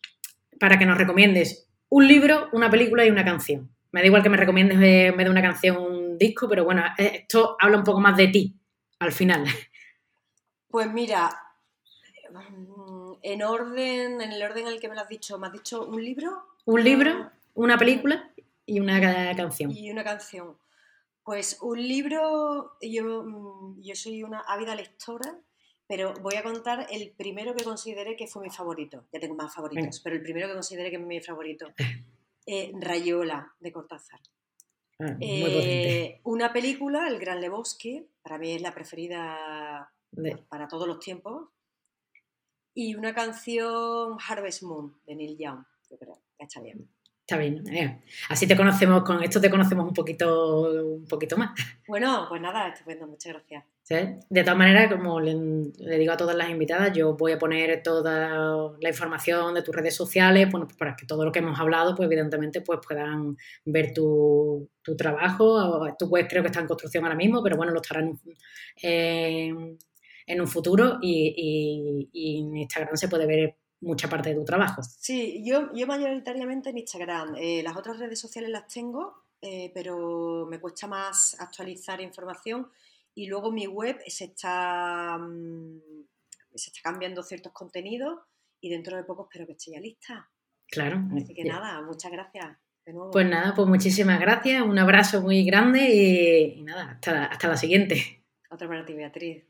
para 0.59 0.79
que 0.79 0.87
nos 0.87 0.97
recomiendes 0.97 1.69
un 1.91 2.09
libro, 2.09 2.49
una 2.53 2.71
película 2.71 3.05
y 3.05 3.11
una 3.11 3.25
canción. 3.25 3.71
Me 3.93 4.01
da 4.01 4.07
igual 4.07 4.23
que 4.23 4.31
me 4.31 4.39
recomiendes 4.39 4.79
en 4.79 5.17
vez 5.19 5.27
de 5.27 5.31
una 5.31 5.43
canción 5.43 5.77
un 5.77 6.17
disco, 6.17 6.49
pero 6.49 6.65
bueno, 6.65 6.83
esto 6.97 7.57
habla 7.61 7.77
un 7.77 7.85
poco 7.85 8.01
más 8.01 8.17
de 8.17 8.29
ti 8.29 8.57
al 9.01 9.13
final. 9.13 9.45
Pues 10.69 10.91
mira, 10.93 11.29
en 13.23 13.43
orden, 13.43 14.21
en 14.21 14.33
el 14.33 14.43
orden 14.43 14.67
en 14.67 14.73
el 14.73 14.81
que 14.81 14.89
me 14.89 14.95
lo 14.95 15.03
has 15.03 15.09
dicho, 15.09 15.39
¿me 15.39 15.47
has 15.47 15.53
dicho 15.53 15.87
un 15.87 16.03
libro? 16.03 16.45
Un 16.65 16.85
libro, 16.85 17.31
una 17.55 17.79
película 17.79 18.33
y 18.67 18.81
una 18.81 19.01
canción. 19.37 19.71
Y 19.71 19.91
una 19.91 20.05
canción. 20.05 20.57
Pues 21.23 21.59
un 21.61 21.79
libro, 21.79 22.77
yo, 22.81 23.25
mm, 23.25 23.83
yo 23.83 23.95
soy 23.95 24.23
una 24.23 24.41
ávida 24.41 24.75
lectora, 24.75 25.39
pero 25.87 26.15
voy 26.23 26.37
a 26.37 26.43
contar 26.43 26.87
el 26.91 27.11
primero 27.11 27.55
que 27.55 27.65
consideré 27.65 28.17
que 28.17 28.27
fue 28.27 28.43
mi 28.43 28.51
favorito. 28.51 29.07
Ya 29.13 29.21
tengo 29.21 29.35
más 29.35 29.55
favoritos, 29.55 30.01
pero 30.01 30.17
el 30.17 30.23
primero 30.23 30.49
que 30.49 30.55
consideré 30.55 30.91
que 30.91 30.97
es 30.97 31.03
mi 31.03 31.21
favorito. 31.21 31.73
Eh, 32.47 32.73
Rayola, 32.81 33.55
de 33.61 33.71
Cortázar. 33.71 34.19
Ah, 34.99 35.15
eh, 35.21 36.21
una 36.25 36.53
película, 36.53 37.07
El 37.07 37.21
Gran 37.21 37.41
Lebowski, 37.41 38.09
para 38.23 38.39
mí 38.39 38.55
es 38.55 38.63
la 38.63 38.75
preferida 38.75 39.93
para 40.49 40.67
todos 40.67 40.89
los 40.89 40.99
tiempos 40.99 41.51
y 42.81 42.95
una 42.95 43.13
canción 43.15 44.17
Harvest 44.27 44.63
Moon 44.63 44.97
de 45.07 45.15
Neil 45.15 45.37
Young, 45.39 45.63
yo 45.91 45.99
creo, 45.99 46.15
que 46.39 46.45
está 46.45 46.63
bien. 46.63 46.89
Está 47.21 47.37
bien, 47.37 47.63
eh. 47.69 48.03
así 48.31 48.47
te 48.47 48.57
conocemos, 48.57 49.05
con 49.05 49.23
esto 49.23 49.39
te 49.39 49.51
conocemos 49.51 49.87
un 49.87 49.93
poquito, 49.93 50.97
un 50.97 51.05
poquito 51.05 51.37
más. 51.37 51.51
Bueno, 51.87 52.25
pues 52.27 52.41
nada, 52.41 52.69
estupendo, 52.69 53.07
muchas 53.07 53.35
gracias. 53.35 53.65
De 54.31 54.43
todas 54.45 54.57
maneras, 54.57 54.91
como 54.91 55.21
le, 55.21 55.35
digo 55.99 56.13
a 56.13 56.17
todas 56.17 56.35
las 56.35 56.49
invitadas, 56.49 56.97
yo 56.97 57.17
voy 57.17 57.33
a 57.33 57.39
poner 57.39 57.83
toda 57.83 58.73
la 58.81 58.89
información 58.89 59.53
de 59.53 59.63
tus 59.63 59.75
redes 59.75 59.95
sociales, 59.95 60.49
bueno, 60.51 60.67
pues 60.67 60.79
para 60.79 60.97
que 60.97 61.07
todo 61.07 61.25
lo 61.25 61.33
que 61.33 61.41
hemos 61.41 61.59
hablado, 61.61 61.95
pues 61.95 62.07
evidentemente 62.07 62.63
pues 62.63 62.79
puedan 62.87 63.37
ver 63.65 63.93
tu, 63.93 64.71
trabajo. 64.97 65.87
Tu 65.99 66.07
web 66.07 66.27
creo 66.29 66.43
que 66.43 66.49
está 66.49 66.61
en 66.61 66.69
construcción 66.69 67.05
ahora 67.05 67.17
mismo, 67.17 67.43
pero 67.43 67.57
bueno, 67.57 67.73
lo 67.73 67.81
estarán 67.81 68.19
eh, 68.83 69.53
en 70.31 70.41
un 70.41 70.49
futuro 70.49 70.99
y, 71.03 72.09
en 72.15 72.57
Instagram 72.57 72.97
se 72.97 73.09
puede 73.09 73.27
ver 73.27 73.57
mucha 73.81 74.09
parte 74.09 74.31
de 74.31 74.37
tu 74.37 74.45
trabajo. 74.45 74.83
Sí, 74.83 75.43
yo, 75.45 75.73
yo 75.75 75.87
mayoritariamente 75.87 76.71
en 76.71 76.79
Instagram. 76.79 77.35
Eh, 77.37 77.63
las 77.63 77.77
otras 77.77 77.99
redes 77.99 78.21
sociales 78.21 78.51
las 78.51 78.67
tengo, 78.67 79.25
eh, 79.41 79.71
pero 79.75 80.47
me 80.49 80.61
cuesta 80.61 80.87
más 80.87 81.37
actualizar 81.41 82.01
información 82.01 82.69
y 83.15 83.27
luego 83.27 83.51
mi 83.51 83.67
web 83.67 83.99
se 84.07 84.27
está, 84.27 85.19
mm, 85.19 85.81
se 86.55 86.71
está 86.71 86.81
cambiando 86.83 87.23
ciertos 87.23 87.53
contenidos 87.53 88.21
y 88.61 88.71
dentro 88.71 88.97
de 88.97 89.05
poco 89.05 89.25
espero 89.25 89.47
que 89.47 89.53
esté 89.53 89.73
ya 89.73 89.81
lista. 89.81 90.31
Claro. 90.69 91.03
Así 91.17 91.35
que 91.35 91.45
nada, 91.45 91.83
muchas 91.83 92.13
gracias. 92.13 92.57
De 92.85 92.93
nuevo. 92.93 93.11
Pues 93.11 93.27
nada, 93.27 93.55
pues 93.55 93.67
muchísimas 93.67 94.21
gracias, 94.21 94.63
un 94.63 94.79
abrazo 94.79 95.21
muy 95.21 95.45
grande 95.45 95.91
y, 95.91 96.63
nada, 96.63 96.93
hasta, 96.93 97.25
hasta 97.27 97.49
la 97.49 97.57
siguiente. 97.57 98.25
Otra 98.51 98.69
para 98.69 98.85
ti, 98.85 98.95
Beatriz. 98.95 99.50